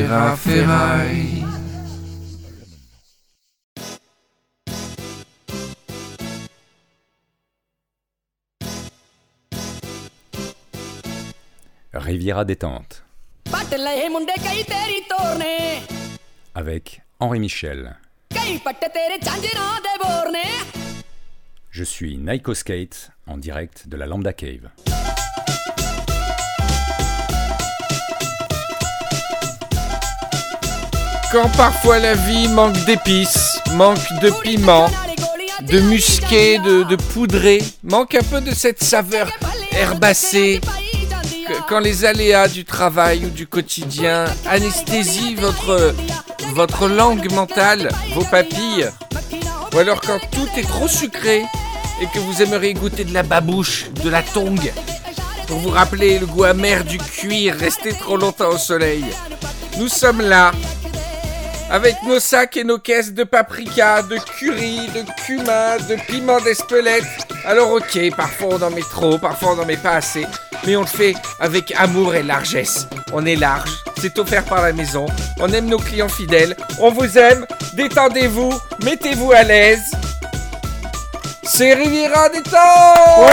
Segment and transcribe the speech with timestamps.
[0.00, 1.44] Ferra Ferraille.
[11.92, 13.04] Riviera détente.
[16.54, 17.98] Avec Henri Michel.
[21.70, 24.70] Je suis Naiko Skate en direct de la Lambda Cave.
[31.32, 34.90] Quand parfois la vie manque d'épices, manque de piment,
[35.62, 39.30] de musqué, de, de poudré, manque un peu de cette saveur
[39.70, 40.60] herbacée,
[41.68, 45.94] quand les aléas du travail ou du quotidien anesthésient votre,
[46.54, 48.90] votre langue mentale, vos papilles,
[49.72, 51.44] ou alors quand tout est trop sucré
[52.02, 54.72] et que vous aimeriez goûter de la babouche, de la tongue,
[55.46, 59.04] pour vous rappeler le goût amer du cuir resté trop longtemps au soleil.
[59.78, 60.52] Nous sommes là,
[61.70, 67.04] avec nos sacs et nos caisses de paprika, de curry, de cumin, de piment d'espelette.
[67.44, 70.26] Alors ok, parfois on en met trop, parfois on en met pas assez,
[70.66, 72.86] mais on le fait avec amour et largesse.
[73.12, 75.06] On est large, c'est offert par la maison,
[75.38, 78.52] on aime nos clients fidèles, on vous aime, détendez-vous,
[78.84, 79.82] mettez-vous à l'aise.
[81.42, 83.28] C'est Riviera des temps!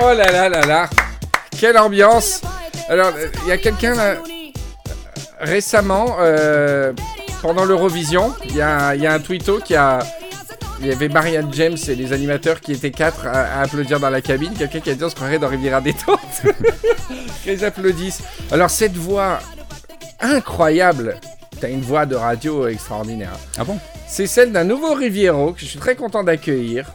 [0.00, 0.90] Oh là là là là.
[1.58, 2.40] Quelle ambiance.
[2.88, 3.12] Alors,
[3.44, 4.16] il y a quelqu'un là,
[5.42, 6.92] récemment, euh,
[7.42, 9.98] pendant l'Eurovision, il y a, il y a un tweeto qui a.
[10.80, 14.10] Il y avait Marianne James et les animateurs qui étaient quatre à, à applaudir dans
[14.10, 14.52] la cabine.
[14.52, 16.18] Quelqu'un qui a dit on se croirait dans Riviera détente.
[17.46, 18.22] Ils applaudissent.
[18.50, 19.38] Alors, cette voix
[20.20, 21.20] incroyable,
[21.60, 23.30] t'as une voix de radio extraordinaire.
[23.58, 23.78] Ah bon?
[24.08, 26.90] C'est celle d'un nouveau Riviero que je suis très content d'accueillir,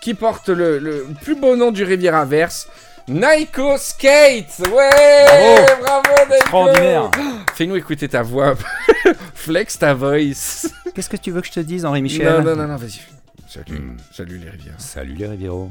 [0.00, 2.68] qui porte le, le plus beau nom du Rivieraverse,
[3.08, 7.10] Naiko Skate Ouais Bravo, Naiko Extraordinaire.
[7.54, 8.54] Fais-nous écouter ta voix.
[9.34, 10.68] Flex ta voice.
[10.94, 13.00] Qu'est-ce que tu veux que je te dise, Henri Michel Non, non, non, non, vas-y.
[13.48, 13.96] Salut, Hmm.
[14.12, 14.74] salut les rivières.
[14.78, 15.70] Salut les Rivieros.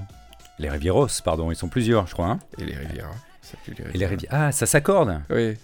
[0.58, 2.26] Les Rivieros, pardon, ils sont plusieurs, je crois.
[2.28, 2.40] hein.
[2.58, 3.12] Et les rivières.
[3.44, 3.96] Salut les rivières.
[3.96, 4.32] Et les Rivières.
[4.34, 5.22] Ah, ça s'accorde.
[5.30, 5.56] Oui.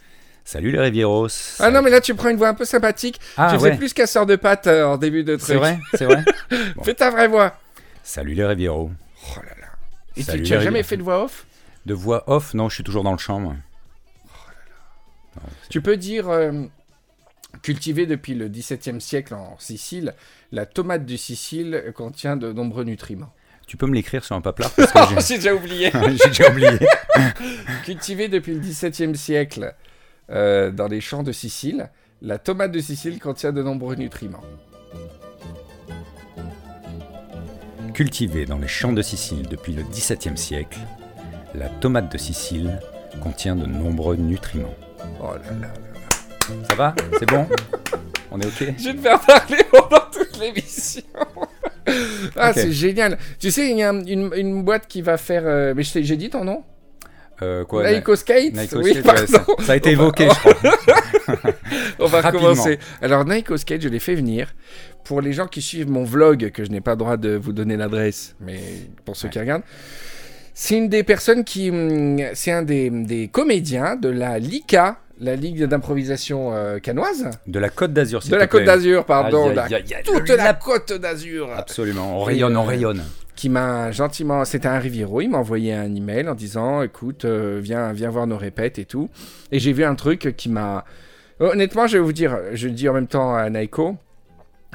[0.46, 1.28] Salut les Rivieros.
[1.60, 3.20] Ah non, mais là tu prends une voix un peu sympathique.
[3.38, 3.72] Ah, tu ouais.
[3.72, 5.48] fais plus casseur de pâtes euh, en début de truc.
[5.48, 6.24] C'est vrai, c'est vrai.
[6.84, 7.56] Fais ta vraie voix.
[8.04, 8.92] Salut les Rivieros.
[9.32, 9.68] Oh là là.
[10.16, 11.46] Et tu, Salut tu as les jamais fait de voix off?
[11.86, 13.40] De voix off, non, je suis toujours dans le champ.
[13.40, 13.56] moi.
[15.70, 16.64] Tu peux dire euh,
[17.62, 20.14] cultivé depuis le XVIIe siècle en Sicile,
[20.52, 23.34] la tomate de Sicile contient de nombreux nutriments.
[23.68, 25.92] Tu peux me l'écrire sur un que j'ai- déjà oublié.
[26.22, 26.70] j'ai déjà oublié.
[27.86, 29.74] cultivé depuis le XVIIe siècle
[30.30, 31.90] euh, dans les champs de Sicile,
[32.22, 34.44] la tomate de Sicile contient de nombreux nutriments.
[37.94, 40.80] Cultivée dans les champs de Sicile depuis le XVIIe siècle,
[41.56, 42.80] la tomate de Sicile
[43.22, 44.74] contient de nombreux nutriments.
[45.22, 45.68] Oh là là.
[46.70, 46.96] Ça va?
[47.20, 47.48] C'est bon?
[48.32, 48.74] On est ok?
[48.78, 51.04] Je vais te faire parler pendant toute l'émission.
[52.36, 53.18] ah, c'est génial.
[53.40, 55.44] Tu sais, il y a une, une boîte qui va faire.
[55.46, 56.64] euh, mais j'ai dit ton nom?
[57.42, 59.64] Euh, quoi, Naiko Skate Naiko Oui, Skate, ouais, ça, pardon.
[59.64, 61.52] ça a été On va- évoqué, je crois.
[62.00, 62.50] On va Rapidement.
[62.50, 62.80] recommencer.
[63.02, 64.54] Alors, Naiko Skate, je l'ai fait venir.
[65.04, 67.52] Pour les gens qui suivent mon vlog, que je n'ai pas le droit de vous
[67.52, 68.60] donner l'adresse, mais
[69.04, 69.64] pour ceux qui regardent,
[70.54, 71.70] c'est une des personnes qui.
[71.70, 77.30] hum, C'est un des, des comédiens de la LICA, la Ligue d'improvisation euh, canoise.
[77.48, 79.54] De la Côte d'Azur, De la Côte d'Azur, pardon.
[80.04, 81.50] Toute la Côte d'Azur.
[81.56, 83.04] Absolument, on rayonne, on euh, rayonne.
[83.36, 87.60] qui m'a gentiment, c'était un Riviero, il m'a envoyé un email en disant, écoute, euh,
[87.62, 89.10] viens, viens voir nos répètes et tout.
[89.52, 90.84] Et j'ai vu un truc qui m'a,
[91.40, 93.96] honnêtement, je vais vous dire, je le dis en même temps à Naiko,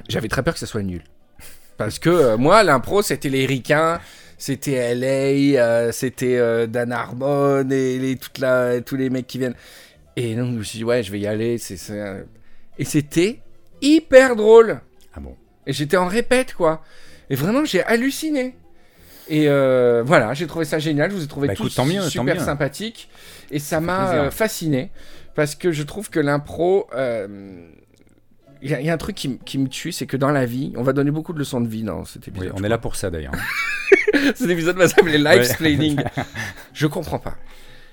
[0.09, 1.03] j'avais très peur que ça soit nul,
[1.77, 4.00] parce que euh, moi, l'impro, c'était les ricains,
[4.38, 9.38] c'était LA, euh, c'était euh, Dan Harmon et les, toute la, tous les mecs qui
[9.38, 9.56] viennent.
[10.16, 11.59] Et donc, je me suis dit, ouais, je vais y aller.
[12.78, 13.41] Et c'était
[13.82, 14.81] hyper drôle.
[15.15, 15.37] Ah bon?
[15.66, 16.82] Et j'étais en répète, quoi.
[17.31, 18.56] Et vraiment, j'ai halluciné.
[19.28, 21.10] Et euh, voilà, j'ai trouvé ça génial.
[21.10, 22.41] Je vous ai trouvé Bah, tous écoute, tant mieux, tant super mieux.
[22.41, 23.10] sympathiques.
[23.50, 24.90] Et ça m'a euh, fasciné.
[25.35, 26.88] Parce que je trouve que l'impro.
[26.94, 27.69] euh,
[28.62, 30.44] Il y, a- il y a un truc qui, me tue, c'est que dans la
[30.46, 32.52] vie, on va donner beaucoup de leçons de vie dans cet Oui, épisode.
[32.56, 33.32] on est là pour ça d'ailleurs.
[34.34, 36.02] Cet épisode va s'appeler Live
[36.72, 37.37] Je comprends pas.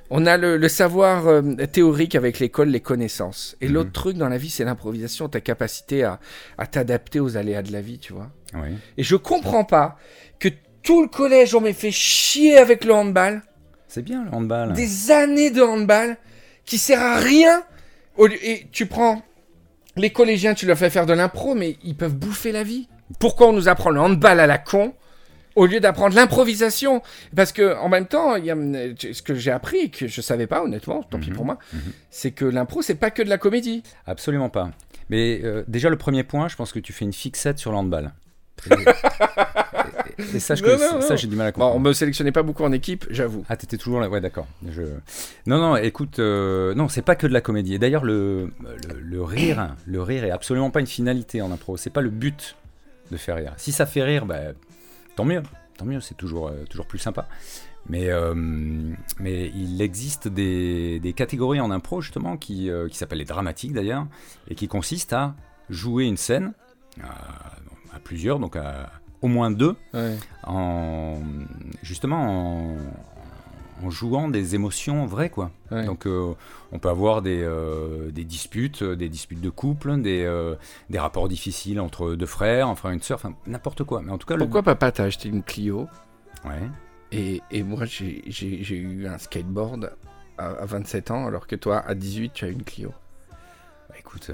[0.09, 1.41] On a le, le savoir euh,
[1.71, 3.55] théorique avec l'école, les connaissances.
[3.61, 3.73] Et Mhm.
[3.73, 6.19] l'autre truc dans la vie, c'est l'improvisation, ta capacité à,
[6.57, 8.29] à t'adapter aux aléas de la vie, tu vois.
[8.53, 8.69] Oui.
[8.97, 9.97] Et je comprends pas
[10.39, 10.49] que
[10.83, 13.41] tout le collège, on m'ait fait chier avec le handball.
[13.87, 14.73] C'est bien le handball.
[14.73, 16.17] Des années de handball
[16.65, 17.63] qui sert à rien.
[18.43, 19.23] Et tu prends
[19.95, 22.87] les collégiens, tu leur fais faire de l'impro, mais ils peuvent bouffer la vie.
[23.19, 24.93] Pourquoi on nous apprend le handball à la con
[25.55, 27.01] Au lieu d'apprendre l'improvisation,
[27.33, 30.19] parce que en même temps, il y a, ce que j'ai appris et que je
[30.19, 31.35] savais pas honnêtement, tant pis Mhm.
[31.35, 31.79] pour moi, Mhm.
[32.09, 33.81] c'est que l'impro c'est pas que de la comédie.
[34.05, 34.71] Absolument pas.
[35.09, 37.77] Mais euh, déjà, le premier point, je pense que tu fais une fixette sur le
[37.77, 38.11] handball.
[38.69, 38.73] Et,
[40.23, 41.87] et- et ça, je Non, connais- non, ça, j'ai du mal à Bon, on comprendre.
[41.89, 43.43] me sélectionnait pas beaucoup en équipe, j'avoue.
[43.49, 44.47] Ah, t'étais toujours là, ouais, d'accord.
[44.67, 44.81] Je...
[45.45, 47.73] Non, non, écoute, euh, non, c'est pas que de la comédie.
[47.75, 48.51] Et d'ailleurs, le,
[48.89, 51.77] le, le rire, le rire est absolument pas une finalité en impro.
[51.77, 52.55] C'est pas le but
[53.11, 53.53] de faire rire.
[53.57, 54.37] Si ça fait rire, bah,
[55.15, 55.43] tant mieux,
[55.77, 57.27] tant mieux, c'est toujours, euh, toujours plus sympa.
[57.87, 58.33] Mais, euh,
[59.19, 63.73] mais il existe des, des catégories en impro, justement, qui, euh, qui s'appellent les dramatiques
[63.73, 64.07] d'ailleurs,
[64.49, 65.35] et qui consistent à
[65.69, 66.53] jouer une scène
[67.95, 68.89] à, plusieurs, donc à
[69.21, 70.15] au moins deux, Ouais.
[70.43, 71.19] en
[71.81, 72.77] justement en,
[73.83, 75.51] en jouant des émotions vraies quoi.
[75.71, 75.85] Ouais.
[75.85, 76.33] Donc euh,
[76.71, 80.55] on peut avoir des, euh, des disputes, euh, des disputes de couple, des, euh,
[80.89, 84.01] des rapports difficiles entre deux frères, un frère et une sœur, enfin n'importe quoi.
[84.03, 85.87] Mais en tout cas, le- Pourquoi papa t'a acheté une Clio?
[86.45, 86.69] Ouais.
[87.11, 88.21] et, et moi j'ai-
[88.75, 89.91] eu un skateboard
[90.37, 92.91] à, à 27 ans alors que toi à 18 tu as une Clio
[94.15, 94.33] écoute, euh,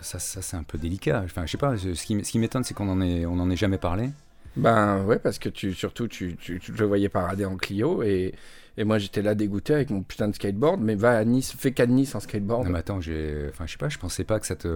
[0.00, 1.22] ça, ça c'est un peu délicat.
[1.24, 1.76] Enfin, je sais pas.
[1.76, 4.10] Ce qui, m- ce qui m'étonne, c'est qu'on en est, on en ait jamais parlé.
[4.54, 8.34] Ben ouais parce que tu surtout tu, tu, tu le voyais parader en Clio et,
[8.76, 11.72] et moi j'étais là dégoûté avec mon putain de skateboard mais va à Nice, fais
[11.72, 12.66] qu'à Nice en skateboard.
[12.66, 13.88] Non, mais attends, j'ai, enfin, je sais pas.
[13.88, 14.68] Je pensais pas que ça te,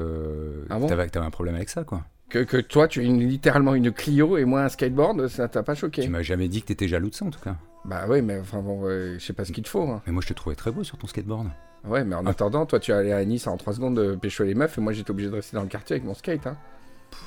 [0.70, 2.02] Ah bon t'avais, un problème avec ça quoi.
[2.30, 5.74] Que, que toi tu une, littéralement une Clio et moi un skateboard ça t'a pas
[5.74, 7.56] choqué Tu m'as jamais dit que t'étais jaloux de ça en tout cas.
[7.86, 9.82] Bah ouais mais enfin bon je sais pas ce qu'il te faut.
[9.88, 10.02] hein.
[10.06, 11.48] Mais moi, je te trouvais très beau sur ton skateboard.
[11.84, 12.30] Ouais mais en Ah.
[12.30, 14.80] attendant toi tu es allé à Nice en 3 secondes de pécho les meufs et
[14.80, 16.46] moi j'étais obligé de rester dans le quartier avec mon skate.
[16.46, 16.56] Hein.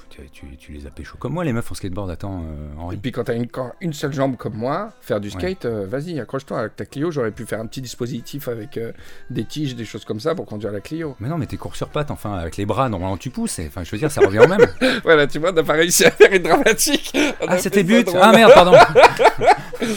[0.09, 2.11] Tu, tu- tu les as pécho comme moi, les meufs en skateboard.
[2.11, 2.97] Attends, euh, Et Henri.
[2.97, 6.19] puis quand t'as une, quand une seule jambe comme moi, faire du skate, euh, vas-y,
[6.19, 6.59] accroche-toi.
[6.59, 8.91] Avec ta Clio, j'aurais pu faire un petit dispositif avec euh,
[9.29, 11.15] des tiges, des choses comme ça pour conduire la Clio.
[11.21, 13.57] Mais non, mais t'es court sur pattes, enfin, avec les bras, normalement tu pousses.
[13.59, 14.67] et- Enfin, je veux dire, ça revient au même.
[15.03, 17.12] voilà, tu vois, on n'a pas réussi à faire une dramatique.
[17.15, 18.19] On a ah, fait c'était ça but drôle.
[18.21, 18.73] Ah merde, pardon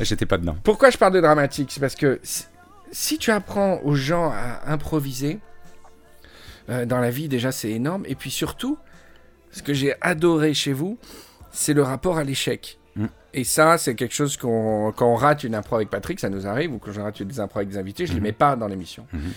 [0.00, 0.56] J'étais pas dedans.
[0.64, 1.70] Pourquoi je parle de dramatique?
[1.72, 2.20] C'est parce que
[2.92, 5.38] si, tu apprends aux gens à improviser,
[6.68, 8.04] euh, dans la vie, déjà, c'est énorme.
[8.06, 8.78] Et puis surtout,
[9.50, 10.98] ce que j'ai adoré chez vous,
[11.52, 12.78] c'est le rapport à l'échec.
[12.96, 13.06] Mm.
[13.34, 16.46] Et ça, c'est quelque chose qu'on, quand on rate une impro avec Patrick, ça nous
[16.46, 18.26] arrive, ou quand je rate des impros avec des invités, je ne les Mhm.
[18.26, 19.06] mets pas dans l'émission.
[19.12, 19.32] Mhm.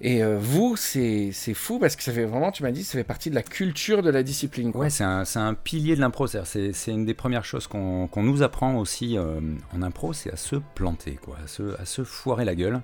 [0.00, 2.98] Et euh, vous, c'est, c'est fou parce que ça fait vraiment, tu m'as dit, ça
[2.98, 4.72] fait partie de la culture de la discipline.
[4.72, 4.82] Quoi.
[4.82, 6.26] Ouais, c'est un, un pilier de l'impro.
[6.26, 9.40] C'est une des premières choses qu'on nous apprend aussi euh,
[9.74, 12.82] en impro, c'est à se planter, quoi, à se, à se foirer la gueule.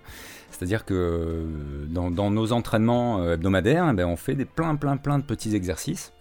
[0.51, 4.97] C'est-à-dire que euh, dans, dans nos entraînements hebdomadaires, eh ben, on fait des plein, plein,
[4.97, 6.13] plein de petits exercices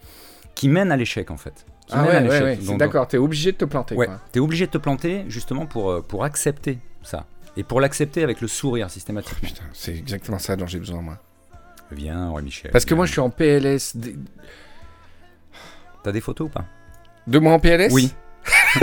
[0.56, 1.66] qui mènent à l'échec, en fait.
[1.88, 2.70] Qui Ah mènent ouais, à ouais, l'échec.
[2.70, 3.96] ouais, d'accord, t'es obligé de te planter.
[3.96, 7.26] Ouais, t'es obligé de te planter justement pour, pour accepter ça.
[7.60, 9.50] Et pour l'accepter avec le sourire systématiquement.
[9.50, 11.18] Putain, c'est exactement ça dont j'ai besoin, moi.
[11.92, 12.72] Viens, Henri Michel.
[12.72, 13.98] Parce que moi, je suis en PLS.
[13.98, 14.16] des-
[16.02, 16.64] T'as des photos ou pas?
[17.28, 18.14] De moi en PLS Oui.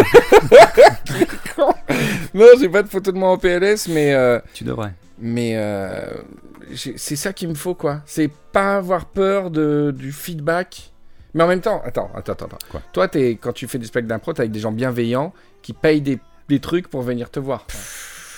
[2.35, 4.93] non, j'ai pas de photo de moi en PLS, mais, euh, Tu devrais.
[5.19, 6.13] mais euh,
[6.75, 8.03] c'est ça qu'il me faut, quoi.
[8.05, 10.93] C'est pas avoir peur de, du feedback.
[11.33, 12.59] Mais en même temps, attends, attends, attends.
[12.71, 12.83] Quoi?
[12.93, 15.33] Toi, es, quand tu fais des spectacles d'impro, t'es avec des gens bienveillants
[15.63, 16.19] qui payent des,
[16.51, 17.67] des trucs pour venir te voir.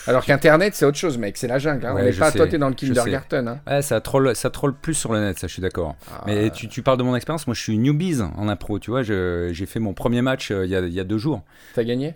[0.08, 1.36] Alors qu'Internet, c'est autre chose, mec.
[1.36, 1.84] C'est la jungle.
[1.86, 1.94] Hein.
[1.94, 3.46] Ouais, On n'est je pas, toi, sais, t'es dans le kindergarten.
[3.46, 3.60] Hein.
[3.66, 5.96] Ouais, ça troll, ça troll plus sur le net, ça je suis d'accord.
[6.10, 8.90] Ah, Mais tu, tu parles de mon expérience, moi je suis newbies en impro, tu
[8.90, 11.42] vois, j'ai fait mon premier match euh, il y, a, il y a deux jours.
[11.74, 12.14] T'as gagné?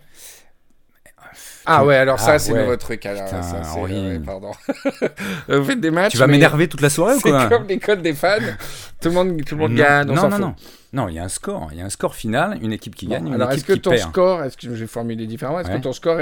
[1.65, 2.61] Ah ouais, alors ça, Ah, c'est ouais.
[2.61, 3.05] nouveau truc.
[3.05, 4.19] Alors, Putain, ça, c'est- Henri.
[4.25, 4.51] pardon.
[5.47, 6.11] Vous faites des matchs.
[6.13, 8.37] tu vas mais m'énerver toute la soirée ou C'est quoi comme l'école des fans.
[9.01, 10.09] tout le monde, tout le monde non, gagne.
[10.09, 10.39] on non, non, fout.
[10.41, 10.55] non.
[10.93, 13.05] Non, il y a un score, il y a un score final, une équipe qui
[13.07, 14.09] Bon, gagne, une alors, est-ce équipe que ton perd.
[14.09, 15.77] score, est-ce que je vais formuler différemment, est-ce Ouais.
[15.77, 16.19] que ton score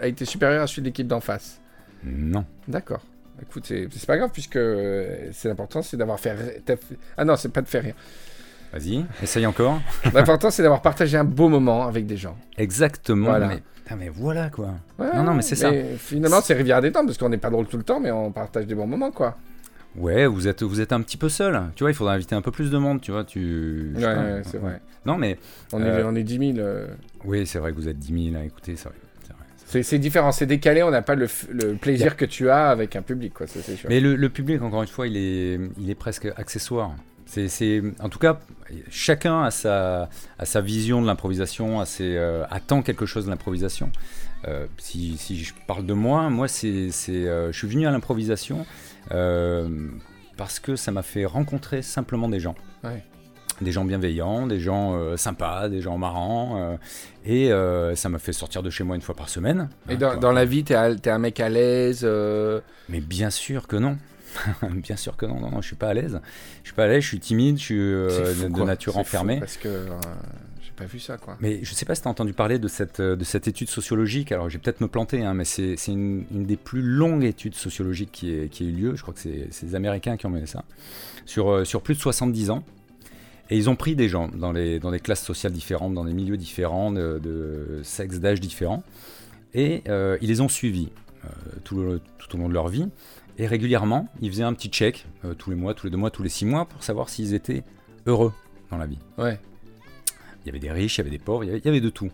[0.00, 1.60] a été supérieur à celui de l'équipe d'en face?
[2.04, 2.44] Non.
[2.68, 3.00] D'accord.
[3.42, 6.62] Écoute, c'est c'est pas grave puisque euh, c'est l'important, c'est d'avoir fait-
[7.16, 7.94] Ah non, c'est pas de faire rire.
[8.74, 9.80] Vas-y, essaye encore.
[10.12, 12.36] L'important, c'est d'avoir partagé un beau moment avec des gens.
[12.58, 13.26] Exactement.
[13.30, 13.46] Voilà.
[13.48, 14.74] Mais, putain, mais voilà quoi.
[14.98, 15.70] Ouais, Non, non, mais c'est ça.
[15.96, 18.32] Finalement, c'est Rivière des Temps parce qu'on n'est pas drôle tout le temps, mais on
[18.32, 19.36] partage des bons moments, quoi.
[19.96, 21.60] Ouais, vous êtes, vous êtes un petit peu seul.
[21.76, 23.22] Tu vois, il faudrait inviter un peu plus de monde, tu vois.
[23.22, 23.92] Tu...
[23.94, 24.80] Ouais, c'est vrai.
[25.06, 25.38] Non, mais
[25.72, 26.58] On, Euh, est, on est 10 000.
[26.58, 26.88] euh,
[27.24, 29.82] oui, c'est vrai que vous êtes 10 000 à écouter, c'est vrai.
[29.84, 31.28] c'est différent, c'est décalé, on n'a pas le,
[31.80, 33.88] plaisir que tu as avec un public, quoi, ça c'est sûr.
[33.88, 36.92] Mais le, le public, encore une fois, il est, il est presque accessoire.
[37.26, 38.38] C'est, c'est- en tout cas,
[38.90, 43.30] chacun a sa, a sa vision de l'improvisation, a ses, euh, attend quelque chose de
[43.30, 43.90] l'improvisation.
[44.46, 47.90] Euh, si, si je parle de moi, moi, c'est, c'est, euh, je suis venu à
[47.90, 48.66] l'improvisation
[49.12, 49.88] euh,
[50.36, 52.54] parce que ça m'a fait rencontrer simplement des gens.
[52.82, 53.02] Ouais.
[53.60, 56.76] Des gens bienveillants, des gens euh, sympas, des gens marrants.
[57.24, 57.50] et
[57.94, 59.70] ça m'a fait sortir de chez moi une fois par semaine.
[59.88, 62.04] Et Hein, dans, la vie, t'es t'es un mec à l'aise
[62.88, 63.96] Mais bien sûr que non.
[64.70, 66.20] bien sûr que non, non, non, je suis pas à l'aise.
[66.62, 68.64] Je suis pas à l'aise, je suis timide, je suis euh, fou, de, quoi.
[68.64, 69.38] nature enfermée.
[69.40, 69.68] Parce que.
[69.68, 69.88] euh,
[70.60, 71.36] je sais pas vu ça, quoi.
[71.40, 73.68] Mais je sais pas si tu as entendu parler de cette, euh, de cette étude
[73.68, 74.32] sociologique.
[74.32, 77.54] Alors, je vais peut-être me planter, hein, mais c'est une, une des plus longues études
[77.54, 78.96] sociologiques qui, est, qui a eu lieu.
[78.96, 80.64] Je crois que c'est les Américains qui ont mené ça.
[81.26, 82.64] Sur, euh, sur plus de 70 ans.
[83.50, 86.14] Et ils ont pris des gens dans, les, dans des classes sociales différentes, dans des
[86.14, 88.82] milieux différents, de, de sexes, d'âge différents.
[89.52, 90.88] Et ils les ont suivis
[91.62, 92.88] tout, le- tout au long de leur vie.
[93.38, 96.10] Et régulièrement, ils faisaient un petit check, euh, tous les mois, tous les deux mois,
[96.10, 97.64] tous les six mois, pour savoir s'ils étaient
[98.06, 98.32] heureux
[98.70, 98.98] dans la vie.
[99.18, 99.40] Ouais.
[100.44, 101.68] Il y avait des riches, il y avait des pauvres, il y avait, il y
[101.68, 102.10] avait de tout.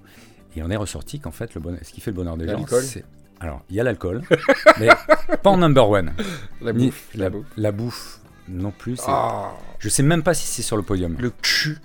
[0.56, 2.64] Et on est ressorti qu'en fait, le bonheur, ce qui fait le bonheur des gens,
[2.66, 3.04] c'est.
[3.40, 4.22] Alors, il y a l'alcool,
[4.80, 4.88] mais
[5.42, 6.12] pas en number one.
[6.60, 7.08] La bouffe.
[7.14, 7.46] la, La bouffe.
[7.56, 8.98] la bouffe non plus.
[9.06, 11.16] Ah, Je sais même pas si c'est sur le podium.
[11.18, 11.78] le cul.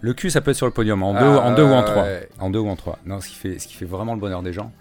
[0.00, 1.82] Le cul, ça peut être sur le podium, en deux, Ah, en deux ou en
[1.82, 2.02] trois.
[2.04, 2.28] ouais.
[2.38, 2.98] En deux ou en trois.
[3.06, 4.72] Non, ce qui fait, ce qui fait vraiment le bonheur des gens,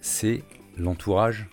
[0.00, 0.42] c'est
[0.78, 1.48] l'entourage,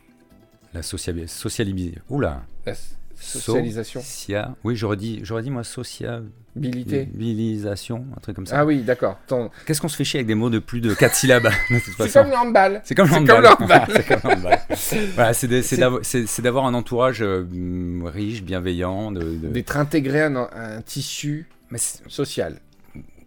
[0.73, 1.99] la sociabilité.
[2.09, 2.73] Oula La
[3.19, 4.01] socialisation.
[4.01, 4.55] Socia...
[4.63, 8.59] Oui, j'aurais dit, j'aurais dit moi sociabilisation, un truc comme ça.
[8.59, 9.17] Ah oui, d'accord.
[9.27, 11.47] Ton- Qu'est-ce qu'on se fait chier avec des mots de plus de 4 syllabes?
[11.97, 12.81] C'est comme le handball.
[12.83, 13.43] C'est comme le c'est handball.
[13.57, 13.87] comme le handball.
[13.95, 14.59] C'est comme le handball.
[15.15, 17.45] Voilà, c'est d'avoir un entourage euh,
[18.05, 19.11] riche, bienveillant.
[19.11, 22.59] De, de- D'être intégré à un, tissu Mais social.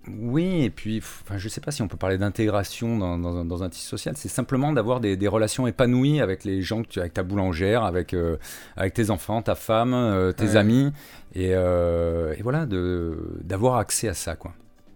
[0.09, 3.45] Oui, et puis, enfin, je sais pas si on peut parler d'intégration dans, dans un,
[3.45, 4.15] dans un tissu social.
[4.17, 7.83] C'est simplement d'avoir des, des relations épanouies avec les gens que tu, avec ta boulangère,
[7.85, 8.37] avec, euh,
[8.77, 10.57] avec tes enfants, ta femme, euh, tes Ouais.
[10.57, 10.93] amis,
[11.35, 14.53] et, euh, et voilà, d'avoir accès à ça, quoi.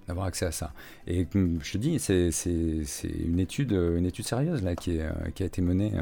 [0.06, 0.72] D'avoir accès à ça.
[1.06, 2.30] Et je te dis, c'est
[3.26, 5.92] une étude, une étude sérieuse là qui, est, euh, qui a été menée.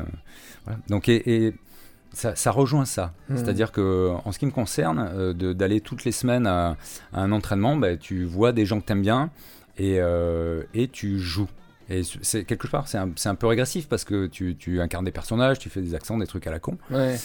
[0.65, 0.79] voilà.
[0.89, 1.55] Donc, et, et
[2.17, 3.13] ça, ça rejoint ça.
[3.29, 3.37] Mhm.
[3.37, 6.77] C'est-à-dire que, en ce qui me concerne, euh, d'aller toutes les semaines à,
[7.13, 9.31] à un entraînement, bah, tu vois des gens que tu aimes bien
[9.77, 11.49] et, euh, et tu joues.
[11.91, 15.59] Et c'est quelque part, c'est un, peu régressif parce que tu, tu incarnes des personnages,
[15.59, 16.79] tu fais des accents, des trucs à la con.
[16.91, 17.17] Ouais.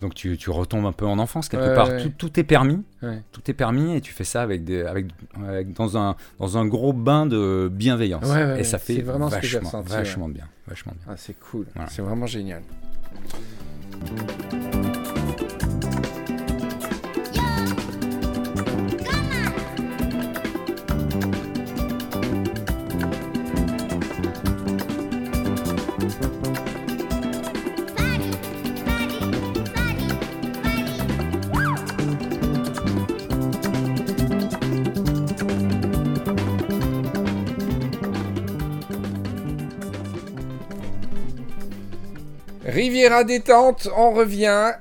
[0.00, 1.88] Donc tu, tu retombes un peu en enfance quelque Ouais, part.
[1.88, 2.02] ouais.
[2.02, 2.82] Tout, tout est permis.
[3.30, 5.06] Tout est permis et tu fais ça avec des, avec,
[5.46, 8.26] avec- dans, un, dans un gros bain de bienveillance.
[8.58, 10.48] Et ça fait ce que vachement, ressenti, vachement bien.
[10.66, 11.14] Vachement bien.
[11.14, 11.66] Ah, c'est cool.
[11.74, 11.88] Voilà.
[11.88, 12.62] C'est vraiment génial.
[14.10, 14.83] うん
[42.74, 44.72] Riviera détente, on revient.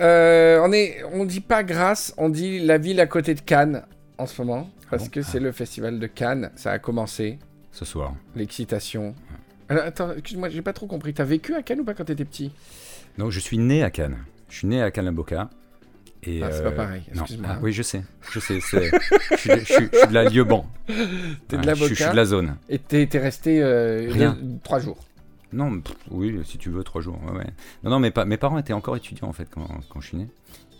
[0.00, 3.82] Euh, on est, on dit pas Grasse, on dit la ville à côté de Cannes
[4.16, 6.50] en ce moment parce bon que c'est le festival de Cannes.
[6.56, 7.38] Ça a commencé,
[7.72, 8.14] Ce soir.
[8.36, 9.14] l'excitation.
[9.68, 11.12] Alors, attends, excuse-moi, j'ai pas trop compris.
[11.14, 12.52] T'as vécu à Cannes ou pas quand t'étais petit?
[13.18, 14.18] Donc je suis né à Cannes.
[14.48, 15.50] Je suis né à Cannes-la-Boca.
[16.24, 17.22] Et Ah, c'est pas pareil, non.
[17.22, 17.50] excuse-moi.
[17.54, 18.02] Ah, oui, je sais.
[18.32, 18.58] Je sais.
[18.60, 18.90] c'est-
[19.32, 20.66] je, suis de, je suis- je suis de la Lieuban.
[20.86, 22.56] T'es Ouais, de la je, suis- je suis Boca de la zone.
[22.68, 24.36] et t'es resté euh, Rien.
[24.64, 24.98] trois jours.
[25.52, 27.18] Non, pff, oui, si tu veux, trois jours.
[27.26, 27.46] ouais, ouais.
[27.82, 30.16] Non, non, mes, pa- mes parents étaient encore étudiants en fait quand, quand je suis
[30.18, 30.28] né.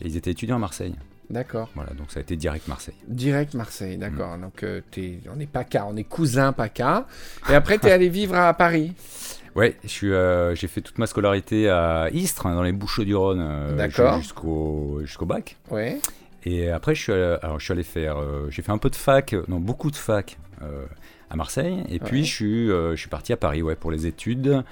[0.00, 0.94] Et ils étaient étudiants à Marseille.
[1.30, 1.68] D'accord.
[1.75, 2.94] Voilà, donc ça a été direct Marseille.
[3.06, 4.00] Direct Marseille, Mm.
[4.00, 4.38] d'accord.
[4.38, 4.80] Donc euh,
[5.34, 7.06] on est PACA, on est cousin PACA.
[7.50, 8.94] Et après t'es allé vivre à Paris.
[9.56, 13.76] Ouais, euh, j'ai fait toute ma scolarité à Istres, hein, dans les Bouches-du-Rhône, euh,
[15.04, 15.56] jusqu'au bac.
[15.70, 15.98] Ouais.
[16.44, 18.88] Et après, je suis, allé- alors, je suis allé faire, euh, j'ai fait un peu
[18.88, 20.38] de fac, euh, non, beaucoup de fac
[21.30, 21.82] à Marseille.
[21.88, 22.25] Et puis, Ouais.
[22.25, 24.62] je suis, euh, je suis parti à Paris, ouais, pour les études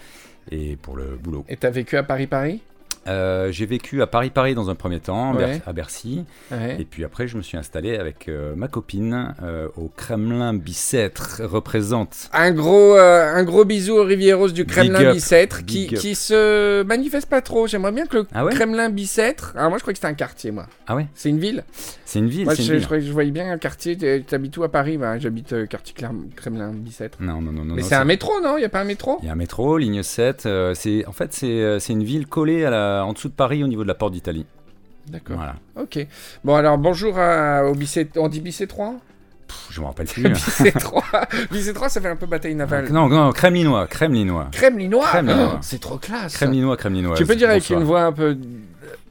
[0.50, 1.44] et pour le boulot.
[1.48, 2.60] Et t'as vécu à Paris-Paris
[3.08, 5.60] Euh, j'ai vécu à Paris-Paris dans un premier temps, Ouais.
[5.66, 6.24] À Bercy.
[6.50, 6.76] Ouais.
[6.80, 11.40] Et puis après, je me suis installé avec euh, ma copine euh, au Kremlin Bicêtre,
[11.44, 12.28] représente.
[12.32, 17.28] Un gros, un gros bisou au Rivieros du Kremlin up, Bicêtre qui, qui se manifeste
[17.28, 17.66] pas trop.
[17.66, 19.52] J'aimerais bien que le Ah ouais Kremlin Bicêtre.
[19.56, 20.66] Alors moi je crois que c'était un quartier moi.
[20.86, 21.64] Ah ouais C'est une ville
[22.04, 22.86] C'est une ville, Moi je, une ville.
[22.90, 23.96] je je voyais bien un quartier.
[23.96, 24.96] T'es- T'habites où à Paris?
[24.98, 25.94] Bah, J'habite quartier
[26.36, 27.18] Kremlin Bicêtre.
[27.20, 27.74] Non, non, non, non.
[27.74, 28.56] Mais c'est un métro non?
[28.58, 29.18] Il y a pas un métro?
[29.22, 30.46] Il y a un métro, ligne 7.
[30.46, 33.68] euh, c'est, en fait, c'est une ville collée à la, en dessous de Paris au
[33.68, 34.46] niveau de la porte d'Italie.
[35.08, 35.36] D'accord.
[35.36, 35.54] Voilà.
[35.76, 36.04] Ok.
[36.44, 38.12] Bon alors bonjour à, au Bicêtre.
[38.16, 38.76] On dit Bicêtre
[39.46, 40.26] Pff, je me rappelle plus.
[40.26, 40.32] hein.
[40.32, 40.94] Bicêtre.
[41.52, 42.90] Bicêtre ça fait un peu bataille navale.
[42.90, 44.48] non, non, kremlinois, kremlinois.
[44.50, 45.52] Kremlinois Kremlinois.
[45.54, 46.34] Oh, C'est trop classe.
[46.34, 47.16] Kremlinois, kremlinois.
[47.16, 48.36] Tu peux dire avec une voix un peu.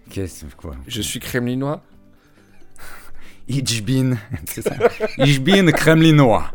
[0.09, 0.75] Qu'est-ce quoi?
[0.87, 1.81] Je suis kremlinois.
[3.47, 4.17] Ich bin.
[4.47, 4.73] C'est ça.
[5.19, 6.51] Ich bin kremlinois.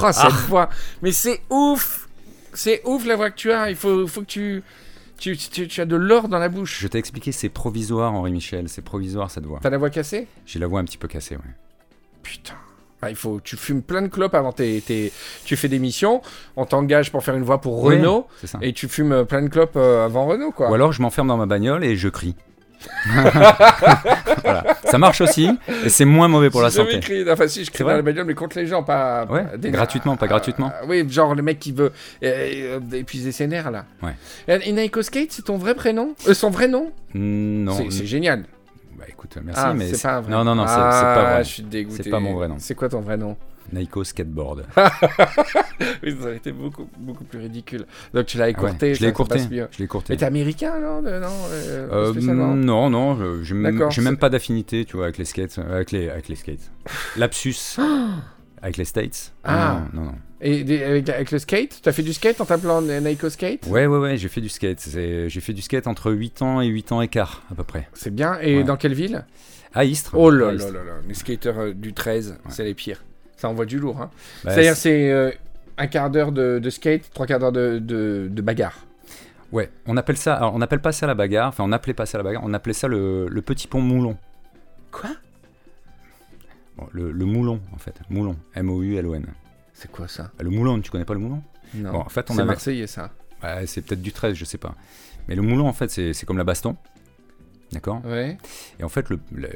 [0.00, 0.68] Oh, cette voix.
[1.02, 2.08] Mais c'est ouf.
[2.54, 3.70] C'est ouf la voix que tu as.
[3.70, 4.62] Il faut, faut que tu,
[5.22, 6.80] tu, tu, tu as de l'or dans la bouche.
[6.80, 8.68] Je t'ai expliqué, c'est provisoire, Henri Michel.
[8.68, 9.60] C'est provisoire cette voix.
[9.62, 10.26] T'as la voix cassée?
[10.46, 11.42] J'ai la voix un petit peu cassée, ouais.
[12.24, 12.54] Putain.
[13.00, 15.12] Bah, il faut, tu fumes plein de clopes avant tes, tes-
[15.44, 16.22] tu fais des missions.
[16.56, 18.26] On t'engage pour faire une voix pour Renault
[18.60, 20.70] et tu fumes plein de clopes euh, avant Renault quoi.
[20.70, 22.36] Ou alors je m'enferme dans ma bagnole et je crie.
[24.44, 24.64] Voilà.
[24.84, 25.48] Ça marche aussi,
[25.84, 27.14] et c'est moins mauvais pour la Si j'avais santé.
[27.22, 29.24] écrit- enfin, si je crie dans la bagnole, mais contre les gens, pas.
[29.26, 30.72] Ouais, pas des- gratuitement, pas Ah, gratuitement.
[30.88, 33.84] oui, genre le mec qui veut euh, épuiser ses nerfs là.
[34.02, 34.14] Ouais.
[34.48, 36.14] Et, et Naiko Skate, c'est ton vrai prénom?
[36.28, 36.92] Euh, Son vrai nom?
[37.14, 38.44] Non, C'est- génial.
[38.98, 41.30] bah écoute, merci, ah, mais c'est pas vrai non, non, non, c'est c'est Ah, pas
[41.34, 41.44] vrai.
[41.44, 42.02] Je suis dégoûté.
[42.04, 42.56] C'est pas mon vrai nom.
[42.58, 43.36] C'est quoi ton vrai nom?
[43.72, 44.64] Naiko Skateboard.
[46.04, 47.86] Oui, ça aurait été beaucoup, beaucoup plus ridicule.
[48.14, 48.94] Donc tu l'as Ah ouais, écourté.
[48.94, 49.38] je l'ai écourté.
[49.38, 50.12] Je l'ai écourté.
[50.12, 51.10] Mais t'es américain, non Non,
[51.50, 53.54] euh, Euh, non, non, je- j'ai
[54.02, 56.70] même, pas d'affinité, tu vois, avec les skates, euh, avec les, avec les skates.
[57.16, 57.56] Lapsus,
[58.62, 59.32] avec les States.
[59.44, 59.82] Ah.
[59.92, 60.14] Non, non, non.
[60.40, 61.80] Et des- avec, avec le skate?
[61.82, 63.66] T'as fait du skate en t'appelant Naiko Skate?
[63.68, 64.88] Ouais, ouais, ouais, j'ai fait du skate.
[64.92, 67.88] J'ai fait du skate entre 8 ans et 8 ans et quart, à peu près.
[67.94, 68.38] C'est bien.
[68.40, 68.64] Et Ouais.
[68.64, 69.24] dans quelle ville?
[69.74, 70.14] À Istres.
[70.14, 70.80] Oh là là là.
[71.08, 73.02] Les skateurs euh, du 13, c'est les pires.
[73.36, 74.00] Ça envoie du lourd.
[74.00, 74.10] Hein.
[74.44, 75.30] Bah, C'est-à-dire, c'est euh,
[75.78, 78.86] un quart d'heure de, de skate, trois quarts d'heure de, de, de bagarre.
[79.50, 80.34] Ouais, on appelle ça.
[80.36, 81.48] Alors, on n'appelle pas ça la bagarre.
[81.48, 82.42] Enfin, on n'appelait pas ça la bagarre.
[82.44, 84.16] On appelait ça le, le petit pont moulon.
[84.90, 85.10] Quoi?
[86.76, 87.94] Bon, le, le moulon, en fait.
[88.08, 88.36] Moulon.
[88.54, 89.26] M-O-U-L-O-N.
[89.74, 90.30] C'est quoi ça?
[90.40, 91.42] Le moulon, tu connais pas le moulon?
[91.74, 91.92] Non.
[91.92, 93.10] Bon, en fait, on c'est avait- marseillais, ça.
[93.42, 94.74] Ouais, C'est peut-être du 13, je sais pas.
[95.28, 96.76] Mais le moulon, en fait, c'est c'est comme la baston.
[97.72, 98.36] D'accord Ouais.
[98.78, 99.48] Et en fait, le- la,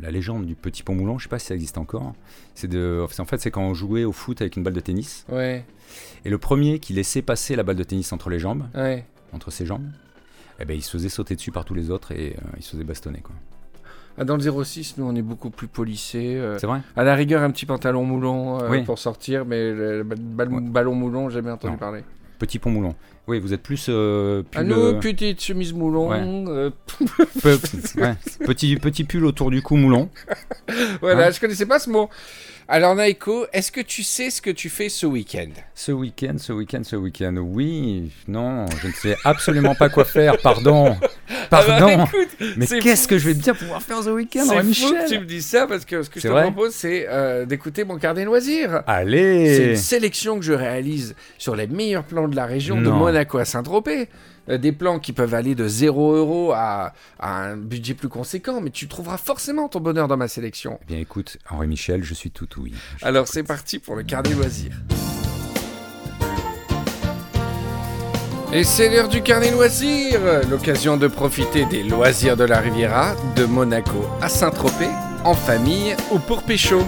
[0.00, 2.12] la légende du petit pont moulon, je sais pas si ça existe encore.
[2.54, 5.24] C'est de, en fait, c'est quand on jouait au foot avec une balle de tennis.
[5.30, 5.64] Ouais.
[6.24, 9.04] Et le premier qui laissait passer la balle de tennis entre les jambes, Ouais.
[9.32, 9.86] entre ses jambes,
[10.60, 12.72] eh ben, il se faisait sauter dessus par tous les autres et euh, il se
[12.72, 13.20] faisait bastonner.
[13.20, 13.34] Quoi.
[14.18, 16.36] Ah, dans le 06, nous, on est beaucoup plus polissés.
[16.36, 18.82] euh, C'est vrai à la rigueur, un petit pantalon moulon euh, Oui.
[18.82, 20.60] pour sortir, mais le, le bal- Ouais.
[20.62, 21.78] ballon moulon, j'ai jamais entendu Non.
[21.78, 22.02] parler.
[22.38, 22.94] Petit pont moulon.
[23.28, 23.86] Oui, vous êtes plus.
[23.88, 26.08] euh, pull, euh, petite chemise moulon.
[26.10, 26.20] Ouais.
[26.22, 26.70] euh,
[27.96, 28.14] ouais,
[28.46, 30.08] petit, petit pull autour du cou moulon.
[31.00, 32.08] voilà, Hein je connaissais pas ce mot.
[32.68, 35.50] Alors, Naiko, est-ce que tu sais ce que tu fais ce week-end?
[35.72, 37.36] Ce week-end, ce week-end, ce week-end.
[37.36, 40.96] Oui, non, je ne sais absolument pas quoi faire, pardon.
[40.96, 40.96] Pardon.
[41.48, 44.58] Ah bah, écoute, Mais c'est qu'est-ce que je vais bien pouvoir faire ce week-end, C'est
[44.60, 46.72] fou Michel que tu me dis ça parce que ce que je C'est te propose,
[46.74, 48.82] c'est euh, d'écouter mon carnet loisirs.
[48.84, 52.82] C'est Allez une sélection que je réalise sur les meilleurs plans de la région de
[52.82, 52.98] Non.
[53.16, 54.08] Monaco à Saint-Tropez.
[54.50, 58.60] Euh, Des plans qui peuvent aller de 0 euros à, à un budget plus conséquent,
[58.60, 60.78] mais tu trouveras forcément ton bonheur dans ma sélection.
[60.82, 62.74] Eh bien écoute, Henri Michel, je suis tout oui.
[63.02, 64.76] Alors c'est parti pour le carnet loisirs.
[68.52, 73.44] Et c'est l'heure du carnet loisirs, l'occasion de profiter des loisirs de la Riviera, de
[73.46, 74.88] Monaco à Saint-Tropez,
[75.24, 76.82] en famille ou pour pécho.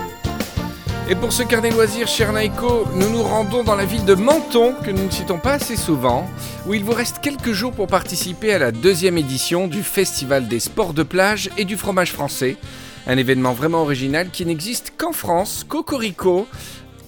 [1.11, 4.75] Et pour ce carnet loisirs, cher Naiko, nous nous rendons dans la ville de Menton,
[4.85, 6.29] que nous ne citons pas assez souvent,
[6.67, 10.61] où il vous reste quelques jours pour participer à la deuxième édition du Festival des
[10.61, 12.59] sports de plage et du fromage français.
[13.07, 16.47] Un événement vraiment original qui n'existe qu'en France, Cocorico.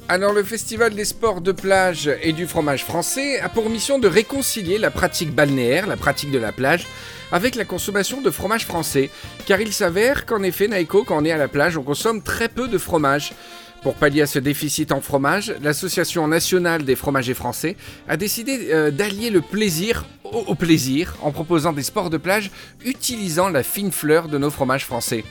[0.09, 4.09] Alors le Festival des sports de plage et du fromage français a pour mission de
[4.09, 6.87] réconcilier la pratique balnéaire, la pratique de la plage,
[7.33, 9.11] avec la consommation de fromage français.
[9.45, 12.49] Car il s'avère qu'en effet, Naiko, quand on est à la plage, on consomme très
[12.49, 13.35] peu de fromage.
[13.83, 17.77] Pour pallier à ce déficit en fromage, l'Association nationale des fromagers français
[18.09, 22.51] a décidé euh, d'allier le plaisir au, plaisir en proposant des sports de plage
[22.85, 25.25] utilisant la fine fleur de nos fromages français.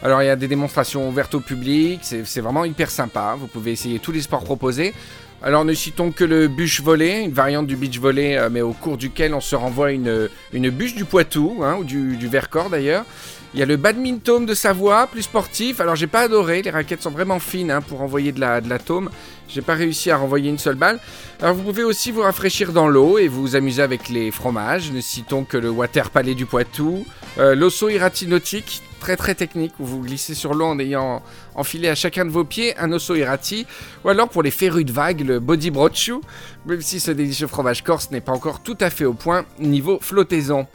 [0.00, 3.72] Alors il y a des démonstrations ouvertes au public, c'est vraiment hyper sympa, vous pouvez
[3.72, 4.94] essayer tous les sports proposés.
[5.42, 8.72] Alors ne citons que le bûche volley, une variante du beach volley, euh, mais au
[8.74, 13.04] cours duquel on se renvoie une, une bûche du Poitou, hein, ou du Vercors d'ailleurs.
[13.54, 15.80] Il y a le badminton de Savoie, plus sportif.
[15.80, 18.68] Alors j'ai pas adoré, les raquettes sont vraiment fines hein, pour envoyer de la, de
[18.68, 19.08] l'atome.
[19.48, 21.00] J'ai pas réussi à renvoyer une seule balle.
[21.40, 24.92] Alors vous pouvez aussi vous rafraîchir dans l'eau et vous amuser avec les fromages.
[24.92, 27.06] Ne citons que le Water Palais du Poitou,
[27.38, 31.22] euh, l'Osso Irati nautique, très très technique, où vous glissez sur l'eau en ayant
[31.54, 33.66] enfilé à chacun de vos pieds un Osso Irati,
[34.04, 36.16] ou alors pour les férus de vagues, le Body Brochu,
[36.66, 39.98] même si ce délicieux fromage corse n'est pas encore tout à fait au point niveau
[40.02, 40.66] flottaison.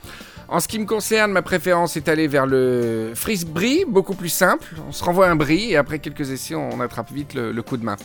[0.47, 4.29] En ce qui me concerne, ma préférence est allée vers le frise brie, beaucoup plus
[4.29, 4.75] simple.
[4.88, 7.84] On se renvoie un brie et après quelques essais, on attrape vite le, coup de
[7.84, 7.95] main.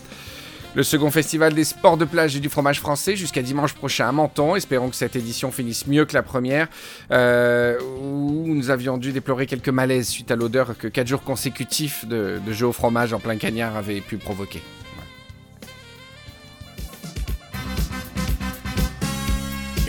[0.75, 4.13] Le second festival des sports de plage et du fromage français jusqu'à dimanche prochain à
[4.13, 4.55] Menton.
[4.55, 6.69] Espérons que cette édition finisse mieux que la première,
[7.11, 12.07] euh, où nous avions dû déplorer quelques malaises suite à l'odeur que 4 jours consécutifs
[12.07, 14.63] de, de jeux au fromage en plein cagnard avaient pu provoquer.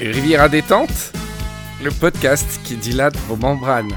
[0.01, 1.11] Et Riviera détente,
[1.83, 3.95] le podcast qui dilate vos membranes.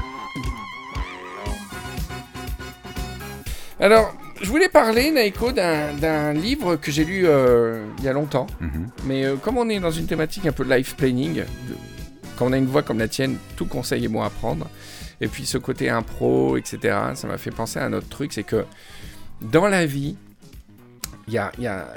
[3.79, 8.47] Alors, je voulais parler, Naiko, d'un livre que j'ai lu euh, il y a longtemps.
[8.61, 8.89] Mhm.
[9.05, 11.45] Mais euh, comme on est dans une thématique un peu life planning, de-
[12.37, 14.67] quand on a une voix comme la tienne, tout conseil est bon à prendre.
[15.21, 18.43] Et puis ce côté impro, etc., ça m'a fait penser à un autre truc, c'est
[18.43, 18.65] que
[19.41, 20.15] dans la vie,
[21.27, 21.87] il y a, il y a-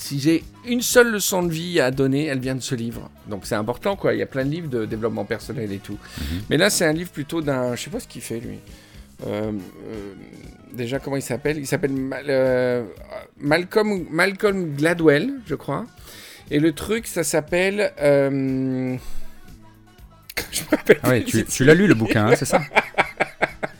[0.00, 3.10] si j'ai une seule leçon de vie à donner, elle vient de ce livre.
[3.28, 4.14] Donc c'est important, quoi.
[4.14, 5.98] Il y a plein de livres de développement personnel et tout.
[6.18, 6.40] Mhm.
[6.48, 7.76] Mais là, c'est un livre plutôt d'un.
[7.76, 8.58] Je sais pas ce qu'il fait, lui.
[9.26, 10.12] Euh, euh,
[10.72, 11.58] déjà, comment il s'appelle?
[11.58, 12.84] Il s'appelle Mal- euh,
[13.38, 15.84] Malcolm, Malcolm Gladwell, je crois.
[16.50, 17.92] Et le truc, ça s'appelle.
[18.00, 18.96] euh,
[20.50, 22.62] Je me rappelle Ah ouais, tu l'as lu le bouquin, hein, c'est ça?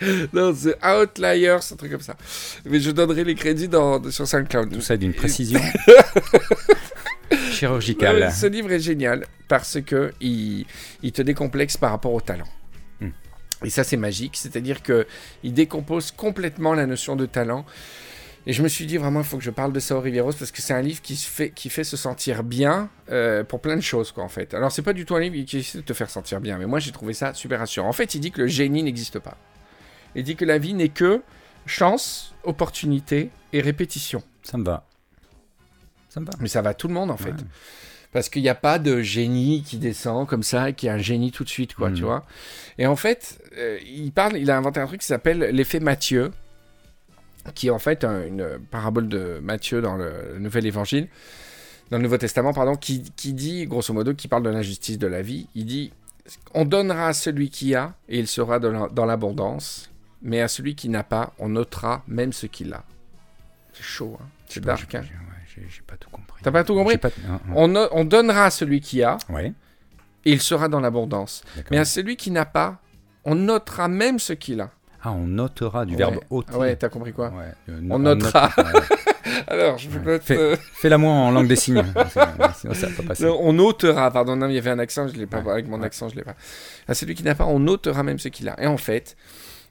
[0.33, 2.17] Non, The Outliers, un truc comme ça.
[2.65, 4.73] Mais je donnerai les crédits dans, sur SoundCloud.
[4.73, 5.61] Tout ça d'une précision
[7.53, 8.33] chirurgicale.
[8.33, 10.67] ce livre est génial parce que il,
[11.03, 12.49] il te décomplexe par rapport au talent.
[13.01, 13.11] Hmm.
[13.65, 14.37] Et ça, c'est magique.
[14.37, 15.07] C'est-à-dire que
[15.43, 17.65] il décompose complètement la notion de talent.
[18.47, 20.33] Et je me suis dit vraiment, il faut que je parle de ça au Rivieros
[20.33, 23.61] parce que c'est un livre qui, se fait, qui fait se sentir bien euh, pour
[23.61, 24.55] plein de choses, quoi, en fait.
[24.55, 26.65] Alors, c'est pas du tout un livre qui essaie de te faire sentir bien, mais
[26.65, 27.89] moi, j'ai trouvé ça super rassurant.
[27.89, 29.37] En fait, il dit que le génie n'existe pas.
[30.15, 31.23] Il dit que la vie n'est que
[31.67, 34.23] chance, opportunité et répétition.
[34.43, 34.85] Ça me va.
[36.09, 36.33] Ça me va.
[36.41, 37.31] Mais ça va à tout le monde, en fait.
[37.31, 37.37] Ouais.
[38.13, 40.99] Parce qu'il n'y a pas de génie qui descend comme ça et qui est un
[40.99, 41.95] génie tout de suite, quoi, Mhm.
[41.97, 42.27] tu vois.
[42.79, 46.33] Et en fait, euh, il parle, il a inventé un truc qui s'appelle l'effet Matthieu,
[47.55, 51.07] qui est en fait un- une parabole de Matthieu dans le Nouvel Évangile,
[51.91, 55.07] dans le Nouveau Testament, pardon, qui, qui dit, grosso modo, qui parle de l'injustice de
[55.07, 55.47] la vie.
[55.55, 55.93] Il dit,
[56.55, 59.90] on donnera à celui qui a et il sera dans la- dans l'abondance,
[60.23, 62.85] mais à celui qui n'a pas, on notera même ce qu'il a.
[63.73, 64.27] C'est chaud, hein.
[64.47, 65.03] C'est dark, J'ai- hein.
[65.05, 65.21] j'ai- ouais,
[65.55, 66.41] J'ai j'ai pas tout compris.
[66.43, 67.55] T'as pas tout compris J'ai pas- non, non.
[67.57, 69.53] on, no- on donnera à celui qui a Ouais,
[70.25, 71.43] et il sera dans l'abondance.
[71.71, 72.81] Mais à celui qui n'a pas,
[73.25, 74.71] on notera même ce qu'il a.
[75.03, 75.99] Ah, on notera du Ouais.
[75.99, 76.55] verbe ôter.
[76.55, 78.51] Ouais, t'as compris quoi Ouais, euh, On no- notera.
[79.47, 79.99] Alors, je Ouais.
[80.05, 81.83] note, Fais- euh, Fais-la moi en langue des signes.
[82.57, 83.25] Sinon, ça va pas passer.
[83.25, 85.83] non, on ôtera, pardon, non, il y avait un accent, je l'ai pas, avec mon
[85.83, 86.35] accent, je l'ai pas.
[86.89, 88.61] À celui qui n'a pas, on notera même ce qu'il a.
[88.63, 89.17] Et en fait,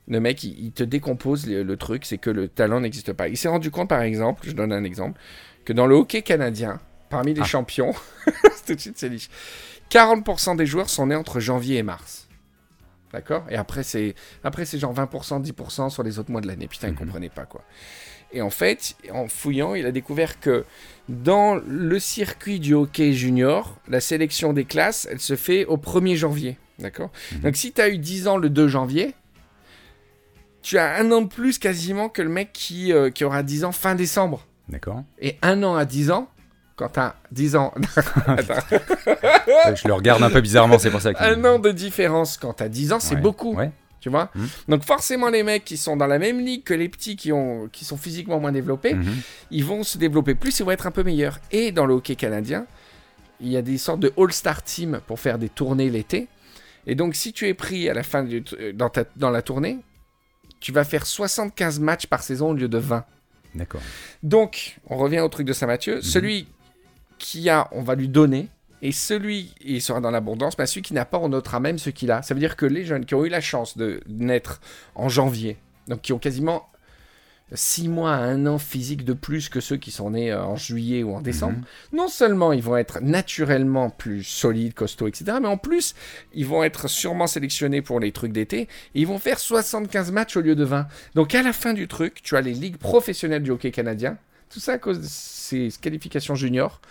[0.10, 3.28] le mec, il, il te décompose le, le truc, c'est que le talent n'existe pas.
[3.30, 5.19] Il s'est rendu compte, par exemple, je donne un exemple,
[5.65, 7.45] que dans le hockey canadien, parmi les Ah.
[7.45, 7.93] champions,
[8.67, 9.30] tout de suite c'est liche,
[9.91, 12.28] 40% des joueurs sont nés entre janvier et mars.
[13.12, 13.43] D'accord?
[13.50, 16.67] Et après, c'est après c'est genre 20%, 10% sur les autres mois de l'année.
[16.67, 16.98] Putain, il Mhm.
[17.00, 17.63] comprenait pas, quoi.
[18.32, 20.63] Et en fait, en fouillant, il a découvert que
[21.08, 26.15] dans le circuit du hockey junior, la sélection des classes, elle se fait au 1er
[26.15, 26.58] janvier.
[26.78, 27.10] D'accord?
[27.32, 27.39] Mhm.
[27.41, 29.15] Donc si tu as eu 10 ans le 2 janvier,
[30.69, 33.63] tu as un an de plus quasiment que le mec qui, euh, qui aura 10
[33.65, 34.45] ans fin décembre.
[34.67, 35.03] D'accord.
[35.19, 36.29] Et un an à 10 ans,
[36.75, 37.73] quand tu as 10 ans...
[39.75, 41.23] Je le regarde un peu bizarrement, c'est pour ça que.
[41.23, 43.55] un an de différence quand tu as 10 ans, c'est Ouais, beaucoup.
[43.55, 43.71] Ouais.
[43.99, 44.47] Tu vois Mhm.
[44.69, 47.67] Donc forcément, les mecs qui sont dans la même ligue que les petits qui, ont,
[47.71, 49.15] qui sont physiquement moins développés, Mhm.
[49.51, 51.39] ils vont se développer plus, ils vont être un peu meilleurs.
[51.51, 52.65] Et dans le hockey canadien,
[53.41, 56.27] il y a des sortes de all-star team pour faire des tournées l'été.
[56.88, 59.41] Et donc, si tu es pris à la fin du, euh, dans, ta, dans la
[59.41, 59.79] tournée,
[60.60, 63.06] tu vas faire 75 matchs par saison au lieu de 20.
[63.56, 63.82] D'accord.
[64.24, 66.02] Donc, on revient au truc de Saint-Mathieu.
[66.02, 66.48] Celui
[67.17, 68.48] qui a, on va lui donner.
[68.82, 71.89] Et celui, il sera dans l'abondance, mais celui qui n'a pas, on notera même ce
[71.89, 72.22] qu'il a.
[72.22, 74.62] Ça veut dire que les jeunes qui ont eu la chance de naître
[74.95, 76.65] en janvier, donc qui ont quasiment
[77.53, 80.55] 6 mois à 1 an physique de plus que ceux qui sont nés euh, en
[80.55, 81.97] juillet ou en décembre, Mhm.
[81.97, 85.95] non seulement ils vont être naturellement plus solides, costauds, etc., mais en plus,
[86.33, 90.38] ils vont être sûrement sélectionnés pour les trucs d'été, et ils vont faire 75 matchs
[90.38, 90.88] au lieu de 20.
[91.15, 94.17] Donc à la fin du truc, tu as les ligues professionnelles du hockey canadien,
[94.49, 96.81] tout ça à cause de ces qualifications juniors,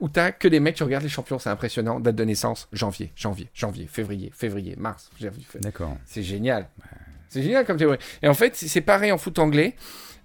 [0.00, 3.12] où t'as que des mecs qui regardent les champions, c'est impressionnant, date de naissance, janvier,
[3.14, 5.60] janvier, janvier, février, février, mars, janvier, février.
[5.62, 5.96] D'accord.
[6.06, 6.68] C'est génial.
[7.32, 7.98] C'est génial comme théorie.
[8.22, 9.74] Et en fait, c'est pareil en foot anglais.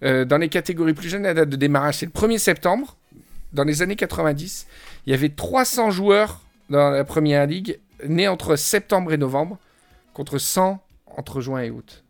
[0.04, 2.98] Euh, dans les catégories plus jeunes, la date de démarrage, c'est le 1er septembre.
[3.54, 4.68] Dans les années 90,
[5.06, 9.58] il y avait 300 joueurs dans la première ligue nés entre septembre et novembre,
[10.14, 10.84] contre 100
[11.16, 12.04] entre juin et août.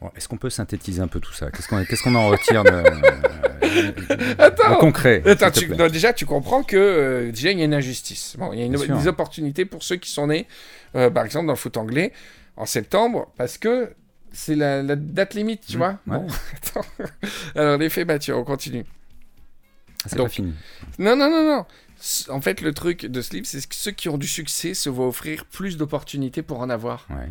[0.00, 1.50] Bon, Est-ce qu'on peut synthétiser un peu tout ça?
[1.50, 2.70] Qu'est-ce qu'on en retire de,
[3.64, 4.76] euh, Attends.
[4.76, 8.36] concret Attends, tu- non, déjà, tu comprends que euh, déjà, il y a une injustice.
[8.38, 10.46] Bon, il y a une- des opportunités pour ceux qui sont nés,
[10.94, 12.12] euh, par exemple, dans le foot anglais,
[12.56, 13.92] en septembre, parce que
[14.32, 15.88] c'est la, la date limite, tu Mmh, vois.
[16.06, 16.18] ouais.
[16.18, 16.86] Bon, attends.
[17.54, 18.84] Alors, l'effet Mathieu, on continue.
[20.04, 20.54] Ah, C'est pas fini.
[20.98, 21.66] Non, non, non, non.
[22.28, 25.06] En fait, le truc de livre, c'est que ceux qui ont du succès se voient
[25.08, 27.06] offrir plus d'opportunités pour en avoir.
[27.10, 27.30] Ouais.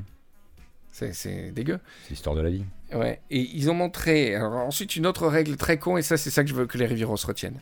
[0.92, 1.80] C'est- dégueu.
[2.04, 2.64] C'est l'histoire de la vie.
[2.94, 3.20] Ouais.
[3.30, 4.34] Et ils ont montré.
[4.36, 6.78] Alors, ensuite, une autre règle très con, et ça, c'est ça que je veux que
[6.78, 7.60] les Rivieros retiennent.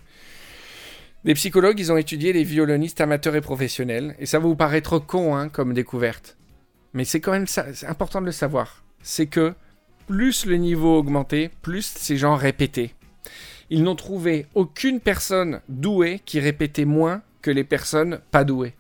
[1.25, 4.15] Des psychologues, ils ont étudié les violonistes amateurs et professionnels.
[4.19, 6.37] Et ça va vous paraître con hein, comme découverte.
[6.93, 8.83] Mais c'est quand même ça, c'est important de le savoir.
[9.01, 9.53] C'est que
[10.07, 12.93] plus le niveau augmentait, plus ces gens répétaient.
[13.69, 18.75] Ils n'ont trouvé aucune personne douée qui répétait moins que les personnes pas douées.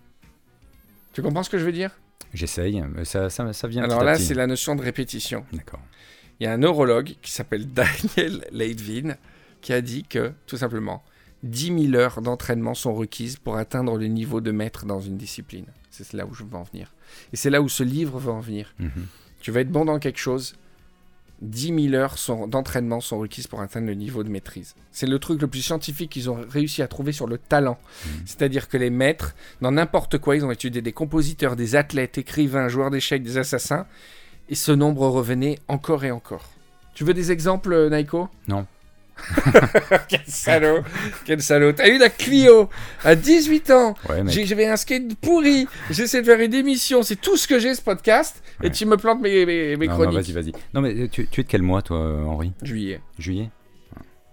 [1.13, 1.91] Tu comprends ce que je veux dire?
[2.33, 5.45] J'essaye, mais ça, ça, ça vient Alors là, c'est la notion de répétition.
[5.53, 5.81] D'accord.
[6.39, 9.15] Il y a un neurologue qui s'appelle Daniel Leitvin
[9.61, 11.03] qui a dit que, tout simplement,
[11.43, 15.65] 10 000 heures d'entraînement sont requises pour atteindre le niveau de maître dans une discipline.
[15.93, 16.91] C'est là où je veux en venir.
[17.33, 18.73] Et c'est là où ce livre veut en venir.
[18.79, 19.05] Mhm.
[19.41, 20.55] Tu vas être bon dans quelque chose.
[21.41, 22.15] 10 000 heures
[22.47, 24.75] d'entraînement sont requises pour atteindre le niveau de maîtrise.
[24.91, 27.77] C'est le truc le plus scientifique qu'ils ont réussi à trouver sur le talent.
[28.25, 32.69] C'est-à-dire que les maîtres, dans n'importe quoi, ils ont étudié des compositeurs, des athlètes, écrivains,
[32.69, 33.85] joueurs d'échecs, des assassins,
[34.47, 36.49] et ce nombre revenait encore et encore.
[36.93, 38.65] Tu veux des exemples, Naiko Non.
[40.09, 40.81] Quel salaud
[41.25, 42.69] Quel salaud T'as eu la Clio
[43.03, 45.67] à 18 ans Ouais, J'avais un skate pourri.
[45.89, 47.03] J'essaie de faire une émission.
[47.03, 48.43] C'est tout ce que j'ai, ce podcast.
[48.61, 50.15] Et tu me plantes mes, mes, mes Non, chroniques.
[50.15, 50.51] vas-y, vas-y.
[50.73, 52.51] Non, mais tu, tu es de quel mois, toi, Henri?
[52.61, 53.01] Juillet.
[53.17, 53.49] Juillet?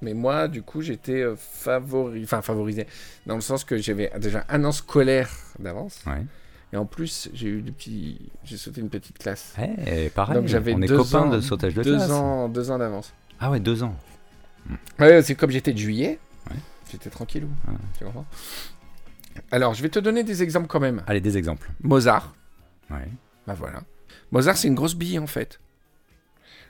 [0.02, 2.22] Mais moi, du coup, j'étais euh, favori...
[2.24, 2.86] enfin, favorisé.
[3.26, 6.00] Dans le sens que j'avais déjà un an scolaire d'avance.
[6.06, 6.24] Ouais.
[6.72, 8.18] Et en plus, j'ai eu des petits...
[8.44, 9.54] J'ai sauté une petite classe.
[9.86, 10.36] Eh, pareil.
[10.36, 12.10] Donc j'avais on est deux copains ans- de sautage de deux classe.
[12.10, 13.12] ans, deux ans d'avance.
[13.40, 13.94] Ah ouais, deux ans.
[14.98, 16.18] Ouais, c'est comme j'étais de juillet.
[16.50, 16.56] Ouais.
[16.90, 17.10] J'étais.
[17.10, 17.74] Ouais.
[17.98, 18.26] Tu comprends?
[19.50, 21.02] Alors, je vais te donner des exemples quand même.
[21.06, 21.70] Allez, des exemples.
[21.82, 22.34] Mozart.
[22.90, 23.08] Ouais.
[23.46, 23.82] Bah voilà.
[24.32, 25.60] Mozart, c'est une grosse bille en fait.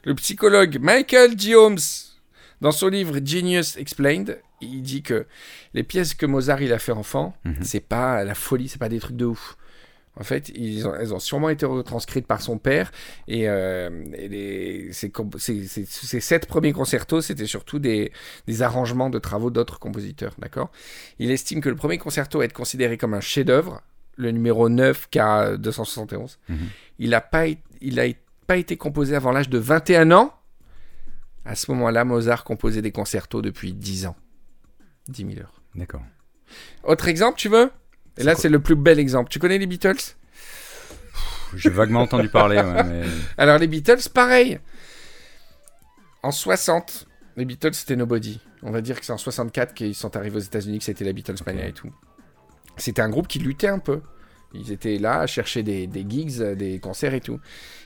[0.05, 1.55] Le psychologue Michael G.
[1.55, 1.79] Holmes,
[2.61, 5.27] dans son livre Genius Explained, il dit que
[5.75, 7.57] les pièces que Mozart il a fait enfant, Mhm.
[7.63, 9.57] c'est pas la folie, c'est pas des trucs de ouf.
[10.21, 12.93] En fait, ils ont, elles ont sûrement été retranscrites par son père
[13.27, 18.13] et, euh, et les- ces, comp- ces- ces- ces sept premiers concertos, c'était surtout des,
[18.47, 20.71] des arrangements de travaux d'autres compositeurs, d'accord?
[21.19, 23.81] Il estime que le premier concerto est considéré comme un chef-d'œuvre,
[24.19, 26.37] le numéro 9 K271.
[26.51, 26.59] Mhm.
[26.99, 27.47] Il n'a pas,
[27.81, 28.05] il a
[28.47, 30.35] pas été composé avant l'âge de 21 ans.
[31.47, 34.17] À ce moment-là, Mozart composait des concertos depuis 10 ans.
[35.09, 35.63] 10 000 heures.
[35.75, 36.03] D'accord.
[36.85, 37.71] Autre exemple, tu veux?
[38.21, 39.31] Et là, c'est le plus bel exemple.
[39.31, 40.17] Tu connais les Beatles?
[41.57, 43.03] J'ai vaguement entendu parler, ouais, mais...
[43.39, 44.61] Alors, les Beatles, pareil.
[46.23, 48.41] En 60, les Beatles, c'était Nobody.
[48.63, 51.13] On va dire que c'est en 64 qu'ils sont arrivés aux États-Unis, que c'était la
[51.13, 51.91] Beatles Mania et tout.
[52.77, 54.01] C'était un groupe qui luttait un peu.
[54.53, 57.41] Ils étaient là à chercher des, des gigs, euh, des concerts et tout.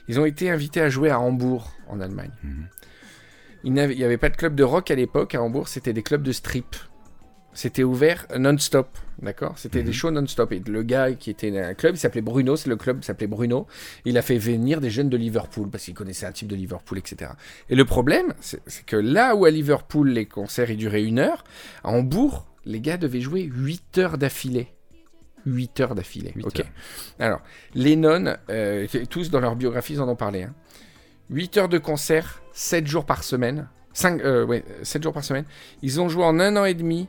[0.07, 2.31] Ils ont été invités à jouer à Hambourg, en Allemagne.
[2.43, 2.67] Mhm.
[3.63, 6.21] Il n'y avait pas de club de rock à l'époque à Hambourg, c'était des clubs
[6.21, 6.75] de strip.
[7.55, 8.89] C'était ouvert non-stop,
[9.21, 9.57] d'accord?
[9.57, 9.85] C'était Mhm.
[9.85, 10.51] des shows non-stop.
[10.51, 13.27] Et le gars qui était dans un club, il s'appelait Bruno, c'est le club s'appelait
[13.27, 13.65] Bruno.
[14.03, 16.97] Il a fait venir des jeunes de Liverpool parce qu'il connaissait un type de Liverpool,
[16.97, 17.31] etc.
[17.69, 21.43] Et le problème, c'est que là où à Liverpool les concerts ils duraient une heure,
[21.83, 24.67] à Hambourg, les gars devaient jouer 8 heures d'affilée.
[25.45, 26.33] 8 heures d'affilée.
[26.43, 26.59] Ok.
[26.59, 26.65] heures.
[27.19, 27.41] Alors,
[27.75, 30.43] Lennon, euh, tous dans leur biographie, ils en ont parlé.
[30.43, 30.53] hein.
[31.29, 33.69] 8 heures de concert, 7 jours par semaine.
[33.93, 35.45] 5, ouais, 7 jours par semaine.
[35.83, 37.07] Ils ont joué en un an et demi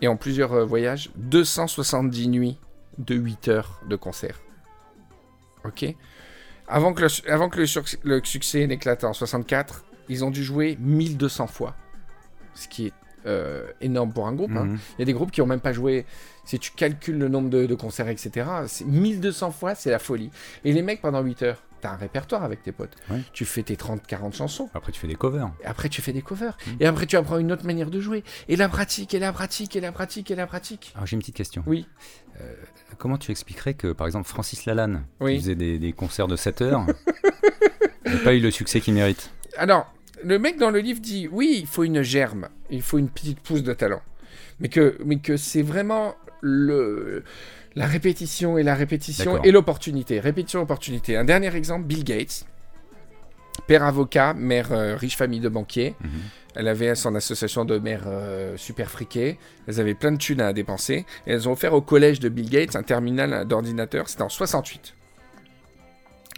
[0.00, 2.58] et en plusieurs euh, voyages 270 nuits
[2.98, 4.40] de 8 heures de concert.
[5.64, 5.84] Ok
[6.66, 10.30] Avant que le, su- avant que le, suc- le succès n'éclate en 64, ils ont
[10.30, 11.74] dû jouer 1200 fois.
[12.54, 12.92] Ce qui est
[13.26, 14.52] euh, énorme pour un groupe.
[14.56, 14.64] hein.
[14.64, 14.78] Mhm.
[14.96, 16.06] Il y a des groupes qui ont même pas joué.
[16.44, 20.30] Si tu calcules le nombre de, de concerts, etc., c'est 1200 fois, c'est la folie.
[20.64, 22.96] Et les mecs, pendant 8 heures, t'as un répertoire avec tes potes.
[23.10, 23.20] Ouais.
[23.32, 24.68] Tu fais tes 30-40 chansons.
[24.74, 25.50] Après, tu fais des covers.
[25.62, 26.56] Et après, tu fais des covers.
[26.66, 26.70] Mm.
[26.80, 28.24] Et après, tu apprends une autre manière de jouer.
[28.48, 30.92] Et la pratique, et la pratique, et la pratique, et la pratique.
[30.94, 31.62] Alors, j'ai une petite question.
[31.66, 31.86] Oui.
[32.98, 35.34] Comment tu expliquerais que, par exemple, Francis Lalanne, Oui.
[35.34, 36.86] qui faisait des, des concerts de 7 heures,
[38.04, 39.30] n'a pas eu le succès qu'il mérite?
[39.56, 39.92] Alors,
[40.24, 43.40] le mec dans le livre dit oui, il faut une germe, il faut une petite
[43.40, 44.02] pousse de talent.
[44.60, 47.24] Mais que, mais que c'est vraiment le,
[47.78, 50.18] la répétition et la répétition et l'opportunité.
[50.18, 51.16] Répétition, opportunité.
[51.16, 52.44] Un dernier exemple, Bill Gates.
[53.68, 55.94] Père avocat, mère euh, riche famille de banquiers.
[56.00, 56.10] Mhm.
[56.56, 59.38] Elle avait son association de mères euh, super friquées.
[59.68, 61.06] Elles avaient plein de thunes à dépenser.
[61.26, 64.08] Et elles ont offert au collège de Bill Gates un terminal d'ordinateur.
[64.08, 64.94] C'était en 68.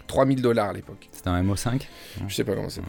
[0.05, 1.09] 3000 dollars à l'époque.
[1.11, 1.81] C'était un MO5
[2.27, 2.81] Je sais pas comment c'est.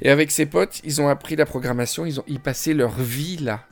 [0.00, 3.36] Et avec ses potes, ils ont appris la programmation, ils ont ils passaient leur vie
[3.36, 3.66] là.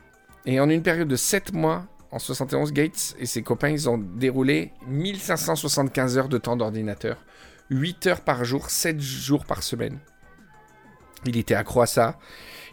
[0.44, 3.98] Et en une période de 7 mois, en 71, Gates et ses copains, ils ont
[3.98, 7.24] déroulé 1575 heures de temps d'ordinateur.
[7.70, 9.98] 8 heures par jour, 7 jours par semaine.
[11.26, 12.18] Il était accro à ça.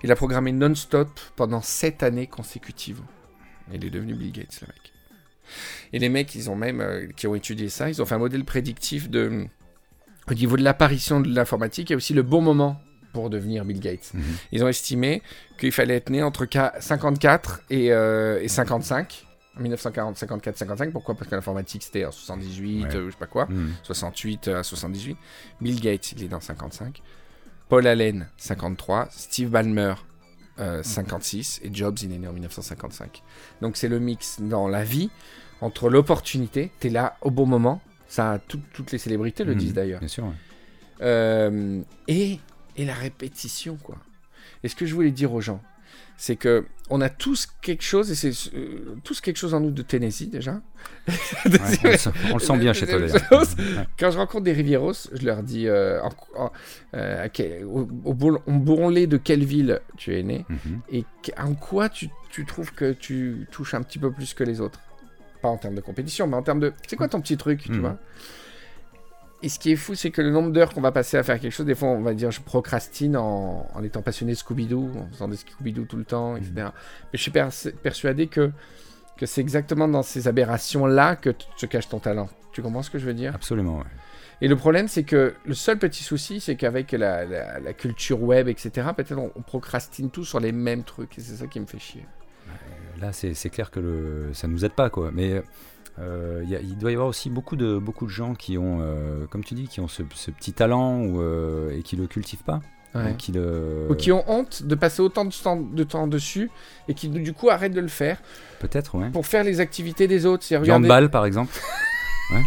[0.03, 3.01] Il a programmé non-stop pendant 7 années consécutives.
[3.71, 4.93] Il est devenu Bill Gates, le mec.
[5.93, 8.19] Et les mecs, ils ont même, euh, qui ont étudié ça, ils ont fait un
[8.19, 9.45] modèle prédictif de,
[10.29, 12.81] au niveau de l'apparition de l'informatique, a aussi le bon moment
[13.13, 14.11] pour devenir Bill Gates.
[14.13, 14.23] Mhm.
[14.51, 15.21] Ils ont estimé
[15.59, 19.26] qu'il fallait être né entre ca- 54 et, euh, et 55.
[19.57, 20.91] En 1940, 54, 55.
[20.91, 21.15] Pourquoi?
[21.15, 22.95] Parce que l'informatique, c'était en 78, Ouais.
[22.95, 23.47] euh, je sais pas quoi.
[23.47, 23.73] Mhm.
[23.83, 25.17] 68 à 78.
[25.61, 27.01] Bill Gates, il est dans 55.
[27.69, 29.07] Paul Allen, 53.
[29.11, 29.95] Steve Ballmer,
[30.59, 31.59] euh, 56.
[31.63, 33.23] Et Jobs, il est né en 1955.
[33.61, 35.09] Donc c'est le mix dans la vie
[35.59, 37.81] entre l'opportunité, t'es là au bon moment.
[38.07, 39.59] Ça, tout- toutes les célébrités le Mhm.
[39.59, 39.99] disent d'ailleurs.
[39.99, 40.23] Bien sûr.
[40.25, 40.31] ouais.
[41.01, 42.39] Euh, et,
[42.75, 43.97] et la répétition, quoi.
[44.63, 45.61] Et ce que je voulais dire aux gens,
[46.17, 49.71] c'est que on a tous quelque chose, et c'est euh, tous quelque chose en nous
[49.71, 50.61] de Tennessee déjà.
[51.45, 51.95] Ouais,
[52.31, 53.43] on, le sent, bien chez toi d'ailleurs.
[53.99, 56.51] Quand je rencontre des Rivieros, je leur dis euh, en- en-
[56.95, 57.27] euh,
[57.65, 58.13] au,
[58.53, 60.79] bourrelet de quelle ville tu es né Mhm.
[60.91, 61.05] et
[61.37, 64.79] en quoi tu, tu trouves que tu touches un petit peu plus que les autres?
[65.41, 66.73] Pas en termes de compétition, mais en termes de.
[66.87, 67.79] C'est quoi ton petit truc, tu Mhm.
[67.81, 67.97] vois?
[69.43, 71.39] Et ce qui est fou, c'est que le nombre d'heures qu'on va passer à faire
[71.39, 75.07] quelque chose, des fois, on va dire je procrastine en, en étant passionné Scooby-Doo, en
[75.11, 76.51] faisant des Scooby-Doo tout le temps, etc.
[76.55, 76.71] Mais
[77.13, 77.51] je suis pers-
[77.83, 78.51] persuadé que,
[79.15, 82.29] que c'est exactement dans ces aberrations-là que t- se cache ton talent.
[82.51, 83.35] Tu comprends ce que je veux dire?
[83.35, 83.83] Absolument, ouais.
[84.41, 88.23] et le problème, c'est que le seul petit souci, c'est qu'avec la, la- la culture
[88.23, 91.15] web, etc., peut-être on, on procrastine tout sur les mêmes trucs.
[91.19, 92.05] Et c'est ça qui me fait chier.
[92.99, 95.11] Là, c'est c'est clair que le, ça nous aide pas, quoi.
[95.13, 95.43] Mais
[95.99, 98.57] euh, il y a- il doit y avoir aussi beaucoup de, beaucoup de gens qui
[98.57, 101.95] ont, euh, comme tu dis, qui ont ce, ce petit talent ou, euh, et qui
[101.95, 102.61] le cultivent pas.
[102.95, 103.11] Ouais.
[103.11, 103.85] ou qui le...
[103.89, 106.49] Ou qui ont honte de passer autant de temps, de temps dessus
[106.87, 108.17] et qui du coup arrêtent de le faire
[108.59, 109.09] Peut-être, ouais.
[109.09, 110.47] pour faire les activités des autres.
[110.47, 110.85] Du regarder...
[110.87, 111.53] handball, par exemple.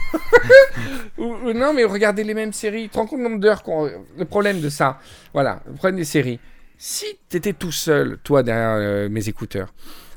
[1.18, 2.84] Ou, ou non, mais regardez les mêmes séries.
[2.84, 3.90] Tu te rends compte le nombre d'heures qu'on...
[4.18, 4.98] Le problème de ça,
[5.32, 6.40] voilà, le problème des séries.
[6.78, 9.72] Si t'étais tout seul, toi, derrière mes écouteurs,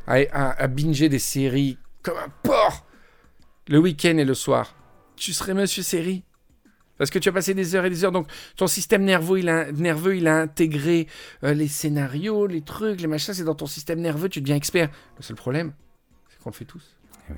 [0.08, 2.86] à, à, à binger des séries comme un porc,
[3.74, 4.76] le week-end et le soir,
[5.16, 6.24] tu serais monsieur série.
[7.00, 9.50] Parce que tu as passé des heures et des heures, donc ton système nerveux, il
[9.50, 11.08] a, nerveux, il a intégré
[11.44, 14.92] euh, les scénarios, les trucs, les machins, c'est dans ton système nerveux, tu deviens expert.
[15.18, 15.74] Le seul problème,
[16.30, 16.96] c'est qu'on le fait tous.
[17.30, 17.38] Eh oui.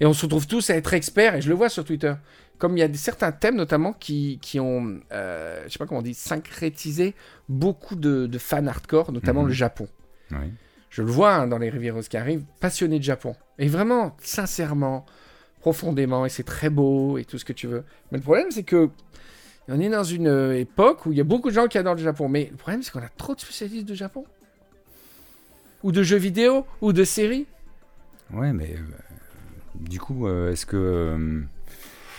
[0.00, 2.14] Et on se retrouve tous à être experts, et je le vois sur Twitter.
[2.56, 5.84] Comme il y a des, certains thèmes notamment qui, qui ont, euh, je sais pas
[5.86, 7.14] comment on dit, syncrétisé
[7.50, 9.48] beaucoup de, de fans hardcore, notamment Mhm.
[9.48, 9.86] le Japon.
[10.30, 10.50] Oui.
[10.88, 13.36] Je le vois hein, dans les Rivieros qui arrivent, passionnés de Japon.
[13.58, 15.04] Et vraiment, sincèrement,
[15.62, 17.84] profondément, et c'est très beau, et tout ce que tu veux.
[18.10, 18.90] Mais le problème, c'est que
[19.68, 21.94] on est dans une euh, époque où il y a beaucoup de gens qui adorent
[21.94, 22.28] le Japon.
[22.28, 24.24] Mais le problème, c'est qu'on a trop de spécialistes de Japon.
[25.84, 27.46] Ou de jeux vidéo, ou de séries.
[28.32, 28.78] Ouais, mais euh,
[29.76, 31.40] du coup, euh, est-ce que, euh,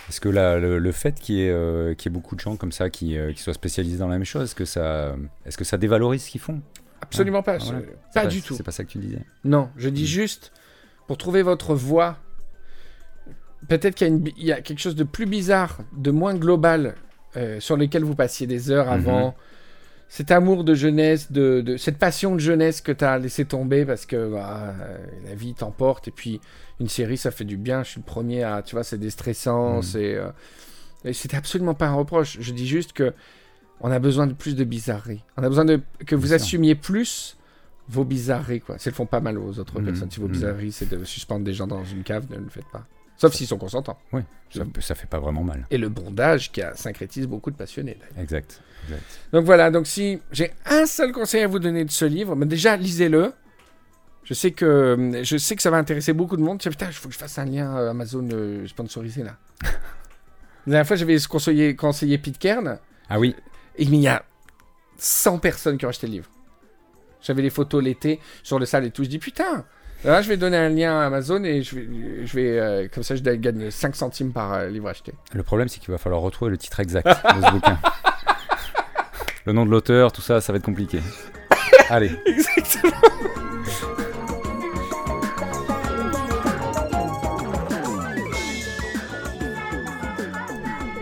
[0.08, 2.56] est-ce que la- le, le fait qu'il y, ait, qu'il y ait beaucoup de gens
[2.56, 5.14] comme ça qui, qui soient spécialisés dans la même chose, est-ce que ça,
[5.46, 6.60] est-ce que ça dévalorise ce qu'ils font?
[7.02, 7.56] Absolument pas.
[7.60, 7.80] Ah, voilà.
[7.80, 8.54] je- C'est Pas du tout.
[8.54, 9.20] C'est pas ça que tu disais.
[9.44, 10.06] Non, je dis Mm.
[10.06, 10.52] juste,
[11.06, 12.18] pour trouver votre voie,
[13.68, 16.10] peut-être qu'il y, a une bi- il y a quelque chose de plus bizarre, de
[16.10, 16.94] moins global,
[17.36, 18.92] euh, sur lequel vous passiez des heures Mhm.
[18.92, 19.34] avant.
[20.08, 23.84] Cet amour de jeunesse, de, de- cette passion de jeunesse que tu as laissé tomber
[23.84, 26.06] parce que bah, euh, la vie t'emporte.
[26.08, 26.40] Et puis,
[26.78, 27.82] une série, ça fait du bien.
[27.82, 29.76] Je suis le premier à, tu vois, c'est déstressant.
[29.76, 29.82] Mhm.
[29.82, 30.28] C'est, euh,
[31.04, 32.36] et c'était absolument pas un reproche.
[32.40, 33.12] Je dis juste que
[33.80, 35.24] on a besoin de plus de bizarreries.
[35.36, 37.36] On a besoin de que vous assumiez plus
[37.88, 38.76] vos bizarreries, quoi.
[38.84, 40.10] Elles font pas mal aux autres Mhm, personnes.
[40.10, 42.86] Si vos bizarreries, c'est de suspendre des gens dans une cave, ne le faites pas.
[43.16, 43.98] Sauf s'ils sont consentants.
[44.12, 45.66] Oui, ça, ça fait pas vraiment mal.
[45.70, 47.98] Et le bondage qui a, syncrétise beaucoup de passionnés.
[48.18, 48.60] Exact.
[48.86, 49.20] exact.
[49.32, 52.46] Donc voilà, donc si j'ai un seul conseil à vous donner de ce livre, mais
[52.46, 53.32] déjà lisez-le.
[54.24, 56.58] Je sais que je sais que ça va intéresser beaucoup de monde.
[56.58, 59.36] Tiens, putain, il faut que je fasse un lien euh, Amazon euh, sponsorisé là.
[60.66, 62.78] La dernière fois, j'avais conseillé, conseillé Pitcairn,
[63.10, 63.36] Ah oui,
[63.76, 64.24] et il y a
[64.96, 66.30] 100 personnes qui ont acheté le livre.
[67.20, 69.04] J'avais les photos l'été sur le salle et tout.
[69.04, 69.66] Je dis putain,
[70.04, 73.02] là je vais donner un lien à Amazon et je vais, je vais euh, comme
[73.02, 75.12] ça je gagne 5 centimes par euh, livre acheté.
[75.32, 77.78] le problème c'est qu'il va falloir retrouver le titre exact de ce bouquin.
[79.46, 81.00] Le nom de l'auteur, tout ça, ça va être compliqué.
[81.90, 82.92] Allez, Exactement.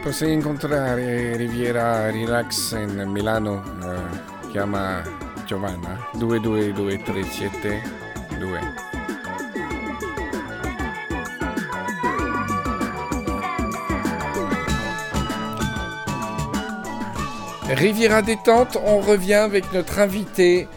[0.03, 5.01] Posso incontrare Riviera Relax in Milano, eh, chiama
[5.47, 8.82] Giovanna, 22237
[17.75, 20.69] Riviera détente, on revient avec notre invité.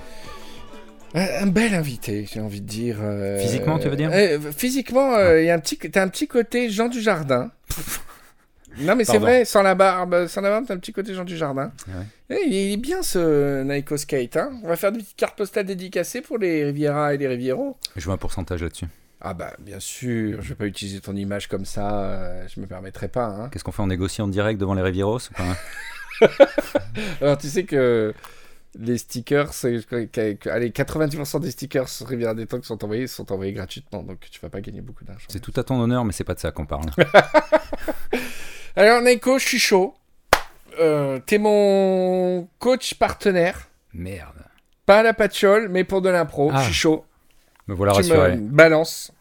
[1.13, 2.97] Un, bel invité, j'ai envie de dire.
[3.01, 6.09] euh, Physiquement, tu veux dire euh, Physiquement, euh, il y a un petit, t'as un
[6.09, 7.51] petit côté Jean du Jardin.
[8.79, 11.23] non, mais c'est vrai, sans la barbe, sans la barbe, t'as un petit côté Jean
[11.23, 11.71] du Jardin.
[11.87, 12.03] Ouais.
[12.31, 14.35] Eh, il, est, il est bien ce Naiko Skate.
[14.35, 17.77] Hein On va faire des petites cartes postales dédicacées pour les Riviera et les Rivieros.
[17.95, 18.87] je veux un pourcentage là-dessus.
[19.21, 22.67] Ah bah bien sûr, je vais pas utiliser ton image comme ça, euh, je me
[22.67, 23.25] permettrai pas.
[23.25, 23.49] Hein.
[23.51, 25.43] Qu'est-ce qu'on fait On négocie en direct devant les Rivieros ou pas
[27.21, 28.13] Alors tu sais que
[28.77, 34.03] les stickers, allez, 90% des stickers sur Riviera Détente qui sont envoyés sont envoyés gratuitement,
[34.03, 35.25] donc tu vas pas gagner beaucoup d'argent.
[35.29, 36.89] C'est tout à ton honneur, mais c'est pas de ça qu'on parle.
[38.75, 39.95] Alors Naiko, je suis chaud.
[40.79, 43.69] Euh, T'es mon coach partenaire.
[43.93, 44.43] Merde.
[44.85, 46.51] Pas à la patchole, mais pour de l'impro.
[46.53, 47.05] Ah, je suis chaud.
[47.67, 48.35] Me voilà tu rassuré.
[48.35, 49.11] me balances.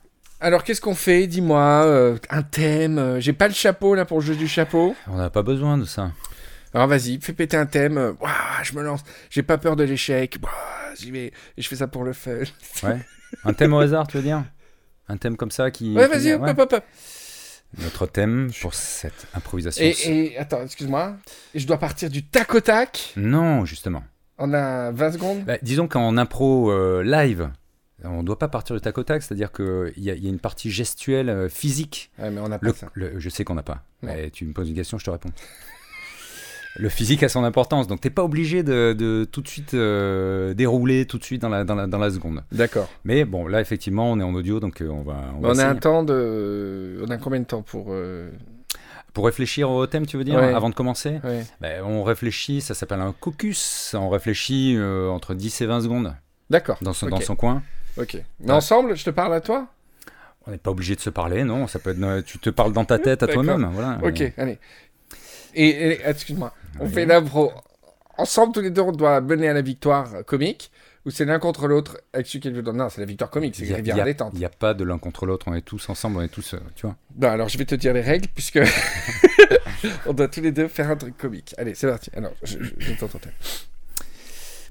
[0.41, 1.27] Alors qu'est-ce qu'on fait?
[1.29, 1.85] Dis-moi.
[1.87, 2.99] euh, un thème.
[2.99, 4.95] euh, J'ai pas le chapeau là pour le jeu du chapeau.
[5.07, 6.11] On n'a pas besoin de ça.
[6.75, 8.17] Alors vas-y, fais péter un thème.
[8.21, 9.03] Ouah, je me lance.
[9.31, 10.39] J'ai pas peur de l'échec.
[10.99, 11.33] J'y vais.
[11.57, 12.33] Et je fais ça pour le fun.
[12.83, 12.99] Ouais.
[13.45, 14.45] Un thème au hasard, tu veux dire?
[15.09, 15.95] Un thème comme ça qui.
[15.95, 16.85] Ouais, vas-y, hop, hop, hop.
[17.79, 19.85] Notre thème pour cette improvisation.
[19.85, 21.17] Et, et attends, excuse-moi.
[21.55, 23.13] Je dois partir du tac au tac?
[23.17, 24.05] Non, justement.
[24.39, 25.45] On a 20 secondes?
[25.45, 27.51] Bah, disons qu'en impro euh, live,
[28.05, 30.27] on ne doit pas partir du tac au tac, c'est-à-dire qu'il y, a- il y
[30.27, 32.11] a une partie gestuelle, euh, physique.
[32.19, 32.89] Ouais, mais on a pas Le- ça.
[32.95, 33.83] le- je sais qu'on n'a pas.
[34.03, 35.31] Mais tu me poses une question, je te réponds.
[36.77, 40.55] Le physique a son importance, donc t'es pas obligé de, de tout de suite euh,
[40.55, 42.43] dérouler tout de suite dans la, dans la, dans la seconde.
[42.51, 42.89] D'accord.
[43.05, 45.17] Mais bon, là effectivement, on est en audio, donc euh, on va.
[45.37, 47.01] On, va On, a un temps de.
[47.07, 47.87] On a combien de temps pour.
[47.91, 48.29] euh,
[49.13, 50.53] Pour réfléchir au thème, tu veux dire, Ouais.
[50.53, 51.45] avant de commencer Ouais.
[51.61, 53.95] Ben, On réfléchit, ça s'appelle un caucus.
[53.97, 54.77] On réfléchit
[55.11, 56.13] entre 10 et 20 secondes
[56.51, 56.79] D'accord.
[56.83, 57.13] dans son, Ok.
[57.13, 57.63] dans son coin.
[57.97, 58.15] Ok.
[58.41, 58.53] Mais Ouais.
[58.53, 59.69] ensemble, je te parle à toi?
[60.47, 62.85] On n'est pas obligé de se parler, non Ça peut être, tu te parles dans
[62.85, 63.99] ta tête à toi-même, voilà.
[64.03, 64.59] Ok, allez.
[65.55, 66.93] Et, et- excuse-moi, on Oui.
[66.93, 67.53] fait l'impro.
[68.19, 70.71] Ensemble, tous les deux, on doit mener à la victoire comique
[71.05, 73.75] Ou c'est l'un contre l'autre avec celui qui est Non, c'est la victoire comique, c'est
[73.75, 74.31] Rivière a- détente.
[74.35, 76.55] Il n'y a pas de l'un contre l'autre, on est tous ensemble, on est tous,
[76.55, 76.97] euh, tu vois.
[77.11, 78.61] Bon, alors je vais te dire les règles puisque
[80.07, 81.55] on doit tous les deux faire un truc comique.
[81.59, 82.11] Allez, c'est parti.
[82.17, 83.19] Alors, je, je, je t'entends.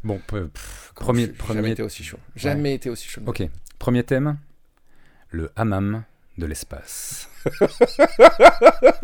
[0.04, 2.18] Bon, pff, premier, Jamais premier, été aussi chaud.
[2.36, 3.22] Jamais été aussi chaud.
[3.26, 3.44] ok,
[3.80, 4.38] premier thème,
[5.30, 6.04] le hammam
[6.38, 7.30] de l'espace.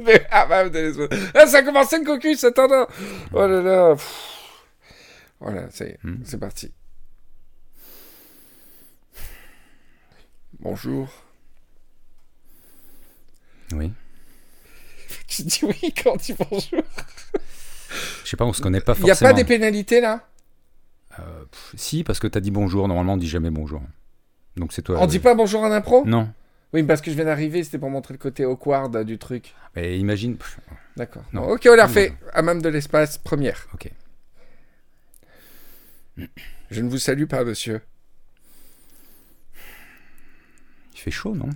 [0.04, 1.20] Mais- ah, bah, de l'espace.
[1.36, 2.68] Ah, ça a commencé le caucus, attends.
[2.68, 2.88] non.
[3.34, 3.96] Oh là là.
[3.96, 4.36] pff.
[5.40, 6.18] Voilà, c'est Hmm.
[6.26, 6.72] c'est parti.
[10.60, 11.08] Bonjour.
[13.74, 13.92] Oui.
[15.28, 16.84] Tu dis oui quand tu dis bonjour.
[18.24, 19.32] Je sais pas, on se connaît pas Il n'y a forcément.
[19.32, 20.28] pas des pénalités là?
[21.20, 23.82] Euh, pff, si, parce que t'as dit bonjour, normalement on dit jamais bonjour.
[24.58, 24.98] Donc c'est toi.
[25.00, 26.04] On dit pas bonjour en impro?
[26.06, 26.32] Non.
[26.74, 29.56] Oui, parce que je viens d'arriver, c'était pour montrer le côté awkward du truc.
[29.76, 30.38] Mais imagine.
[30.98, 31.24] D'accord.
[31.34, 31.44] Non.
[31.50, 32.14] Ok, on l'a refait.
[32.44, 33.68] Même de l'espace, première.
[33.74, 33.90] Ok.
[36.70, 37.82] Je ne vous salue pas, monsieur.
[40.94, 41.50] Il fait chaud, non?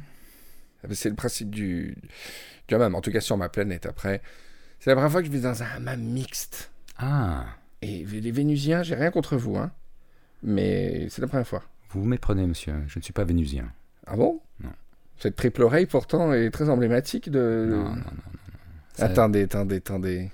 [0.83, 1.95] Ah, C'est le principe du,
[2.67, 3.85] du hammam, en tout cas sur ma planète.
[3.85, 4.21] Après,
[4.79, 6.71] c'est la première fois que je vais dans un hammam mixte.
[6.97, 7.45] Ah,
[7.81, 9.71] Et les Vénusiens, j'ai rien contre vous, hein.
[10.41, 11.63] Mais c'est la première fois.
[11.89, 12.73] vous vous méprenez, monsieur.
[12.87, 13.71] Je ne suis pas vénusien.
[14.07, 14.41] Ah bon?
[15.23, 17.67] Cette triple oreille, pourtant, est très emblématique de...
[17.69, 17.95] Non, non, non.
[17.95, 18.01] non.
[18.93, 20.31] Ça- Attendez, attendez, attendez.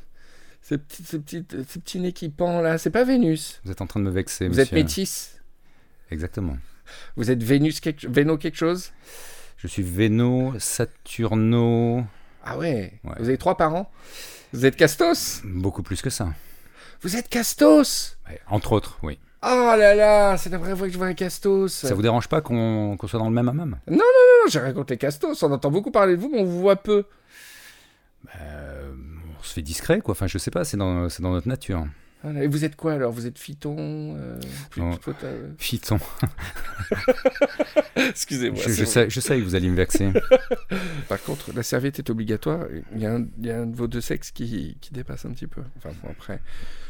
[0.63, 3.61] Ce petit, ce petit, ce petit nez qui pend, là, c'est pas Vénus.
[3.63, 4.63] Vous êtes en train de me vexer, Vous monsieur.
[4.63, 5.39] êtes métis.
[6.09, 6.57] Exactement.
[7.15, 8.07] Vous êtes Vénus, quelque...
[8.07, 8.89] Véno quelque chose?
[9.57, 12.03] Je suis Véno, Saturno,
[12.43, 12.93] Ah ouais.
[13.03, 13.13] Ouais.
[13.19, 13.91] Vous avez trois parents?
[14.53, 15.43] Vous êtes Castos?
[15.45, 16.33] Beaucoup plus que ça.
[17.01, 18.17] Vous êtes Castos?
[18.27, 19.19] Ouais, entre autres, oui.
[19.41, 21.71] Oh là là, c'est la première fois que je vois un Castos.
[21.73, 23.77] Ça vous dérange pas qu'on soit dans le même hammam?
[23.89, 23.99] Non,
[24.49, 25.41] j'ai rien contre les Castos.
[25.43, 27.05] On entend beaucoup parler de vous, mais on vous voit peu.
[28.41, 28.91] Euh,
[29.39, 30.11] On se fait discret, quoi.
[30.11, 31.85] Enfin, je sais pas, c'est dans, c'est dans notre nature.
[32.23, 32.43] Voilà.
[32.43, 33.11] Et vous êtes quoi alors?
[33.11, 33.77] Vous êtes Phyton
[34.17, 34.37] euh,
[34.75, 34.91] Non.
[35.57, 35.99] Python.
[37.95, 38.61] Excusez-moi.
[38.67, 40.09] Je, sais, je sais que vous allez me vexer.
[41.07, 42.65] Par contre, la serviette est obligatoire.
[42.93, 45.25] Il y, a un, il y a un de vos deux sexes qui, qui dépasse
[45.25, 45.61] un petit peu.
[45.77, 46.41] Enfin, bon, après,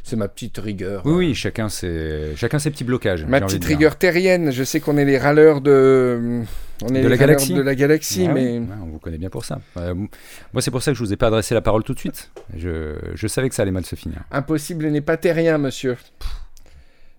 [0.04, 1.06] c'est ma petite rigueur.
[1.06, 3.26] Oui, euh, oui, chacun ses, chacun ses petits blocages.
[3.26, 4.52] Ma petite rigueur terrienne.
[4.52, 6.42] Je sais qu'on est les râleurs de.
[6.82, 7.54] On est De la galaxie.
[7.54, 8.60] De la galaxie, Ah oui, mais.
[8.60, 9.60] ouais, on vous connaît bien pour ça.
[9.78, 12.00] Euh, moi, c'est pour ça que je vous ai pas adressé la parole tout de
[12.00, 12.32] suite.
[12.56, 14.22] Je, je savais que ça allait mal se finir.
[14.32, 15.98] Impossible n'est pas terrien, monsieur.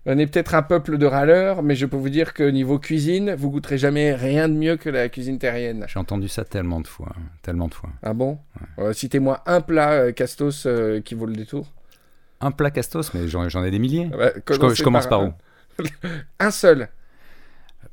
[0.07, 3.35] On est peut-être un peuple de râleurs, mais je peux vous dire que niveau cuisine,
[3.35, 5.85] vous goûterez jamais rien de mieux que la cuisine terrienne.
[5.87, 7.91] J'ai entendu ça tellement de fois, hein, tellement de fois.
[8.01, 8.39] Ah bon?
[8.79, 11.71] Euh, Citez-moi un plat euh, Castos euh, qui vaut le détour.
[12.43, 14.09] Un plat castos, mais j'en ai des milliers.
[14.13, 14.31] Ah bah,
[14.73, 15.33] Je, commence par où?
[16.39, 16.89] Un seul.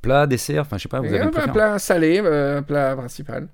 [0.01, 3.49] Plat, dessert, enfin je sais pas, vous Et avez un, plat salé, un plat principal.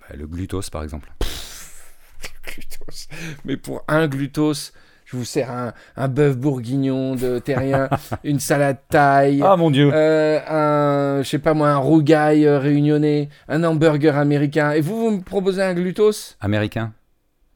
[0.00, 1.12] Bah, Le glutos par exemple.
[2.44, 3.06] Glutos.
[3.44, 4.72] Mais pour un glutos,
[5.12, 7.88] je vous sers un, un bœuf bourguignon de terrien,
[8.24, 9.42] une salade taille.
[9.44, 14.16] Ah mon dieu Euh, un, je sais pas moi, un rougail euh, réunionnais, un hamburger
[14.16, 14.72] américain.
[14.72, 16.36] Et vous, vous me proposez un glutos?
[16.40, 16.92] Américain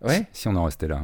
[0.03, 0.27] Ouais.
[0.33, 1.01] Si on en restait là.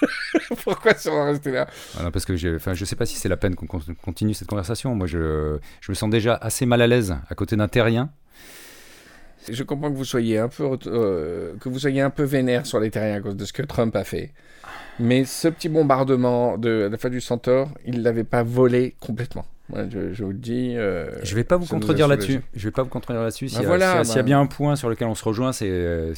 [0.62, 1.66] Pourquoi ça va rester là?
[1.94, 4.46] Voilà, parce que enfin, je sais pas si c'est la peine qu'on con- continue cette
[4.48, 4.94] conversation.
[4.94, 8.10] Moi, je, je me sens déjà assez mal à l'aise à côté d'un terrien.
[9.50, 12.80] Je comprends que vous soyez un peu, euh, que vous soyez un peu vénère sur
[12.80, 14.32] les terriens à cause de ce que Trump a fait.
[14.98, 19.44] Mais ce petit bombardement de la fin du Centaure, il l'avait pas volé complètement.
[19.74, 20.74] Je, je vous le dis.
[20.76, 22.40] euh, Je vais pas vous contredire là-dessus.
[22.54, 23.48] Je vais pas vous contredire là-dessus.
[23.48, 24.26] S'il Bah y, a- voilà, s'il y a- s'il y a bah.
[24.26, 26.14] bien un point sur lequel on se rejoint, c'est, euh,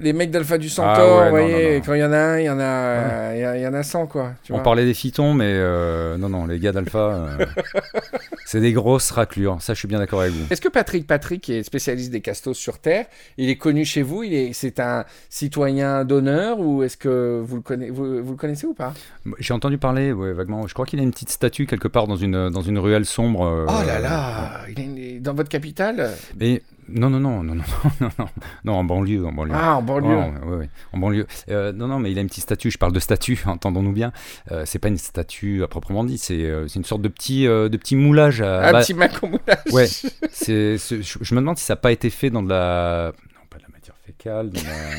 [0.00, 1.82] Les mecs d'Alpha du Centaure, Ah ouais, vous voyez, non, non.
[1.86, 4.06] quand il y en a un, il y en a, il y en a 100
[4.06, 4.32] quoi.
[4.42, 4.64] Tu On vois.
[4.64, 7.46] parlait des phytons, mais euh, non, non, les gars d'Alpha, euh,
[8.46, 10.46] c'est des grosses raclures, ça je suis bien d'accord avec vous.
[10.50, 13.06] Est-ce que Patrick Patrick, qui est spécialiste des castos sur Terre,
[13.38, 14.22] il est connu chez vous?
[14.22, 18.36] Il est, C'est un citoyen d'honneur ou est-ce que vous le, connaissez, vous, vous le
[18.36, 18.94] connaissez ou pas?
[19.38, 20.66] J'ai entendu parler, ouais, vaguement.
[20.66, 23.44] Je crois qu'il a une petite statue quelque part dans une, dans une ruelle sombre.
[23.46, 27.64] euh, Oh là là il est Dans votre capitale Mais non, non, non, non, non,
[28.00, 28.26] non, non,
[28.64, 29.54] non, en banlieue, en banlieue.
[29.56, 30.16] Ah, en banlieue.
[30.16, 31.26] Oh, ouais, ouais, en banlieue.
[31.50, 32.70] Euh, non, non, mais il a une petite statue.
[32.70, 34.12] Je parle de statue, entendons-nous bien.
[34.52, 36.16] Euh, c'est pas une statue à proprement dit.
[36.16, 38.40] C'est euh, une sorte de petit, euh, de petit moulage.
[38.40, 39.86] À, Un bah, petit macomoulage Ouais.
[40.30, 43.12] c'est, c'est- je, je me demande si ça n'a pas été fait dans de la,
[43.34, 44.96] non pas de la matière fécale, dans la-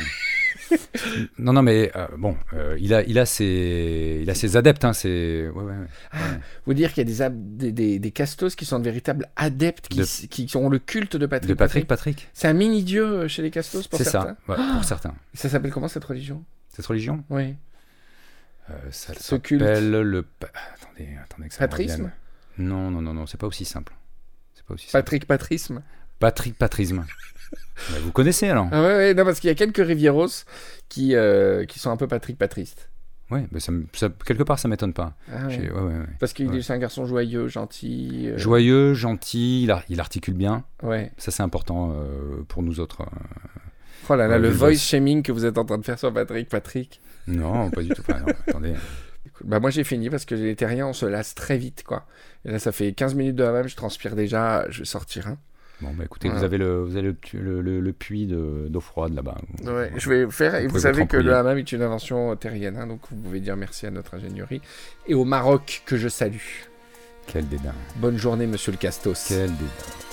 [1.40, 4.84] non, non, mais euh, bon, euh, il a, il a ses, il a ses adeptes.
[4.86, 6.20] Hein, c'est, ouais, ouais, ouais.
[6.66, 9.28] Vous dire qu'il y a des, ab- des, des, des castos qui sont de véritables
[9.36, 12.30] adeptes, qui, De- qui ont le culte de Patrick De Patrick, Patrick.
[12.34, 15.16] C'est un mini-dieu euh, chez les castos pour C'est certains ça, ouais, pour certains.
[15.34, 16.44] Ça s'appelle comment cette religion?
[16.70, 17.56] Cette religion, Oui.
[18.70, 20.26] euh, ça s'appelle le.
[20.42, 22.12] Attendez, attendez que ça me Patrisme.
[22.58, 23.94] Non, non, non, non, c'est pas aussi simple.
[24.56, 25.04] C'est pas aussi simple.
[25.04, 25.82] Patrick Patrisme?
[26.20, 27.06] Patrick Patrisme.
[27.92, 30.28] Bah, vous connaissez alors Ah ouais, ouais, non, parce qu'il y a quelques Rivieros
[30.90, 32.90] qui, euh, qui sont un peu Patrick Patristes.
[33.30, 35.14] Ouais, mais ça, me- ça- quelque part ça m'étonne pas.
[35.32, 35.54] Ah ouais.
[35.54, 36.06] J'ai- ouais, ouais, ouais.
[36.20, 38.30] Parce qu'il est un garçon joyeux, gentil.
[38.30, 40.64] euh, Joyeux, gentil, il, ar- il articule bien.
[40.82, 41.12] Ouais.
[41.18, 43.02] Ça c'est important euh, pour nous autres.
[43.02, 43.06] euh.
[44.10, 46.48] Oh là là, le voice shaming que vous êtes en train de faire sur Patrick
[46.50, 47.02] Patrick.
[47.28, 48.02] Non, pas du tout.
[48.08, 48.74] Non, attendez.
[49.44, 52.06] Bah moi j'ai fini parce que les terriens on se lasse très vite quoi.
[52.46, 55.28] Et là ça fait 15 minutes de la même, je transpire déjà, je vais sortir.
[55.28, 55.38] Hein.
[55.82, 56.40] Bon, bah écoutez, Voilà.
[56.40, 59.38] vous avez le, vous avez le, le, puits de- d'eau froide là-bas.
[59.64, 60.56] Ouais, je vais faire.
[60.56, 63.02] Et Vous vous, pouvez savez vous que le hammam est une invention terrienne, hein, donc
[63.12, 64.62] vous pouvez dire merci à notre ingénierie
[65.08, 66.38] et au Maroc que je salue.
[67.28, 67.74] Quel dédain.
[67.98, 69.26] Bonne journée, monsieur le Castos.
[69.28, 70.07] Quel dédain.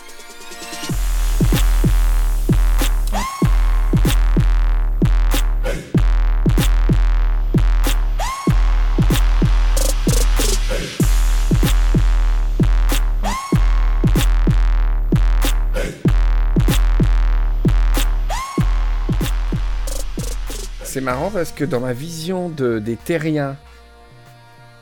[21.04, 23.56] Marrant parce que dans ma vision de, des terriens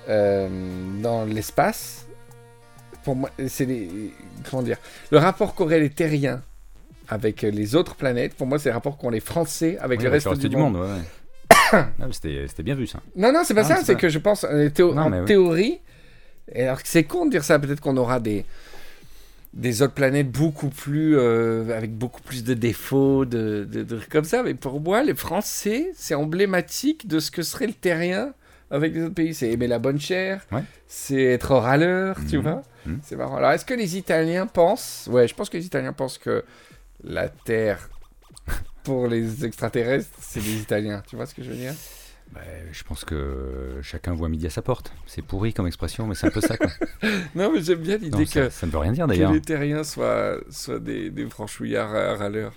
[0.09, 0.49] euh,
[1.03, 2.07] dans l'espace,
[3.05, 4.13] pour moi, c'est les.
[4.51, 4.79] Comment dire
[5.11, 6.43] Le rapport qu'auraient les terriens
[7.09, 10.11] avec les autres planètes, pour moi, c'est le rapport qu'ont les Français avec Oui, le
[10.11, 10.77] reste du, monde.
[10.77, 11.85] ouais, ouais.
[12.49, 13.01] C'était bien vu ça.
[13.17, 15.13] Non, non, c'est pas Ah, ça, c'est c'est que je pense, euh, théo- Non, en
[15.21, 15.25] oui.
[15.27, 15.81] théorie,
[16.53, 18.45] et alors que c'est con de dire ça, peut-être qu'on aura des,
[19.55, 24.43] des autres planètes beaucoup plus, euh, avec beaucoup plus de défauts, de, de, comme ça,
[24.43, 28.33] mais pour moi, les Français, c'est emblématique de ce que serait le terrien
[28.71, 29.35] avec les autres pays.
[29.35, 30.63] C'est aimer la bonne chair, Ouais.
[30.89, 32.43] c'est être râleur, tu Mhm.
[32.43, 32.63] vois.
[32.87, 33.01] Mhm.
[33.03, 33.37] C'est marrant.
[33.37, 36.45] Alors, est-ce que les Italiens pensent, ouais, je pense que les Italiens pensent que
[37.05, 37.91] la Terre,
[38.85, 41.75] pour les extraterrestres, c'est les Italiens, tu vois ce que je veux dire?
[42.33, 42.41] Bah,
[42.73, 44.93] je pense que chacun voit midi à sa porte.
[45.07, 46.57] C'est pourri comme expression, mais c'est un peu ça.
[46.57, 46.71] Quoi.
[47.35, 50.39] Non, mais j'aime bien l'idée que, ça ne veut rien dire que les terriens soient,
[50.51, 52.55] soient des, des franchouillards à râleurs.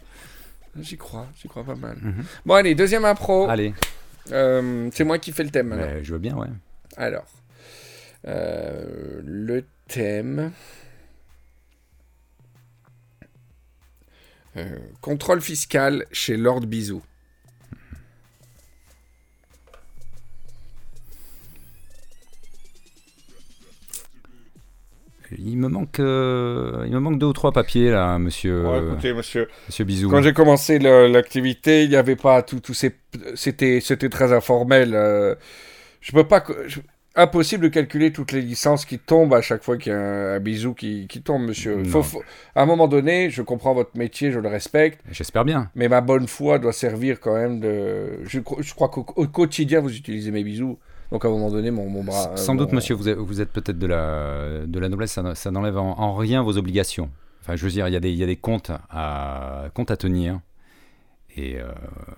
[0.80, 1.98] J'y crois, j'y crois pas mal.
[2.02, 2.24] Mhm.
[2.46, 3.50] Bon, allez, deuxième impro.
[3.50, 3.74] Allez,
[4.32, 6.48] Euh, c'est moi qui fais le thème bah, je veux bien, ouais.
[6.98, 7.26] Alors,
[8.28, 10.52] euh, le thème.
[14.58, 17.02] Euh, contrôle fiscal chez Lord Bisou.
[25.38, 29.14] Il me manque, euh, il me manque deux ou trois papiers là, monsieur, Bon, écoutez,
[29.14, 30.10] monsieur, monsieur Bisou.
[30.10, 32.96] Quand j'ai commencé l'activité, il n'y avait pas tout, tout ces,
[33.36, 34.92] c'était, c'était très informel.
[34.96, 35.36] euh,
[36.02, 36.80] je peux pas, je-
[37.18, 40.36] impossible de calculer toutes les licences qui tombent à chaque fois qu'il y a un,
[40.36, 41.78] un bisou qui, qui tombe, monsieur.
[41.78, 41.86] Non.
[41.86, 42.24] Faut- faut-
[42.56, 45.70] à un moment donné, je comprends votre métier, je le respecte, J'espère bien.
[45.76, 48.20] mais ma bonne foi doit servir quand même de.
[48.26, 50.78] Je, cro- je crois qu'au au quotidien vous utilisez mes bisous,
[51.12, 52.32] donc à un moment donné, mon, mon bras.
[52.36, 54.90] S- Sans euh, doute, mon- monsieur, vous êtes, vous êtes peut-être de la, de la
[54.90, 57.10] noblesse, ça, n'enlève en, en rien vos obligations.
[57.42, 59.92] Enfin, je veux dire, il y a des, il y a des comptes, à, comptes
[59.92, 60.40] à tenir.
[61.38, 61.66] Et euh,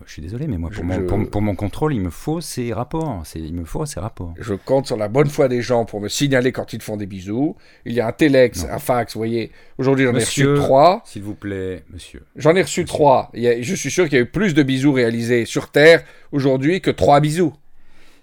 [0.06, 2.12] je suis désolé, mais moi, pour, Je- mon, je- pour, pour mon contrôle, il me
[2.12, 3.24] faut ces rapports.
[3.36, 4.36] Il me faut ces rapports.
[4.40, 7.08] Je compte sur la bonne foi des gens pour me signaler quand ils font des
[7.08, 7.56] bisous.
[7.86, 8.74] Il y a un téléx, Non.
[8.74, 9.52] un fax, vous voyez.
[9.80, 11.02] Aujourd'hui, j'en ai reçu trois.
[11.04, 12.22] S'il vous plaît, monsieur.
[12.36, 13.32] J'en ai reçu trois.
[13.34, 15.72] Il y a- je suis sûr qu'il y a eu plus de bisous réalisés sur
[15.72, 17.54] Terre aujourd'hui que trois bisous.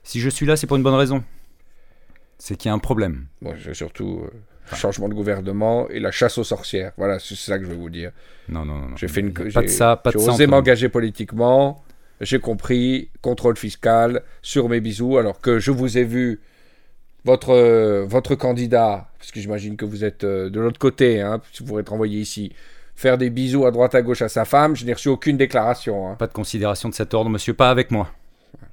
[0.04, 1.24] Si je suis là, c'est pour une bonne raison.
[2.38, 3.26] C'est qu'il y a un problème.
[3.42, 4.30] Bon, c'est surtout euh,
[4.70, 6.92] le changement de gouvernement et la chasse aux sorcières.
[6.96, 8.12] Voilà, c'est ça que je vais vous dire.
[8.48, 8.96] Non, non, non.
[8.96, 10.32] J'ai fait une, Pas j'ai- de ça, pas de j'ai ça.
[10.32, 10.56] osé entre nous.
[10.56, 11.82] m'engager politiquement.
[12.20, 16.40] J'ai compris contrôle fiscal sur mes bisous, alors que je vous ai vu
[17.24, 21.40] votre euh, votre candidat, parce que j'imagine que vous êtes euh, de l'autre côté, hein,
[21.52, 22.52] si vous être envoyé ici,
[22.94, 24.76] faire des bisous à droite à gauche à sa femme.
[24.76, 26.08] Je n'ai reçu aucune déclaration.
[26.10, 26.14] hein.
[26.14, 28.10] Pas de considération de cet ordre, monsieur, pas avec moi.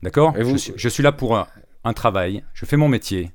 [0.01, 1.47] D'accord vous- je, suis, je suis là pour un,
[1.83, 3.31] un travail, je fais mon métier.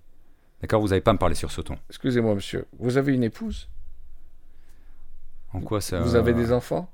[0.63, 1.77] D'accord Vous n'avez pas à me parler sur ce ton.
[1.91, 2.67] Excusez-moi, monsieur.
[2.79, 3.69] Vous avez une épouse?
[5.53, 6.01] En quoi ça.
[6.01, 6.91] Vous avez des enfants?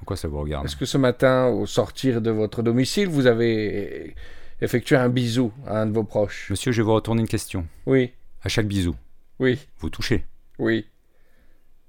[0.00, 0.64] En quoi ça vous regarde?
[0.64, 4.14] Est-ce que ce matin, au sortir de votre domicile, vous avez
[4.60, 6.48] effectué un bisou à un de vos proches?
[6.50, 7.66] Monsieur, je vais vous retourner une question.
[7.86, 8.94] Oui, À chaque bisou,
[9.38, 10.24] oui, vous touchez.
[10.58, 10.86] oui.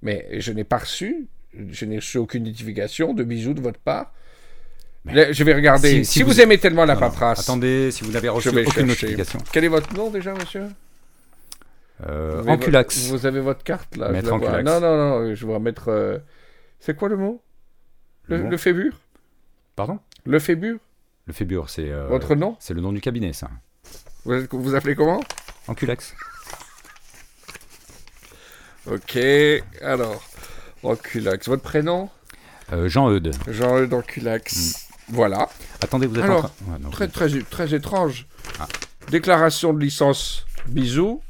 [0.04, 4.12] Mais je n'ai pas reçu, je n'ai reçu aucune notification de bisou de votre part.
[5.06, 5.90] Je vais regarder.
[5.90, 7.08] si- Si, si vous, vous- aimez tellement la Non, non.
[7.10, 7.40] paperasse.
[7.40, 8.84] Attendez, si vous n'avez reçu aucune chercher.
[8.84, 9.40] notification.
[9.52, 10.68] Quel est votre nom déjà, monsieur?
[12.08, 14.32] Euh, Vous vo- Vous avez votre carte là Maître.
[14.34, 14.64] Anculax.
[14.64, 15.90] Non, non, non, je vais mettre.
[15.90, 16.18] euh,
[16.80, 17.42] C'est quoi le mot?
[18.28, 18.94] Le, Le mot le fébure
[19.76, 20.00] Pardon?
[20.26, 20.78] Le fébure
[21.28, 21.90] Le Fébure, c'est.
[21.92, 22.56] euh, Votre nom?
[22.60, 23.50] C'est le nom du cabinet, ça.
[24.26, 25.20] vous, êtes- vous appelez comment?
[25.68, 26.14] Anculax.
[28.88, 29.18] Ok,
[29.82, 30.24] alors.
[30.84, 31.48] Anculax.
[31.48, 32.10] Votre prénom?
[32.86, 33.32] Jean-Eudes.
[33.48, 34.88] Jean-Eudes Anculax.
[35.12, 35.48] Voilà.
[35.82, 36.80] Attendez, vous êtes Alors, en train.
[36.82, 38.26] Non, Très, très, très étrange.
[38.60, 38.68] Ah.
[39.10, 41.22] Déclaration de licence bisous.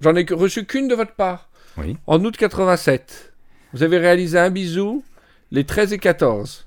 [0.00, 1.48] J'en ai reçu qu'une de votre part.
[1.78, 1.96] Oui.
[2.06, 3.32] En août 87.
[3.72, 5.02] Vous avez réalisé un bisou
[5.50, 6.66] les 13 et 14.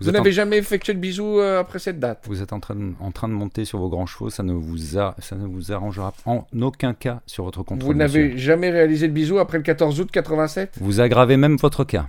[0.00, 2.24] Vous, en- n'avez jamais effectué de bisou euh, après cette date.
[2.26, 4.54] Vous êtes en train, de, en train de monter sur vos grands chevaux, ça ne
[4.54, 7.92] vous, a, ça ne vous arrangera en aucun cas sur votre contrôle.
[7.92, 11.84] Vous n'avez jamais réalisé de bisou après le 14 août 87 Vous aggravez même votre
[11.84, 12.08] cas.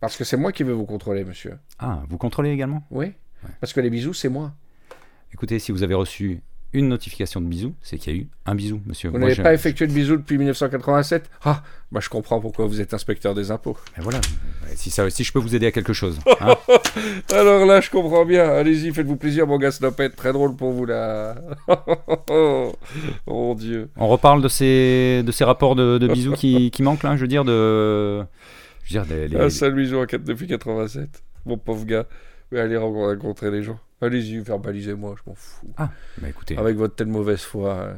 [0.00, 1.58] Parce que c'est moi qui vais vous contrôler, monsieur.
[1.78, 2.82] Ah, vous contrôlez également?
[2.90, 3.12] Oui
[3.60, 4.52] Parce que les bisous, c'est moi.
[5.32, 6.42] Écoutez, si vous avez reçu
[6.72, 9.08] une notification de bisou, c'est qu'il y a eu un bisou, monsieur.
[9.08, 12.92] Vous n'avez pas effectué de bisous depuis 1987 Ah, bah je comprends pourquoi vous êtes
[12.92, 13.76] inspecteur des impôts.
[13.96, 14.20] Mais voilà,
[14.74, 16.18] si, ça, si je peux vous aider à quelque chose.
[16.40, 16.54] hein.
[17.32, 18.44] Alors là, je comprends bien.
[18.44, 20.16] Allez-y, faites-vous plaisir, mon gars Snopette.
[20.16, 21.36] Très drôle pour vous, là.
[22.28, 22.72] oh
[23.26, 23.88] mon Dieu.
[23.96, 27.22] On reparle de ces, de ces rapports de, de bisous qui, qui manquent, là, je
[27.22, 28.22] veux dire, de...
[28.86, 31.22] Je veux dire, des- les- Un seul bisou en quatre- depuis 87.
[31.44, 32.06] Mon pauvre gars.
[32.52, 33.78] Mais allez rencontrer les gens.
[34.00, 35.66] Allez-y, verbalisez-moi, je m'en fous.
[35.76, 35.90] Bah,
[36.28, 37.94] écoutez, Avec votre telle mauvaise foi.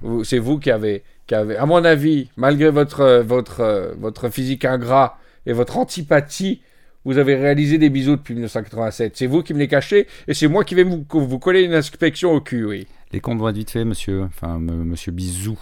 [0.00, 4.64] vous- C'est vous qui avez, qui avez, à mon avis, malgré votre, votre, votre physique
[4.64, 6.62] ingrat et votre antipathie,
[7.04, 9.16] vous avez réalisé des bisous depuis 1987.
[9.16, 11.74] C'est vous qui me les cachez et c'est moi qui vais vous, vous coller une
[11.74, 12.86] inspection au cul, oui.
[13.12, 14.22] les comptes vont être vite faits, monsieur.
[14.22, 15.58] Enfin, monsieur Bisou.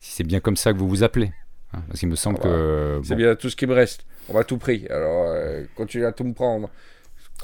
[0.00, 1.32] Si c'est bien comme ça que vous vous appelez.
[1.74, 3.00] Hein, parce qu'il me semble Ah bah, que...
[3.04, 4.04] C'est bon, bien tout ce qui me reste.
[4.28, 4.86] On va tout pris.
[4.90, 6.70] Alors, euh, continuez à tout me prendre.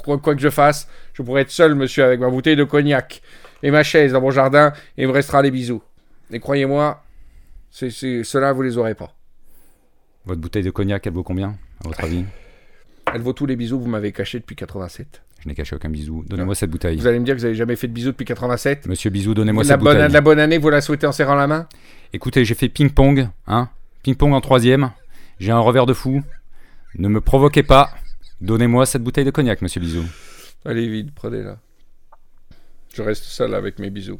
[0.03, 3.21] Quoi, quoi que je fasse, je pourrais être seul, monsieur, avec ma bouteille de cognac
[3.63, 5.81] et ma chaise dans mon jardin, et il me restera les bisous.
[6.31, 7.01] Et croyez-moi,
[7.71, 9.13] ceux-là, vous les aurez pas.
[10.25, 12.25] Votre bouteille de cognac, elle vaut combien, à votre avis?
[13.13, 15.21] Elle vaut tous les bisous que vous m'avez cachés depuis 87.
[15.41, 16.23] Je n'ai caché aucun bisou.
[16.27, 16.97] Donnez-moi cette bouteille.
[16.97, 19.33] Vous allez me dire que vous n'avez jamais fait de bisous depuis 87 Monsieur Bisou,
[19.35, 20.11] donnez-moi la cette bonne, bouteille.
[20.11, 21.67] la bonne année, vous la souhaitez en serrant la main?
[22.13, 23.69] Écoutez, j'ai fait ping-pong, hein
[24.05, 24.91] Ping-pong en troisième.
[25.39, 26.21] J'ai un revers de fou.
[26.93, 27.89] Ne me provoquez pas.
[28.39, 30.03] Donnez-moi cette bouteille de cognac, monsieur Bisou.
[30.63, 31.57] Allez vite, prenez-la.
[32.93, 34.19] Je reste seul avec mes bisous.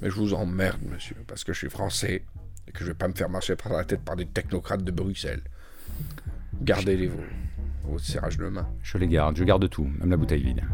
[0.00, 2.24] Mais je vous emmerde, monsieur, parce que je suis français
[2.66, 4.90] et que je vais pas me faire marcher par la tête par des technocrates de
[4.90, 5.44] Bruxelles.
[6.60, 7.22] Gardez-les vos,
[7.84, 8.68] vos serrages de main.
[8.82, 10.64] Je les garde, je garde tout, même la bouteille vide.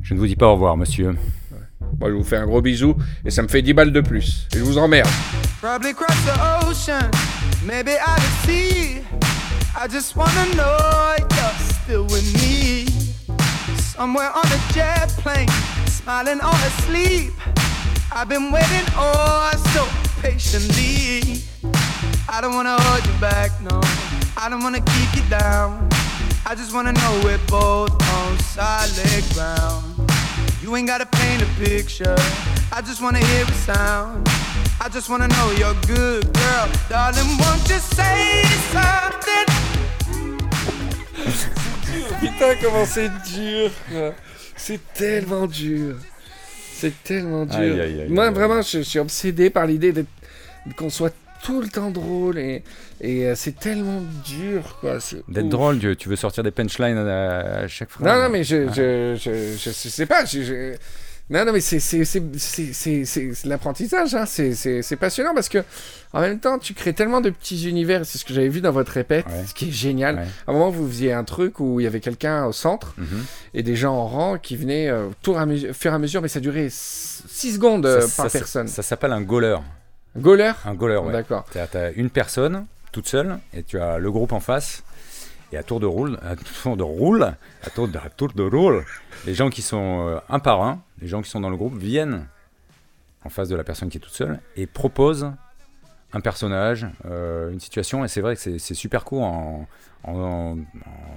[0.00, 1.14] Je ne vous dis pas au revoir, monsieur.
[2.00, 4.46] Moi, je vous fais un gros bisou et ça me fait 10 balles de plus.
[4.54, 5.08] Et je vous emmerde.
[5.60, 7.10] Probably cross the ocean,
[7.66, 9.02] maybe out at sea.
[9.76, 12.86] I just wanna know you're still with me.
[13.96, 15.48] Somewhere on a jet plane,
[15.86, 17.32] smiling all asleep.
[18.12, 19.84] I've been waiting oh so
[20.22, 21.42] patiently.
[22.28, 23.80] I don't wanna hold you back, no.
[24.36, 25.88] I don't wanna keep you down.
[26.46, 29.97] I just wanna know we're both on solid ground.
[30.68, 32.14] You ain't gotta paint a picture.
[32.70, 34.28] I just wanna hear a sound.
[34.84, 36.68] I just wanna know you're good, girl.
[36.90, 39.46] Darling, won't you say something?
[42.20, 43.70] Putain, comment c'est dur.
[44.56, 45.96] C'est tellement dur.
[46.74, 47.58] C'est tellement dur.
[47.58, 48.34] Aïe, aïe, aïe, Moi, aïe.
[48.34, 50.06] vraiment, je, je suis obsédé par l'idée d'être-
[50.76, 51.14] qu'on soit
[51.48, 52.62] tout le temps drôle et,
[53.00, 54.98] et euh, c'est tellement dur, quoi.
[55.28, 58.06] D'être drôle, tu, tu veux sortir des punchlines à, à chaque phrase.
[58.06, 60.26] Non, non, mais je, je, je, je, je sais pas.
[60.26, 60.74] je-
[61.30, 61.78] Non, non, mais c'est
[63.44, 64.14] l'apprentissage.
[64.14, 64.24] Hein.
[64.26, 65.64] C'est- passionnant parce que
[66.12, 68.04] en même temps, tu crées tellement de petits univers.
[68.06, 69.44] C'est ce que j'avais vu dans votre répète, Ouais.
[69.46, 70.16] ce qui est génial.
[70.16, 70.22] Ouais.
[70.46, 73.24] À un moment, vous faisiez un truc où il y avait quelqu'un au centre Mhm.
[73.54, 76.22] et des gens en rang qui venaient euh, tour à mesure, fur et à mesure,
[76.22, 78.68] mais ça durait 6 secondes euh, Ça- par ça- personne.
[78.68, 79.56] Ça s'appelle un goaler.
[80.18, 81.12] Goaler Un goaler, ouais.
[81.12, 81.44] D'accord.
[81.50, 84.82] Tu as, une personne toute seule et tu as le groupe en face.
[85.50, 88.42] Et à tour de roule, à tour de roule, à tour de, à tour de
[88.42, 88.84] roule,
[89.24, 91.74] les gens qui sont euh, un par un, les gens qui sont dans le groupe
[91.78, 92.26] viennent
[93.24, 95.32] en face de la personne qui est toute seule et proposent
[96.12, 98.04] un personnage, euh, une situation.
[98.04, 99.22] Et c'est vrai que c'est super court.
[99.24, 99.66] En,
[100.04, 100.14] en-
[100.52, 100.56] en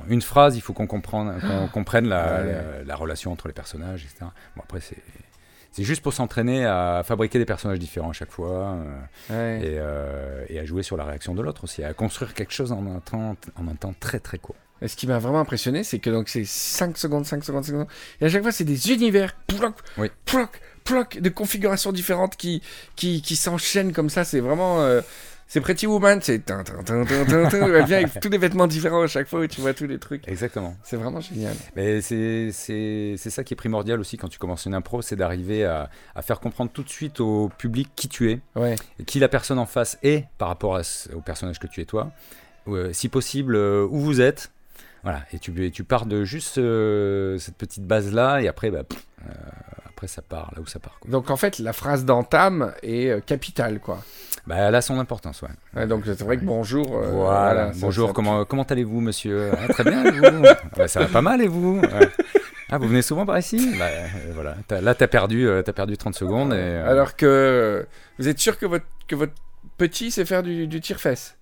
[0.10, 1.40] une phrase, il faut qu'on comprenne,
[1.74, 2.52] comprenne la, Ouais.
[2.52, 4.26] la- la relation entre les personnages, etc.
[4.56, 4.98] Bon, après, c'est
[5.72, 9.00] C'est juste pour s'entraîner à fabriquer des personnages différents à chaque fois euh,
[9.30, 9.66] Ouais.
[9.66, 12.72] et, euh, et à jouer sur la réaction de l'autre aussi, à construire quelque chose
[12.74, 14.56] en un temps, en un temps très très court.
[14.82, 17.72] Et ce qui m'a vraiment impressionné, c'est que donc c'est 5 secondes, 5 secondes, 5
[17.72, 17.88] secondes.
[18.20, 20.10] Et à chaque fois, c'est des univers, ploc, Oui.
[20.26, 22.64] ploc, ploc, de configurations différentes qui,
[22.96, 24.24] qui, qui s'enchaînent comme ça.
[24.26, 24.82] C'est vraiment.
[24.82, 25.02] euh,
[25.54, 26.46] c'est Pretty Woman, c'est.
[26.46, 27.04] tin, tin, tin.
[27.06, 30.00] Elle vient avec tous les vêtements différents à chaque fois où tu vois tous les
[30.00, 30.26] trucs.
[30.30, 30.78] Exactement.
[30.82, 31.54] C'est vraiment génial.
[31.76, 32.52] Mais c'est
[33.18, 36.40] ça qui est primordial aussi quand tu commences une impro, c'est d'arriver à, à faire
[36.40, 38.76] comprendre tout de suite au public qui tu es, Ouais.
[38.98, 40.82] et qui la personne en face est par rapport à
[41.14, 42.12] au personnage que tu es toi,
[42.70, 44.52] euh, si possible euh, où vous êtes.
[45.04, 48.84] Voilà, et tu, et tu pars de juste euh, cette petite base-là, et après, bah,
[48.86, 49.04] pff,
[49.86, 50.98] après ça part là où ça part.
[51.02, 51.12] Quoi.
[51.12, 54.02] Donc en fait, la phrase d'entame est capitale, quoi.
[54.48, 55.50] Bah, elle a son importance, ouais.
[55.76, 56.98] Ouais, donc c'est vrai que bonjour.
[56.98, 59.52] euh, voilà, bonjour, ça- comment, comment allez-vous, monsieur?
[59.54, 60.46] Ah, Très bien, et vous?
[60.78, 61.80] Ouais, Ça va pas mal, et vous?
[61.80, 62.10] Ouais.
[62.72, 63.74] Ah, vous venez souvent par ici?
[63.78, 64.56] Bah, euh, voilà.
[64.82, 66.54] Là, t'as perdu, euh, t'as perdu 30 secondes.
[66.54, 67.86] Et, euh, Alors que
[68.18, 69.34] vous êtes sûr que votre, que votre
[69.78, 71.38] petit sait faire du, du tir-fesse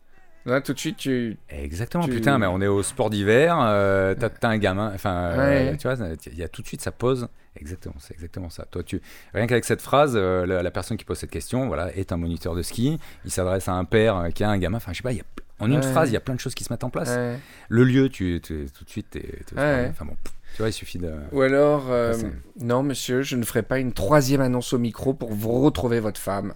[0.50, 1.38] Là, tout de suite, tu.
[1.50, 5.14] Exactement, tu- putain, mais on est au sport d'hiver, euh, t'as t'as un gamin, enfin,
[5.38, 5.96] euh, tu vois,
[6.28, 8.66] il y a tout de suite, ça pose, exactement, c'est exactement ça.
[8.72, 9.02] Toi, tu,
[9.34, 12.18] rien qu'avec cette phrase, euh, la, la personne qui pose cette question, voilà, est un
[12.18, 14.98] moniteur de ski, il s'adresse à un père euh, qui a un gamin, enfin, je
[14.98, 15.24] sais pas, y a,
[15.60, 15.82] en une Ouais.
[15.82, 17.10] phrase, il y a plein de choses qui se mettent en place.
[17.10, 17.38] Ouais.
[17.68, 19.88] Le lieu, tu, tu- tout de suite, t'es, t'es- Ouais.
[19.92, 20.16] enfin bon,
[20.56, 21.12] tu vois, il suffit de...
[21.32, 21.84] Ou alors,
[22.16, 22.26] Ça,
[22.62, 26.20] non, monsieur, je ne ferai pas une troisième annonce au micro pour vous retrouver votre
[26.20, 26.54] femme.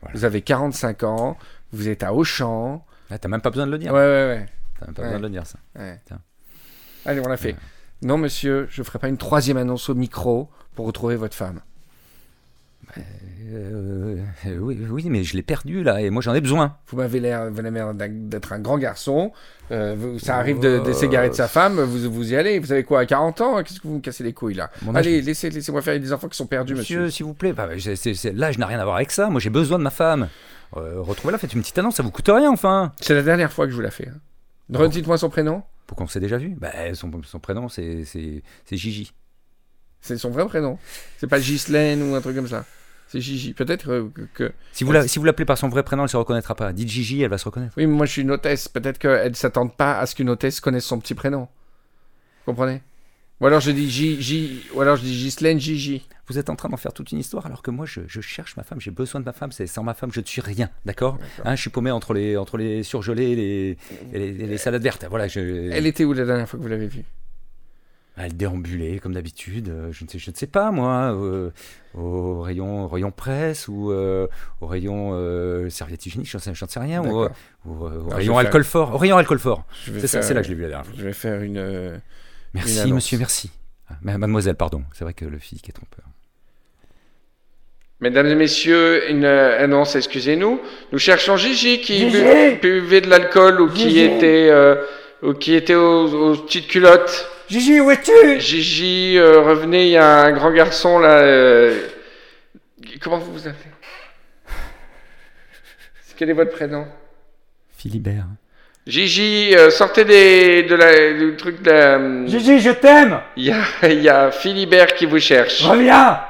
[0.00, 0.16] Voilà.
[0.16, 1.36] Vous avez 45 ans,
[1.72, 2.84] vous êtes à Auchan.
[3.10, 4.46] Là, t'as même pas besoin de le dire, Ouais, ouais,
[4.78, 5.08] t'as même pas Ouais.
[5.08, 5.58] besoin de le dire, ça.
[5.76, 5.98] ouais.
[6.10, 6.16] ouais.
[7.06, 7.52] Allez, on l'a fait.
[7.52, 7.58] Ouais.
[8.02, 11.60] Non, monsieur, je ne ferai pas une troisième annonce au micro pour retrouver votre femme.
[13.52, 14.16] Euh,
[14.46, 16.76] euh, oui, oui, mais je l'ai perdu, là, et moi, j'en ai besoin.
[16.88, 19.32] Vous m'avez l'air d'être un grand garçon.
[19.70, 21.80] euh, ça arrive de, de s'égarer de sa femme.
[21.80, 22.58] Vous, vous y allez.
[22.58, 24.94] Vous avez quoi, à 40 ans Qu'est-ce que vous me cassez les couilles, là Mon
[24.94, 25.98] Allez, laissez, laissez-moi faire.
[25.98, 27.00] Des enfants qui sont perdus, monsieur.
[27.02, 29.28] Monsieur, s'il vous plaît, bah, c'est- c'est- c'est- l'âge n'a rien à voir avec ça.
[29.30, 30.28] Moi, j'ai besoin de ma femme.
[30.76, 32.92] Euh, Retrouvez-la, faites une petite annonce, ça vous coûte rien, enfin.
[33.00, 34.08] C'est la dernière fois que je vous la fais.
[34.08, 34.18] hein.
[34.72, 35.62] Redites-moi son prénom.
[35.86, 38.04] Pourquoi on s'est déjà vu bah, son, son prénom, c'est
[38.70, 39.12] Gigi.
[40.00, 40.78] C'est son vrai prénom.
[41.18, 42.64] C'est pas Ghislaine ou un truc comme ça.
[43.12, 43.54] C'est Gigi.
[43.54, 46.16] Peut-être euh, que, Si vous la- si vous l'appelez par son vrai prénom, elle se
[46.16, 46.72] reconnaîtra pas.
[46.72, 47.74] Dites Gigi, elle va se reconnaître.
[47.76, 48.68] Oui, mais moi je suis une hôtesse.
[48.68, 51.40] Peut-être qu'elle ne s'attendent pas à ce qu'une hôtesse connaisse son petit prénom.
[52.46, 52.82] Vous comprenez?
[53.40, 56.06] Ou alors je dis J, ou alors je dis Ghislaine Gigi.
[56.28, 58.56] Vous êtes en train d'en faire toute une histoire alors que moi, je, je cherche
[58.56, 59.50] ma femme, j'ai besoin de ma femme.
[59.50, 61.18] C'est sans ma femme, je ne suis rien, d'accord?
[61.44, 63.78] Hein, Je suis paumé entre les, entre les surgelés et les,
[64.12, 65.04] et les, et les salades vertes.
[65.10, 65.40] Voilà, je,
[65.72, 67.02] Elle était où la dernière fois que vous l'avez vue?
[68.22, 71.50] Elle déambulait comme d'habitude, euh, je ne sais, je ne sais pas moi, euh,
[71.94, 74.26] au rayon, au rayon presse ou euh,
[74.60, 77.24] au rayon euh, serviette hygiénique, j'en sais, j'en sais rien, ou,
[77.64, 79.64] ou, euh, au je rayon alcool fort, au rayon alcool fort.
[79.86, 80.94] Je C'est ça, faire- c'est là que je l'ai vu la dernière fois.
[80.98, 81.56] Je vais faire une.
[81.56, 82.00] euh, Une
[82.54, 83.50] Merci monsieur, merci.
[83.88, 86.04] Ah, ma- Mademoiselle, pardon, c'est vrai que le physique est trompeur.
[88.00, 90.58] Mesdames et messieurs, une annonce, excusez-nous.
[90.90, 94.76] Nous cherchons Gigi qui Gigi bu- buvait de l'alcool ou qui Gigi était, euh,
[95.22, 97.28] ou qui était aux, aux petites culottes.
[97.50, 98.40] Gigi, où es-tu?
[98.40, 101.18] Gigi, euh, revenez, il y a un grand garçon là.
[101.18, 101.80] euh,
[103.02, 103.70] Comment vous vous appelez?
[106.16, 106.86] Quel est votre prénom?
[107.76, 108.26] Philibert.
[108.86, 112.26] Gigi, euh, sortez des, de la, du truc de la...
[112.26, 115.62] Gigi, je t'aime Il y a, il y a Philibert qui vous cherche.
[115.62, 116.20] Reviens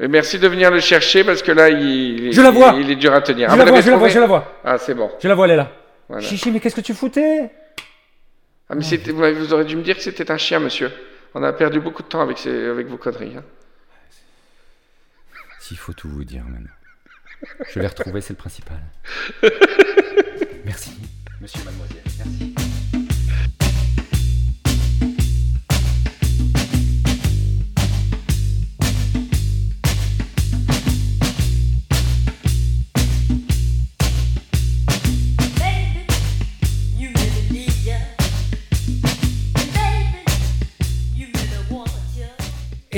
[0.00, 2.74] Et merci de venir le chercher parce que là, il, Je la il- vois.
[2.78, 3.48] il est dur à tenir.
[3.48, 4.60] Je Ah, la vous vois, l'avez je la vois, trouvé je la vois.
[4.64, 5.10] Ah, c'est bon.
[5.22, 5.70] Je la vois, elle est là.
[6.08, 6.22] Voilà.
[6.26, 7.50] Chichi, mais qu'est-ce que tu foutais?
[8.70, 10.90] Ah, mais c'était, vous vous auriez dû me dire que c'était un chien, monsieur.
[11.34, 13.36] On a perdu beaucoup de temps avec, ces, avec vos conneries.
[13.36, 13.44] hein.
[15.60, 16.70] S'il faut tout vous dire maintenant.
[17.72, 18.80] Je l'ai retrouvé, c'est le principal.
[20.64, 20.92] Merci,
[21.40, 21.93] monsieur, mademoiselle.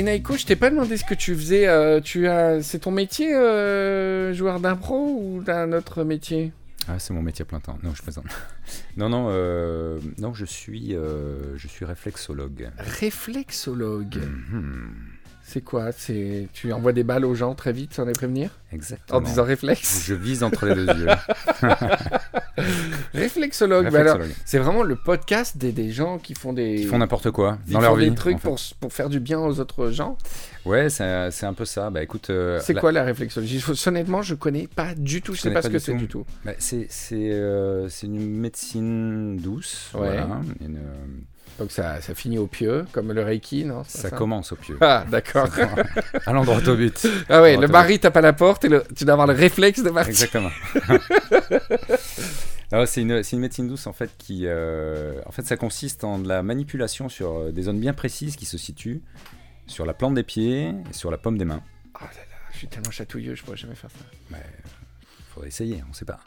[0.07, 1.67] Naiko, je t'ai pas demandé ce que tu faisais.
[1.67, 6.53] euh, tu as, c'est ton métier, euh, joueur d'impro ou d'un autre métier?
[6.87, 7.77] Ah, c'est mon métier à plein temps.
[7.83, 8.25] Non, je plaisante.
[8.97, 12.69] Non, non, euh, non, je suis, je suis réflexologue.
[12.77, 14.15] Réflexologue.
[14.17, 14.93] Mhm,
[15.49, 15.91] C'est quoi?
[15.93, 18.49] C'est tu envoies des balles aux gens très vite sans les prévenir?
[18.73, 19.19] Exactement.
[19.19, 20.03] en disant réflexe?
[20.05, 21.07] Je vise entre les deux yeux.
[23.13, 23.85] Réflexologue.
[23.89, 24.31] bah Réflexologue.
[24.45, 27.79] c'est vraiment le podcast des, des gens qui font des Ils font n'importe quoi dans
[27.79, 28.09] leur vie.
[28.09, 28.47] des trucs en fait.
[28.47, 30.17] pour, pour faire du bien aux autres gens.
[30.65, 31.05] Ouais, c'est
[31.45, 31.89] un peu ça.
[31.89, 33.59] Bah écoute, euh, C'est la- quoi la réflexologie?
[33.59, 35.33] Je- Honnêtement, je connais pas du tout.
[35.33, 36.25] Je sais connais pas, pas ce que c'est du tout.
[36.43, 39.99] Bah, c'est c'est, euh, c'est une médecine douce, Ouais.
[40.07, 41.05] voilà, une, euh,
[41.59, 44.77] Donc ça, ça finit au pieu, comme le Reiki, non Ça commence au pieu.
[44.81, 45.49] Ah, d'accord.
[46.25, 47.07] à l'endroit au but.
[47.29, 49.33] Ah ouais, Bon, le mari tape à la porte et le- tu dois avoir le
[49.33, 50.09] réflexe de partir.
[50.09, 50.51] Exactement.
[52.71, 56.19] Alors, c'est une, une médecine douce en fait qui, euh, en fait, ça consiste en
[56.19, 59.01] de la manipulation sur euh, des zones bien précises qui se situent
[59.67, 61.61] sur la plante des pieds et sur la paume des mains.
[61.95, 64.05] Oh là là, je suis tellement chatouilleux, je pourrais jamais faire ça.
[64.29, 64.35] Il
[65.37, 66.19] faudrait essayer, on ne sait pas.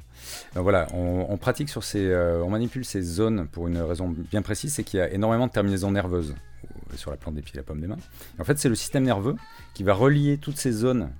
[0.55, 4.09] Donc voilà, on, on pratique sur ces, euh, on manipule ces zones pour une raison
[4.09, 6.35] bien précise, c'est qu'il y a énormément de terminaisons nerveuses
[6.65, 7.97] euh, sur la plante des pieds et la paume des mains.
[8.39, 9.35] Et en fait, c'est le système nerveux
[9.75, 11.11] qui va relier toutes ces zones,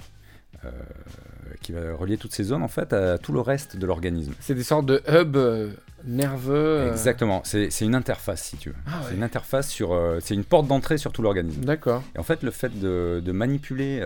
[0.65, 0.71] euh,
[1.63, 4.33] qui va relier toutes ces zones en fait à tout le reste de l'organisme.
[4.41, 5.73] C'est des sortes de hubs euh,
[6.05, 6.55] nerveux.
[6.55, 8.77] euh, Exactement, c'est une interface si tu veux.
[8.87, 9.07] Ah ouais.
[9.09, 11.65] C'est une interface sur, c'est une porte d'entrée sur tout l'organisme.
[11.65, 12.03] D'accord.
[12.15, 14.01] Et en fait, le fait de, de manipuler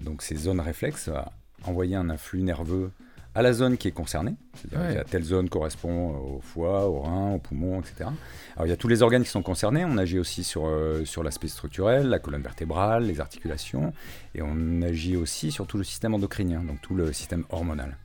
[0.00, 1.32] donc ces zones réflexes va
[1.64, 2.90] envoyer un influx nerveux
[3.34, 4.34] à la zone qui est concernée.
[4.54, 5.04] C'est-à-dire Ouais.
[5.04, 8.08] telle zone correspond au foie, au rein, au poumon, etc.
[8.54, 9.84] Alors il y a tous les organes qui sont concernés.
[9.84, 13.92] On agit aussi sur, euh, sur l'aspect structurel, la colonne vertébrale, les articulations.
[14.34, 17.98] Et on agit aussi sur tout le système endocrinien, donc tout le système hormonal.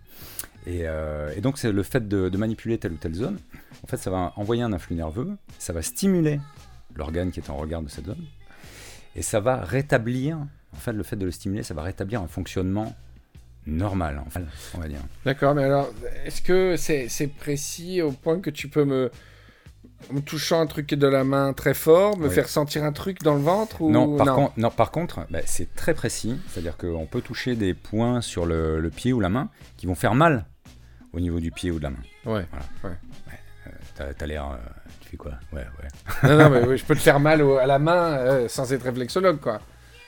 [0.68, 3.40] Et, euh, et donc c'est le fait de, de manipuler telle ou telle zone.
[3.84, 6.40] En fait, ça va envoyer un influx nerveux, ça va stimuler
[6.96, 8.22] l'organe qui est en regard de cette zone,
[9.16, 12.28] et ça va rétablir, en fait, le fait de le stimuler, ça va rétablir un
[12.28, 12.94] fonctionnement
[13.66, 14.44] normal, en fait,
[14.76, 15.00] on va dire.
[15.26, 15.90] D'accord, mais alors,
[16.26, 19.12] est-ce que c'est précis au point que tu peux me.
[20.16, 22.34] En touchant un truc de la main très fort, me Oui.
[22.34, 23.92] faire sentir un truc dans le ventre ou...
[23.92, 27.76] Non, par, Contre, non, par contre, bah, c'est très précis, c'est-à-dire qu'on peut toucher des
[27.76, 30.46] points sur le, le pied ou la main qui vont faire mal
[31.14, 32.00] au niveau du pied ou de la main.
[32.26, 32.48] Ouais.
[33.96, 34.46] T'as t'as l'air...
[34.52, 34.58] euh,
[35.02, 35.34] tu fais quoi?
[35.54, 36.30] Ouais, ouais.
[36.30, 38.74] non, non, mais oui, je peux te faire mal au- à la main euh, sans
[38.74, 39.62] être réflexologue, quoi.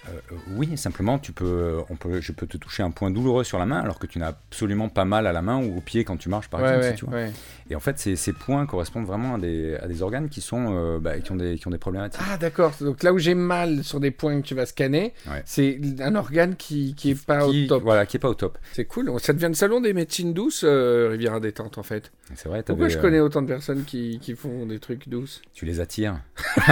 [0.10, 3.44] Euh, euh, oui, simplement, tu peux, on peut, je peux te toucher un point douloureux
[3.44, 5.82] sur la main alors que tu n'as absolument pas mal à la main ou au
[5.82, 6.84] pied quand tu marches, par ouais, exemple.
[6.86, 7.14] ouais, si tu vois.
[7.16, 7.32] ouais.
[7.70, 10.66] Et en fait, ces, ces points correspondent vraiment à des, à des organes qui, sont,
[10.76, 12.22] euh, bah, qui, ont des, qui ont des problématiques.
[12.30, 12.74] Ah, d'accord.
[12.82, 15.14] Donc là où j'ai mal sur des points que tu vas scanner,
[15.46, 17.84] c'est un organe qui, qui est pas qui, au top.
[17.84, 18.58] Voilà, qui est pas au top.
[18.74, 19.12] C'est cool.
[19.20, 22.12] Ça devient le salon des médecines douces, euh, Riviera Détente, en fait.
[22.36, 25.42] C'est vrai, Pourquoi je euh, connais autant de personnes qui, qui font des trucs douces?
[25.54, 26.20] tu les attires.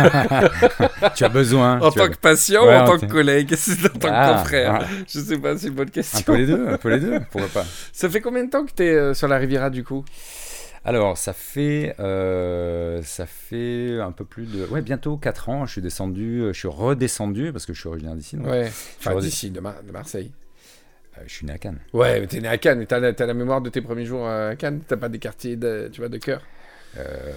[1.16, 1.80] tu as besoin.
[1.80, 4.80] En tant as- que patient en tant- que collègue C'est en tant Ah, confrère.
[4.82, 4.86] ah.
[5.08, 6.22] Je sais pas, c'est une bonne Un question.
[6.24, 7.66] peu les deux, un peu les deux, pourquoi pas.
[7.94, 10.04] Ça fait combien de temps que tu es sur la Riviera du coup?
[10.84, 14.66] Alors, ça fait, euh, ça fait un peu plus de...
[14.66, 18.16] Ouais, bientôt 4 ans, je suis descendu, je suis redescendu, parce que je suis originaire
[18.16, 18.72] d'ici, donc, Ouais.
[19.00, 20.32] Enfin, d'ici, de, Mar- de Marseille.
[21.20, 21.78] euh, je suis né à Cannes.
[21.94, 24.28] Ouais, mais t'es né à Cannes, t'as la, t'as la mémoire de tes premiers jours
[24.28, 24.82] à Cannes?
[24.88, 26.42] T'as pas des quartiers de, tu vois, de cœur?
[26.98, 27.32] Euh,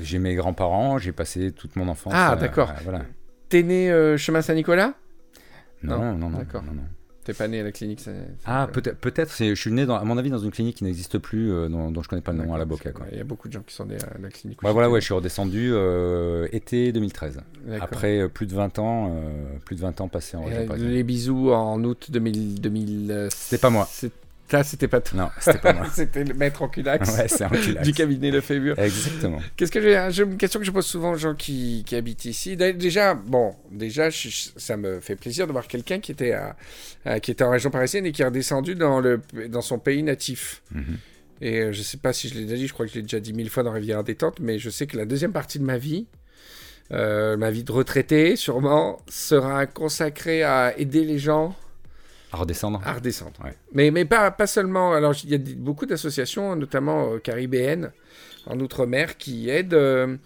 [0.00, 2.14] j'ai mes grands-parents, j'ai passé toute mon enfance.
[2.16, 2.72] Ah, euh, d'accord.
[2.82, 3.02] voilà.
[3.50, 4.94] T'es né euh, chemin Saint-Nicolas?
[5.82, 6.38] Non, Non, non, non.
[6.38, 6.62] d'accord.
[6.62, 6.82] non, non.
[7.24, 8.00] T'es pas né à la clinique
[8.44, 9.32] Ah, peut-être, peut-être.
[9.32, 11.68] c'est- Je suis né, dans, à mon avis, dans une clinique qui n'existe plus, euh,
[11.68, 12.92] dont, dont je connais pas le nom, à la Boca.
[12.92, 13.06] Quoi.
[13.10, 14.62] Il y a beaucoup de gens qui sont nés à la clinique.
[14.62, 17.40] Ouais, voilà, ouais, je suis redescendu euh, été 2013.
[17.66, 17.82] D'accord.
[17.82, 21.02] Après euh, plus de 20 ans, euh, plus de 20 ans passés en région les
[21.02, 22.60] bisous en août 2000.
[22.60, 23.88] 2000 euh, C'était pas moi.
[24.48, 25.18] Ça, c'était pas toi.
[25.18, 25.86] Non, c'était pas moi.
[25.92, 27.84] c'était le maître en culax ouais, c'est un culax.
[27.86, 28.78] du cabinet Lefebvre.
[28.78, 29.38] Exactement.
[29.56, 32.24] Qu'est-ce que j'ai j'ai une question que je pose souvent aux gens qui, qui habitent
[32.26, 32.56] ici.
[32.56, 36.56] Déjà, bon, déjà, je- ça me fait plaisir de voir quelqu'un qui était à,
[37.04, 40.02] à- qui était en région parisienne et qui est redescendu dans le dans son pays
[40.02, 40.62] natif.
[40.72, 40.98] Mhm.
[41.42, 43.02] Et euh, je sais pas si je l'ai déjà dit, je crois que je l'ai
[43.02, 45.64] déjà dit mille fois dans Rivière Détente, mais je sais que la deuxième partie de
[45.64, 46.06] ma vie,
[46.92, 51.54] euh, ma vie de retraité, sûrement, sera consacrée à aider les gens
[52.32, 52.80] À redescendre.
[52.84, 53.32] à redescendre.
[53.44, 53.54] Ouais.
[53.72, 54.92] Mais, mais pas, pas seulement.
[54.94, 57.92] Alors, il y a beaucoup d'associations, notamment euh, caribéennes,
[58.46, 60.16] en Outre-mer, qui aident, euh,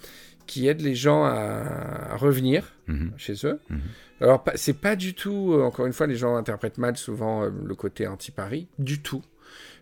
[0.47, 3.13] qui aident les gens à, à revenir Mhm.
[3.17, 3.61] chez eux.
[3.69, 3.81] Mhm.
[4.23, 5.53] Alors, c'est pas du tout.
[5.55, 8.67] euh, encore une fois, les gens interprètent mal souvent le côté anti-Paris.
[8.79, 9.23] Du tout.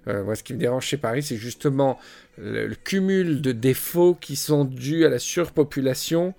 [0.07, 1.99] Moi, ce qui me dérange chez Paris, c'est justement
[2.39, 6.33] le, le cumul de défauts qui sont dus à la surpopulation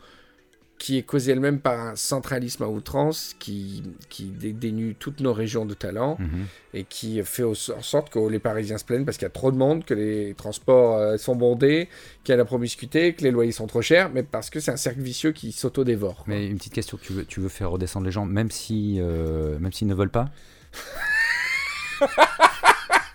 [0.80, 5.34] qui est causée elle-même par un centralisme à outrance qui, qui dé- dénue toutes nos
[5.34, 6.46] régions de talent Mhm.
[6.74, 9.52] et qui fait en sorte que les Parisiens se plaignent parce qu'il y a trop
[9.52, 11.90] de monde, que les transports euh, sont bondés,
[12.24, 14.72] qu'il y a la promiscuité, que les loyers sont trop chers, mais parce que c'est
[14.72, 16.24] un cercle vicieux qui s'auto-dévore.
[16.28, 19.60] Mais une petite question, tu veux, tu veux faire redescendre les gens même si, euh,
[19.60, 20.30] même s'ils ne veulent pas?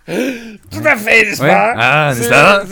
[0.71, 1.47] Tout à fait, n'est-ce Ouais.
[1.49, 2.63] pas Ah, C'est- n'est-ce pas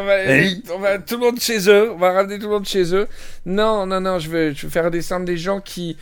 [0.00, 0.62] on, va, Hey.
[0.74, 3.06] on va tout le monde chez eux, on va ramener tout le monde chez eux.
[3.46, 5.96] Non, non, non, je veux, je veux faire descendre des gens qui.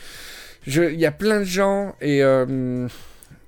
[0.65, 2.23] Il y a plein de gens et.
[2.23, 2.87] euh,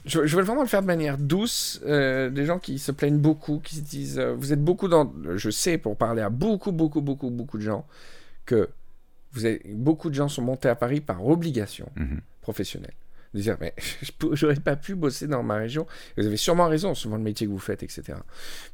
[0.06, 1.80] je, je veux vraiment le faire de manière douce.
[1.86, 4.20] euh, des gens qui se plaignent beaucoup, qui se disent.
[4.20, 5.12] euh, vous êtes beaucoup dans.
[5.36, 7.86] Je sais, pour parler à beaucoup, beaucoup, beaucoup, beaucoup de gens,
[8.46, 8.70] que
[9.32, 12.20] vous avez, beaucoup de gens sont montés à Paris par obligation Mhm.
[12.42, 12.94] professionnelle.
[13.34, 13.74] De dire mais
[14.34, 15.88] j'aurais pas pu bosser dans ma région.
[16.18, 18.20] Vous avez sûrement raison, souvent le métier que vous faites, etc.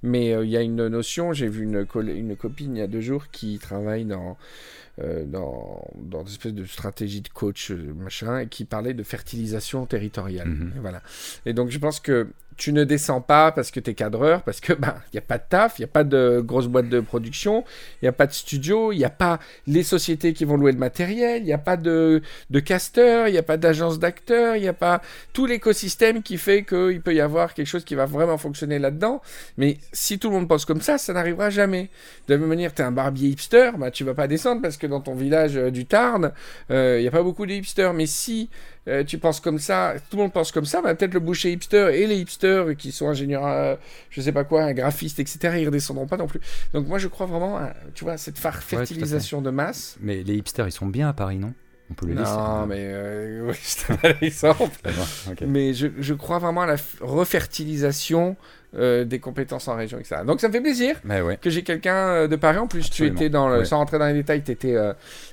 [0.03, 1.85] Mais euh, il y a une notion, j'ai vu une,
[2.35, 4.37] copine il y a deux jours qui travaille dans,
[4.99, 9.03] euh, dans, dans une espèce de stratégie de coach, euh, machin, et qui parlait de
[9.03, 10.47] fertilisation territoriale.
[10.47, 10.73] Mhm.
[10.77, 11.01] Et voilà.
[11.45, 12.27] Et donc je pense que
[12.59, 15.21] tu ne descends pas parce que tu es cadreur, parce que ben il n'y a
[15.21, 17.63] pas de taf, il n'y a pas de grosse boîte de production,
[18.01, 20.73] il n'y a pas de studio, il n'y a pas les sociétés qui vont louer
[20.73, 24.57] le matériel, il n'y a pas de, de casteurs, il n'y a pas d'agence d'acteurs,
[24.57, 25.01] il n'y a pas
[25.31, 29.21] tout l'écosystème qui fait qu'il peut y avoir quelque chose qui va vraiment fonctionner là-dedans.
[29.57, 31.89] Mais si tout le monde pense comme ça, ça n'arrivera jamais.
[32.27, 34.75] De la même manière, tu es un barbier hipster, bah, tu vas pas descendre parce
[34.75, 36.33] que dans ton village euh, du Tarn,
[36.71, 37.93] euh, il n'y a pas beaucoup de hipsters.
[37.93, 38.49] Mais si
[38.87, 41.51] euh, tu penses comme ça, tout le monde pense comme ça, bah, peut-être le boucher
[41.51, 43.75] hipster et les hipsters qui sont ingénieurs, euh,
[44.09, 46.39] je sais pas quoi, un graphiste, etc., ils redescendront pas non plus.
[46.73, 49.97] Donc moi, je crois vraiment, à, tu vois, cette fertilisation de masse.
[49.99, 51.53] Mais les hipsters, ils sont bien à Paris, non?
[51.91, 52.31] On peut le laisser.
[52.31, 54.75] Non, mais euh, oui, l'exemple.
[54.83, 55.41] D'accord, ok.
[55.47, 58.37] Mais je, je crois vraiment à la refertilisation
[58.77, 60.21] euh, des compétences en région, etc.
[60.25, 61.37] Donc ça me fait plaisir Mais ouais.
[61.41, 62.59] que j'ai quelqu'un euh, de Paris.
[62.59, 63.15] En plus, Absolument.
[63.17, 63.65] tu étais dans le, Ouais.
[63.65, 64.75] sans rentrer dans les détails, tu étais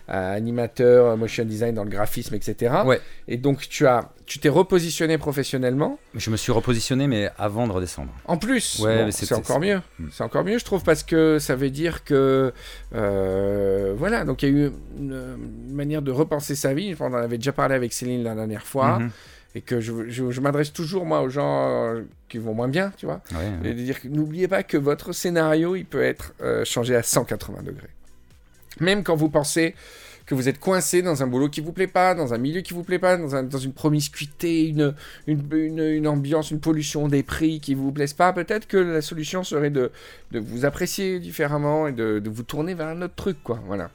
[0.09, 2.75] animateur, euh, motion design dans le graphisme, etc.
[2.85, 3.01] Ouais.
[3.29, 5.99] Et donc tu as, tu t'es repositionné professionnellement.
[6.15, 8.11] Je me suis repositionné, mais avant de redescendre.
[8.25, 9.81] En plus, bon, c'est encore mieux.
[9.99, 10.09] Hmm.
[10.13, 12.53] C'est encore mieux, je trouve, parce que ça veut dire que
[12.95, 14.25] euh, voilà.
[14.25, 15.37] Donc il y a eu une,
[15.69, 16.95] une manière de repenser sa vie.
[17.01, 18.99] On en avait déjà parlé avec Céline la dernière fois.
[18.99, 19.11] Mhm.
[19.57, 22.93] Et que je, je- je m'adresse toujours, moi, aux gens euh, qui vont moins bien,
[22.99, 23.23] tu vois.
[23.33, 27.03] Ouais, Et de dire n'oubliez pas que votre scénario, il peut être euh, changé à
[27.03, 27.89] 180 degrés.
[28.81, 29.75] Même quand vous pensez
[30.27, 32.75] que vous êtes coincé dans un boulot qui vous plaît pas, dans un milieu qui
[32.75, 34.95] vous plaît pas, dans, un- dans une promiscuité, une,
[35.27, 39.01] une, une- une ambiance, une pollution des prix qui vous plaisent pas, peut-être que la
[39.01, 39.91] solution serait de,
[40.33, 43.61] de vous apprécier différemment et de, de vous tourner vers un autre truc, quoi.
[43.67, 43.89] Voilà.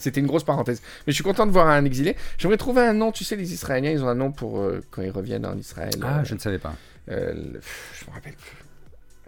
[0.00, 0.80] C'était une grosse parenthèse.
[1.06, 2.16] Mais je suis content de voir un exilé.
[2.38, 3.12] J'aimerais trouver un nom.
[3.12, 5.90] Tu sais, les Israéliens, ils ont un nom pour euh, quand ils reviennent en Israël.
[6.02, 6.74] Ah, euh, je ne savais pas.
[7.10, 7.60] euh, le-
[7.98, 8.56] je me rappelle plus.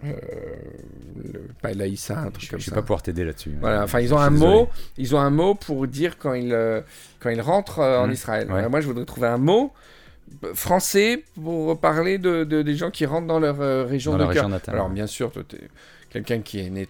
[0.03, 0.13] Euh,
[1.33, 2.75] le, pas Laïssa, un truc Je comme ne vais ça.
[2.75, 3.51] pas pouvoir t'aider là-dessus.
[3.59, 4.51] Voilà, enfin ils ont Je un désolé.
[4.51, 6.55] mot, ils ont un mot pour dire quand ils
[7.19, 8.13] quand ils rentrent en Mhm.
[8.13, 8.51] Israël.
[8.51, 8.67] Ouais.
[8.67, 9.71] Moi je voudrais trouver un mot
[10.53, 13.57] français pour parler de, de- des gens qui rentrent dans leur
[13.87, 14.43] région Dans de la cœur.
[14.45, 14.75] région natale.
[14.75, 15.43] Alors bien sûr, toi,
[16.11, 16.87] quelqu'un qui est né,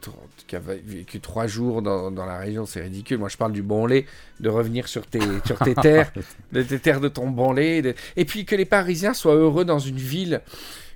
[0.48, 3.18] qui a vécu trois jours dans, dans la région, c'est ridicule.
[3.20, 4.06] Moi, je parle du bon lait,
[4.40, 6.12] de revenir sur tes, sur tes terres,
[6.52, 7.82] de tes terres de ton bon lait.
[7.82, 10.42] de- Et puis que les Parisiens soient heureux dans une ville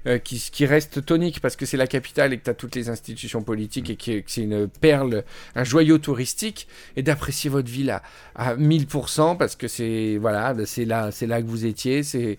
[0.07, 2.89] euh, qui, reste tonique parce que c'est la capitale et que tu as toutes les
[2.89, 5.23] institutions politiques et que, c'est une perle,
[5.55, 8.03] un joyau touristique et d'apprécier votre ville à,
[8.35, 12.37] à 1000% parce que c'est voilà, c'est là, c'est là que vous étiez, c'est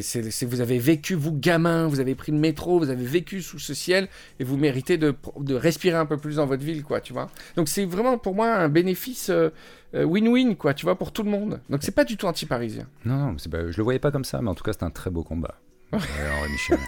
[0.00, 3.42] c'est c'est- vous avez vécu vous gamin, vous avez pris le métro, vous avez vécu
[3.42, 4.08] sous ce ciel
[4.40, 5.14] et vous méritez de,
[5.54, 7.30] respirer un peu plus dans votre ville quoi, tu vois.
[7.56, 9.50] Donc c'est vraiment pour moi un bénéfice euh,
[9.94, 11.60] euh, win-win quoi, tu vois, pour tout le monde.
[11.68, 12.86] Donc c'est pas du tout anti-parisien.
[13.04, 14.84] Non, non, c'est pas- je le voyais pas comme ça, mais en tout cas, c'était
[14.84, 15.54] un très beau combat.
[15.92, 16.78] Alors, Michel.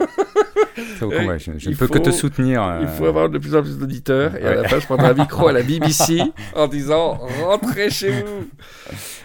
[0.77, 2.63] Je, je ne peux que te soutenir.
[2.63, 4.35] euh, Il faut avoir de plus en plus d'auditeurs.
[4.37, 6.21] Et à la fin, je prendrai un micro à la BBC
[6.55, 8.49] en disant rentrez chez vous.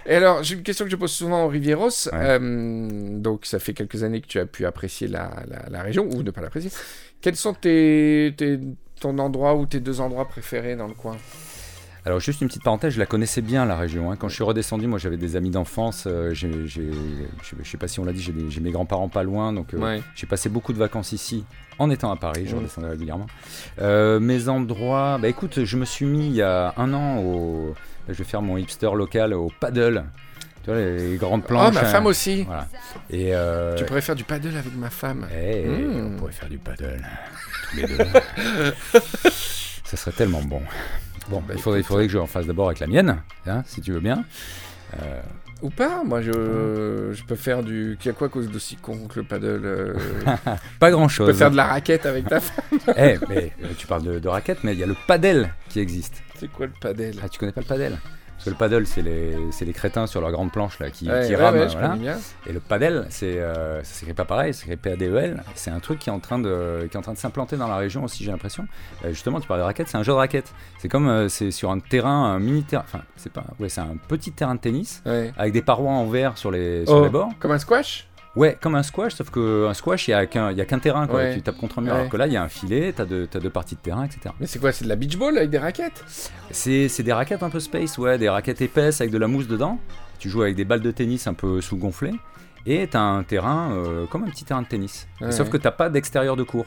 [0.06, 1.88] Et alors, j'ai une question que je pose souvent aux Rivieros.
[2.12, 2.12] Ouais.
[2.14, 2.88] Euh,
[3.20, 6.24] donc, ça fait quelques années que tu as pu apprécier la, la- la région ou
[6.24, 6.72] ne pas l'apprécier.
[7.22, 8.60] Quels sont tes, tes-
[9.00, 11.18] ton endroit ou tes deux endroits préférés dans le coin?
[12.10, 14.12] Alors juste une petite parenthèse, je la connaissais bien la région.
[14.12, 14.16] hein.
[14.18, 16.05] Quand je suis redescendu, moi j'avais des amis d'enfance.
[16.07, 16.89] euh, j'ai, j'ai-
[17.43, 19.53] je je sais pas si on l'a dit, j'ai, des- j'ai mes grands-parents pas loin,
[19.53, 20.01] donc euh, Ouais.
[20.16, 21.45] j'ai passé beaucoup de vacances ici
[21.78, 22.45] en étant à Paris.
[22.47, 23.28] Je redescendais régulièrement.
[23.80, 27.76] Euh, mes endroits, bah écoute, je me suis mis il y a un an au,
[28.07, 30.03] je vais faire mon hipster local au paddle.
[30.64, 31.70] Tu vois les, grandes planches.
[31.70, 31.91] Oh, ma hein.
[31.91, 32.41] femme aussi.
[32.41, 32.68] Voilà.
[33.12, 35.28] Et euh, Tu pourrais faire du paddle avec ma femme.
[35.32, 36.14] eh, Mm.
[36.16, 37.01] on pourrait faire du paddle
[37.70, 37.97] tous les deux.
[39.86, 40.62] Ça serait tellement bon.
[41.28, 43.18] Bon, bah, il, faudrait, il faudrait que je en fasse d'abord avec la mienne,
[43.48, 44.24] hein, si tu veux bien.
[45.02, 45.22] Euh,
[45.62, 46.32] Ou pas Moi, je,
[47.14, 47.98] je peux faire du.
[48.00, 49.94] Qu'il y a quoi cause d'aussi con que le paddle euh,
[50.80, 51.38] pas grand Je peux chose.
[51.38, 52.80] faire de la raquette avec ta femme.
[52.98, 55.80] Eh, mais euh, tu parles de, de raquettes, mais il y a le paddle qui
[55.80, 56.22] existe.
[56.40, 57.16] C'est quoi le paddle?
[57.24, 57.98] Ah, tu connais pas le paddle?
[58.40, 61.10] Parce que le paddle, c'est les, c'est les crétins sur leur grande planche là, qui,
[61.10, 61.58] Ouais, qui ouais, rament.
[61.60, 62.18] ouais, voilà.
[62.48, 65.44] Et le paddle, c'est, euh, ça s'écrit pas pareil, c'est P-A-D-E-L.
[65.56, 67.68] C'est un truc qui est en train de, qui est en train de s'implanter dans
[67.68, 68.66] la région aussi, j'ai l'impression.
[69.04, 70.54] Euh, justement, tu parlais de raquettes, c'est un jeu de raquettes.
[70.78, 73.82] C'est comme, euh, c'est sur un terrain, un mini terrain, enfin, c'est pas, ouais, c'est
[73.82, 75.04] un petit terrain de tennis
[75.38, 77.30] avec des parois en verre sur les, sur Oh, les bords.
[77.40, 78.08] Comme un squash?
[78.36, 81.20] Ouais, comme un squash, sauf que un squash, il y a qu'un, qu'un terrain, quoi.
[81.20, 81.36] Ouais.
[81.36, 81.94] Tu tapes contre un mur.
[81.94, 82.00] Ouais.
[82.00, 84.06] Alors que là, il y a un filet, t'as deux, t'as deux parties de terrain,
[84.06, 84.34] etc.
[84.40, 86.04] Mais c'est quoi C'est de la beach ball avec des raquettes?
[86.52, 89.80] C'est, des raquettes un peu space, ouais, des raquettes épaisses avec de la mousse dedans.
[90.20, 92.14] Tu joues avec des balles de tennis un peu sous-gonflées.
[92.66, 95.08] Et t'as un terrain euh, comme un petit terrain de tennis.
[95.22, 96.66] Ouais, Sauf que t'as pas d'extérieur de cours.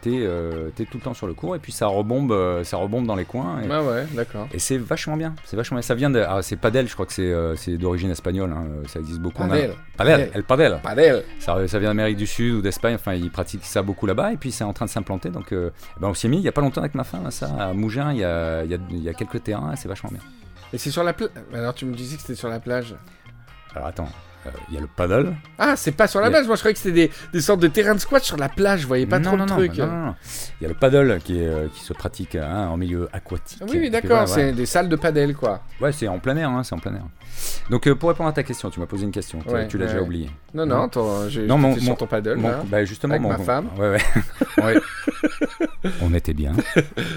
[0.00, 2.76] T'es euh, t'es tout le temps sur le cours et puis ça rebombe, euh, ça
[2.76, 3.60] rebombe dans les coins.
[3.62, 4.46] Et, Ah ouais, d'accord.
[4.52, 5.34] et c'est vachement bien.
[5.44, 5.82] C'est vachement bien.
[5.82, 6.20] Ça vient de.
[6.20, 8.52] Ah, c'est padel, je crois que c'est euh, d'origine espagnole.
[8.52, 9.42] hein, Ça existe beaucoup.
[9.42, 9.70] en Padel.
[9.70, 10.16] Al- Padel.
[10.18, 10.30] Padel.
[10.34, 10.80] El padel.
[10.82, 11.24] Padel.
[11.38, 12.94] Ça, ça vient d'Amérique du Sud ou d'Espagne.
[12.94, 15.30] Enfin, ils pratiquent ça beaucoup là-bas et puis c'est en train de s'implanter.
[15.30, 15.70] Donc, eh
[16.00, 17.46] ben, on s'y est mis il y a pas longtemps avec ma femme à ça
[17.58, 18.12] à Mougins.
[18.12, 19.74] Il y a, il y a, il y a quelques terrains.
[19.76, 20.20] C'est vachement bien.
[20.72, 21.30] Et c'est sur la plage.
[21.54, 22.94] Alors tu me disais que c'était sur la plage.
[23.74, 24.08] Alors attends.
[24.46, 25.34] Euh, Il y a le paddle.
[25.58, 26.46] Ah, c'est pas sur la plage.
[26.46, 28.80] Moi, je croyais que c'était des, des sortes de terrains de squat sur la plage.
[28.80, 29.78] Je voyais pas non, trop non, le non, truc.
[29.78, 30.14] non, non, non.
[30.60, 33.62] Il y a le paddle qui, est, euh, qui se pratique hein, en milieu aquatique.
[33.68, 34.28] Oui, oui, d'accord.
[34.28, 35.62] c'est des salles de padel, quoi.
[35.80, 37.04] Ouais, c'est en plein air, hein, c'est en plein air.
[37.70, 39.78] Donc euh, pour répondre à ta question, tu m'as posé une question, tu- Ouais, tu
[39.78, 40.06] l'as ouais, déjà ouais.
[40.06, 40.30] oublié.
[40.54, 40.76] Non, Non.
[40.78, 42.36] non, ton, j'ai, mon- sur mon- ton paddle.
[42.36, 42.62] Mon- là.
[42.66, 43.68] bah justement, Avec mon- ma femme.
[43.78, 43.98] Ouais,
[44.62, 44.74] ouais.
[46.02, 46.52] On était bien.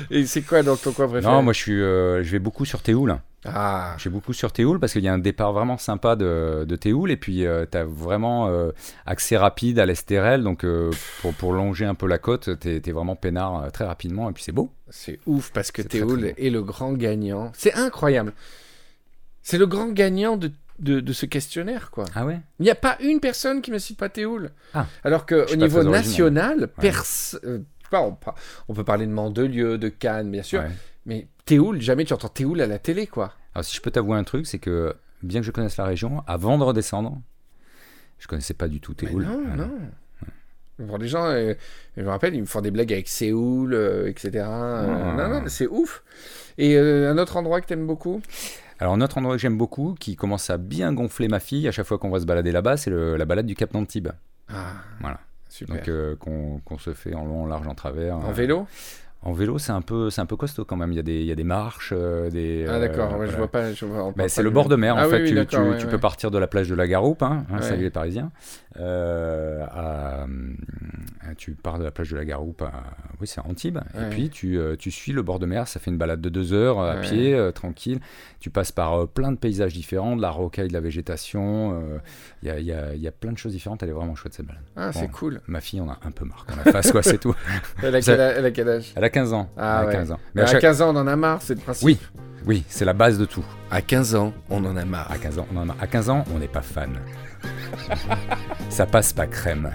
[0.09, 1.32] Et c'est quoi donc ton coin préféré?
[1.34, 3.17] Non, moi je suis, euh, je vais beaucoup sur Théoul.
[3.44, 6.64] Ah, Je vais beaucoup sur Théoul parce qu'il y a un départ vraiment sympa de,
[6.68, 8.72] de Théoul et puis euh, t'as vraiment euh,
[9.08, 12.92] accès rapide à l'Estérel, donc euh, pour, pour longer un peu la côte, t'es es
[12.92, 14.72] vraiment peinard euh, très rapidement et puis c'est beau.
[14.89, 17.52] c'est ouf parce que Théoul très est le grand gagnant.
[17.56, 18.34] C'est incroyable.
[19.42, 22.06] C'est le grand gagnant de, de, de ce questionnaire, quoi.
[22.14, 22.39] Ah ouais?
[22.60, 24.52] Il n'y a pas une personne qui ne cite pas Théoul.
[24.76, 24.86] Ah.
[25.04, 27.36] Alors qu'au niveau national, pers-
[28.68, 30.70] on, peut parler de Mandelieu, de Cannes, bien sûr, Ouais.
[31.06, 33.34] Mais Théoul, jamais tu entends Théoul à la télé, quoi.
[33.56, 36.24] Alors si je peux t'avouer un truc, c'est que bien que je connaisse la région,
[36.28, 37.20] avant de redescendre,
[38.20, 39.24] je connaissais pas du tout Théoul.
[39.26, 39.66] non, Voilà.
[39.66, 39.72] non.
[40.88, 41.54] Pour les gens, euh,
[41.95, 44.30] je me rappelle, ils me font des blagues avec Séoul, euh, etc.
[44.36, 45.14] Euh, Ah.
[45.16, 46.02] Non, non, c'est ouf.
[46.58, 48.22] Et un autre endroit que t'aimes beaucoup?
[48.80, 51.72] Alors un autre endroit que j'aime beaucoup, qui commence à bien gonfler ma fille à
[51.72, 54.10] chaque fois qu'on va se balader là-bas, c'est la balade du Cap d'Antibes.
[54.49, 54.72] Ah,
[55.02, 55.20] Voilà.
[55.49, 55.76] super.
[55.76, 58.16] Donc qu'on se fait en long, en large, en travers.
[58.18, 58.66] en vélo?
[59.24, 60.91] En vélo, c'est un peu, c'est un peu costaud quand même.
[60.91, 62.65] Il y a des, il y a des marches, euh, des.
[62.67, 63.72] Ah d'accord, euh, ouais, je vois pas.
[63.72, 65.22] Je vois, Bah, c'est le bord de mer, Ah en oui, fait.
[65.22, 65.91] oui, tu d'accord, tu- ouais, tu ouais.
[65.91, 68.32] peux partir de la plage de la Garoupe, hein, hein, salut les Parisiens.
[68.80, 70.26] Euh, à,
[71.38, 72.72] tu pars de la plage de la Garoupe à,
[73.19, 73.78] oui, c'est à Antibes.
[73.95, 75.67] Et puis tu, tu suis le bord de mer.
[75.67, 77.99] Ça fait une balade de deux heures à pied, tranquille.
[78.39, 81.80] Tu passes par plein de paysages différents, de la rocaille, de la végétation.
[82.41, 83.84] Il y, a, il y a- y a plein de choses différentes.
[83.84, 84.63] Elle est vraiment chouette cette balade.
[84.76, 85.41] Ah, c'est cool.
[85.47, 87.36] Ma fille en a un peu marre qu'on la fasse, quoi, c'est tout.
[87.84, 88.19] Elle a quel,
[88.69, 89.49] âge- elle a quel âge Elle a 15 ans.
[89.57, 89.91] Ah ouais.
[89.93, 90.20] 15 ans.
[90.36, 91.86] Mais à à chaque- 15 ans, on en a marre, c'est le principe.
[91.86, 91.97] Oui,
[92.45, 93.43] oui, c'est la base de tout.
[93.70, 95.12] À 15 ans, on en a marre.
[95.12, 96.97] À 15 ans, on en a- à 15 ans, on n'est pas fan.
[98.70, 99.72] Ça passe pas crème.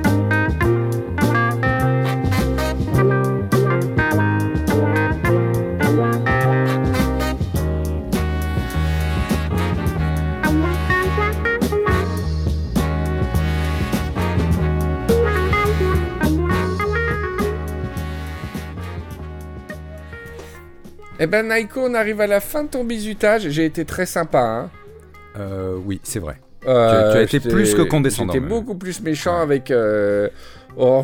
[21.20, 23.48] Eh ben, Naiko, on arrive à la fin de ton bisutage.
[23.48, 24.70] J'ai été très sympa, hein.
[25.38, 26.36] Euh, oui, c'est vrai.
[26.66, 30.28] Euh, tu as été plus que condescendant, J'étais beaucoup plus méchant avec euh,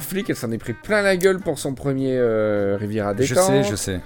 [0.01, 0.31] Flick.
[0.31, 3.47] Elle s'en est pris plein la gueule pour son premier euh, Riviera Je détente.
[3.47, 4.01] sais, je sais.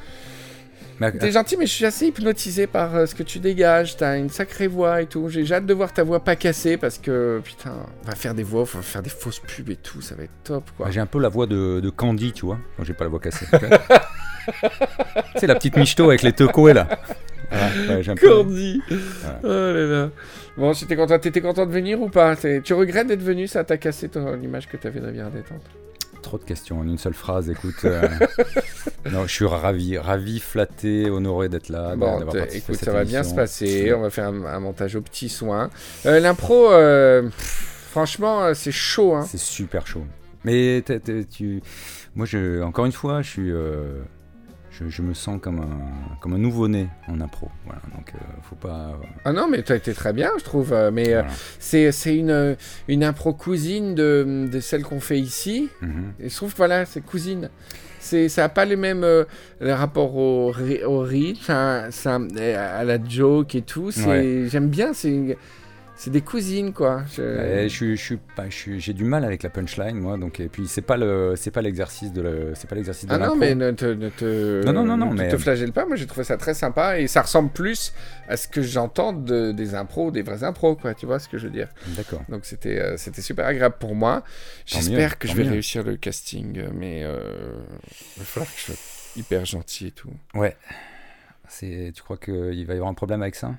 [1.19, 3.97] T'es gentil, mais je suis assez hypnotisé par euh, ce que tu dégages.
[3.97, 5.29] T'as une sacrée voix et tout.
[5.29, 7.73] J'ai hâte de voir ta voix pas cassée parce que putain,
[8.05, 10.01] on va faire des voix, on va faire des fausses pubs et tout.
[10.01, 10.91] Ça va être top, quoi.
[10.91, 13.21] j'ai un peu la voix de, de Candy, tu vois, quand j'ai pas la voix
[13.21, 13.47] cassée.
[15.37, 16.89] c'est la petite michto avec les tecoués là.
[17.51, 18.83] Ouais, peu- Cordy.
[19.43, 20.11] Oh là là.
[20.57, 22.35] Bon, t'es content, t'étais content de venir ou pas?
[22.37, 25.63] Tu regrettes d'être venu Ça t'a cassé ton l'image que t'avais de détente.
[26.29, 27.87] Trop de questions en une seule phrase, écoute.
[27.87, 28.07] euh,
[29.11, 31.97] non, je suis ravi, ravi, flatté, honoré d'être là.
[31.97, 33.95] Bon, écoute, cette ça va bien se passer.
[33.95, 35.71] On va faire un, un montage au petit soin.
[36.05, 39.15] Euh, L'impro, euh, franchement, c'est chaud.
[39.15, 39.25] Hein.
[39.27, 40.05] C'est super chaud.
[40.45, 40.85] Mais
[41.31, 41.63] tu,
[42.15, 43.51] moi, je, encore une fois, je suis,
[44.79, 47.49] je, je me sens comme un, comme un nouveau-né en impro.
[47.65, 48.99] Voilà, donc euh, faut pas.
[49.25, 50.73] Ah non, mais t'as été très bien, je trouve.
[50.73, 51.23] euh, Mais euh,
[51.59, 52.57] c'est c'est une,
[52.89, 55.69] une impro cousine de, de celle qu'on fait ici.
[55.83, 56.13] Mhm.
[56.21, 57.51] Et je trouve, voilà, c'est cousine.
[58.01, 59.25] C'est, ça n'a pas les mêmes euh,
[59.61, 60.53] les rapports au,
[60.87, 61.53] au rythme,
[61.91, 63.91] ça- à la joke et tout.
[63.91, 64.45] C'est, Ouais.
[64.49, 65.37] J'aime bien, c'est,
[66.01, 67.03] c'est des cousines, quoi.
[67.13, 70.17] Je- j'ai du mal avec la punchline, moi.
[70.17, 73.13] Donc, et puis c'est pas le, c'est pas l'exercice de le, c'est pas l'exercice de
[73.13, 75.73] Ah non, mais ne te, ne te, Non, non, non, non, ne mais- te flagelle
[75.73, 75.87] pas.
[75.87, 77.93] Moi, j'ai trouvé ça très sympa et ça ressemble plus
[78.29, 80.95] à ce que j'entends de, des impros, des vrais impros, quoi.
[80.95, 82.23] Tu vois ce que je veux dire D'accord.
[82.29, 84.23] Donc, c'était euh, c'était super agréable pour moi.
[84.67, 85.51] J'espère mieux, que je vais mieux.
[85.51, 87.19] réussir le casting, euh, mais euh,
[88.17, 88.75] il va falloir que je sois
[89.17, 90.11] hyper gentil et tout.
[90.35, 90.57] Ouais.
[91.49, 93.53] C'est, tu crois qu'il va y avoir un problème avec ça?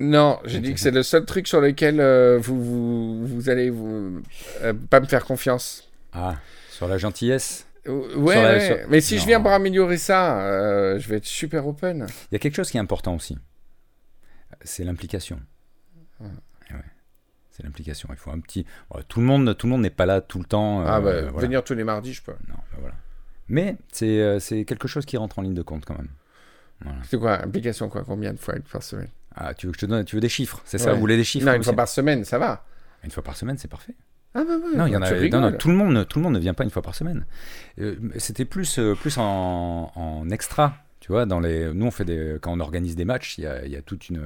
[0.00, 3.68] Non, j'ai dit que c'est le seul truc sur lequel euh, vous, vous, vous allez
[3.70, 4.22] vous,
[4.62, 5.90] euh, pas me faire confiance.
[6.12, 6.36] Ah,
[6.70, 7.66] sur la gentillesse.
[7.86, 8.66] Ouais, Sur la- ouais.
[8.66, 12.06] sur- mais si je viens pour améliorer ça, euh, je vais être super open.
[12.30, 13.38] Il y a quelque chose qui est important aussi.
[14.62, 15.40] C'est l'implication.
[16.20, 16.28] Ouais.
[17.50, 18.08] C'est l'implication.
[18.12, 18.64] Il faut un petit.
[18.90, 20.80] bon, tout le monde, tout le monde n'est pas là tout le temps.
[20.86, 21.38] ah bah, voilà.
[21.40, 22.32] venir tous les mardis, je peux.
[22.48, 22.94] Non, bah voilà.
[23.48, 26.10] Mais c'est c'est quelque chose qui rentre en ligne de compte quand même.
[26.82, 26.98] Voilà.
[27.08, 29.08] C'est quoi Implication quoi Combien de fois par semaine?
[29.40, 30.92] Ah, tu veux que je te donne Tu veux des chiffres C'est ça.
[30.92, 32.64] Vous voulez des chiffres Non, une fois par semaine, ça va.
[33.04, 33.94] Une fois par semaine, c'est parfait.
[34.34, 34.76] Ah bah ouais.
[34.76, 35.10] Non, il y en a.
[35.10, 35.40] Non, rigoles.
[35.40, 37.24] non, tout le monde, tout le monde ne vient pas une fois par semaine.
[37.80, 40.74] Euh, C'était plus, euh, plus en, en extra.
[41.00, 41.72] Tu vois, dans les.
[41.72, 42.36] Nous, on fait des.
[42.42, 44.20] Quand on organise des matchs, il y a, il y a toute une,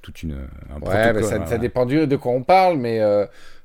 [0.00, 0.32] toute une.
[0.70, 1.46] Un Ouais, protocole, bah, ça, voilà.
[1.46, 3.00] ça dépend de quoi on parle, mais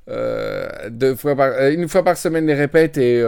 [0.08, 3.20] euh, deux fois par, une fois par semaine les répètes et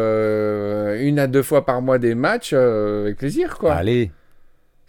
[1.01, 3.75] une à deux fois par mois des matchs, avec plaisir, quoi.
[3.75, 4.11] Allez,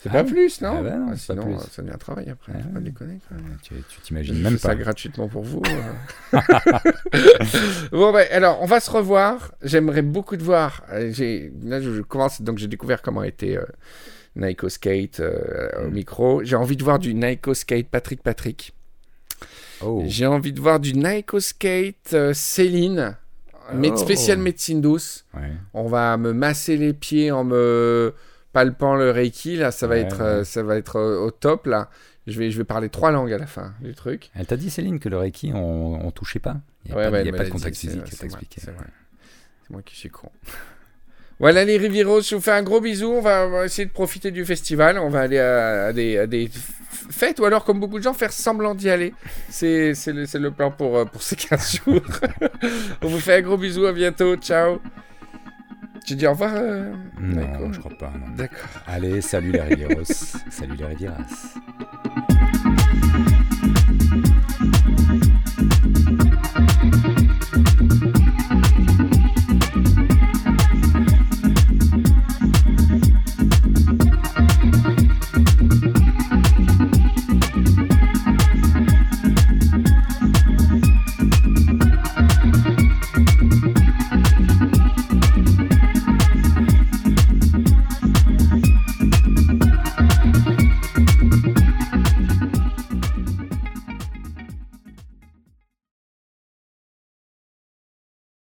[0.01, 0.31] c'est ah pas oui.
[0.31, 1.55] plus, non, Ah bah non, Ah, pas Sinon, plus.
[1.71, 2.53] ça devient un travail après.
[2.55, 3.19] Ah faut pas déconner,
[3.61, 4.75] tu t'imagines même ça pas.
[4.75, 5.61] gratuitement pour vous.
[6.33, 6.39] euh.
[7.91, 9.51] bon, ben, alors, on va se revoir.
[9.61, 10.83] J'aimerais beaucoup te voir.
[10.91, 13.65] Euh, J'ai, là, je, je commence, donc j'ai découvert comment était euh,
[14.35, 15.93] Naiko Skate euh, au Mm.
[15.93, 16.43] micro.
[16.43, 18.73] J'ai envie de voir du Naiko Skate Patrick Patrick.
[19.81, 20.03] Oh.
[20.07, 23.15] J'ai envie de voir du Naiko Skate euh, Céline,
[23.71, 23.97] Oh.
[23.97, 25.25] spécial médecine douce.
[25.35, 25.51] Ouais.
[25.73, 28.13] On va me masser les pieds en me
[28.53, 29.55] palpant le reiki.
[29.57, 30.23] Là, ça va Ouais, être, ouais.
[30.25, 31.89] euh, ça va être euh, au top là.
[32.27, 34.29] Je vais, je vais parler trois langues à la fin du truc.
[34.35, 36.57] Elle t'a dit, Céline, que le Reiki, on, on touchait pas?
[36.85, 38.61] Il n'y a Ouais, pas, y a pas de contact dit, physique, c'est expliqué.
[39.69, 40.29] Moi qui suis con.
[41.39, 43.07] Voilà les Rivieros, je vous fais un gros bisou.
[43.13, 44.99] On va, on va essayer de profiter du festival.
[44.99, 46.51] On va aller à, à des, à des f-
[47.11, 49.13] fêtes ou alors, comme beaucoup de gens, faire semblant d'y aller.
[49.49, 52.01] C'est le, plan pour, euh, pour ces 15 jours.
[53.01, 53.85] on vous fait un gros bisou.
[53.85, 54.35] À bientôt.
[54.35, 54.81] Ciao.
[56.05, 56.93] Tu dis au revoir euh...
[57.19, 58.11] Non, je crois pas.
[58.35, 58.69] D'accord.
[58.87, 60.03] Allez, salut les Rivieros.
[60.05, 61.17] salut les Rivieras.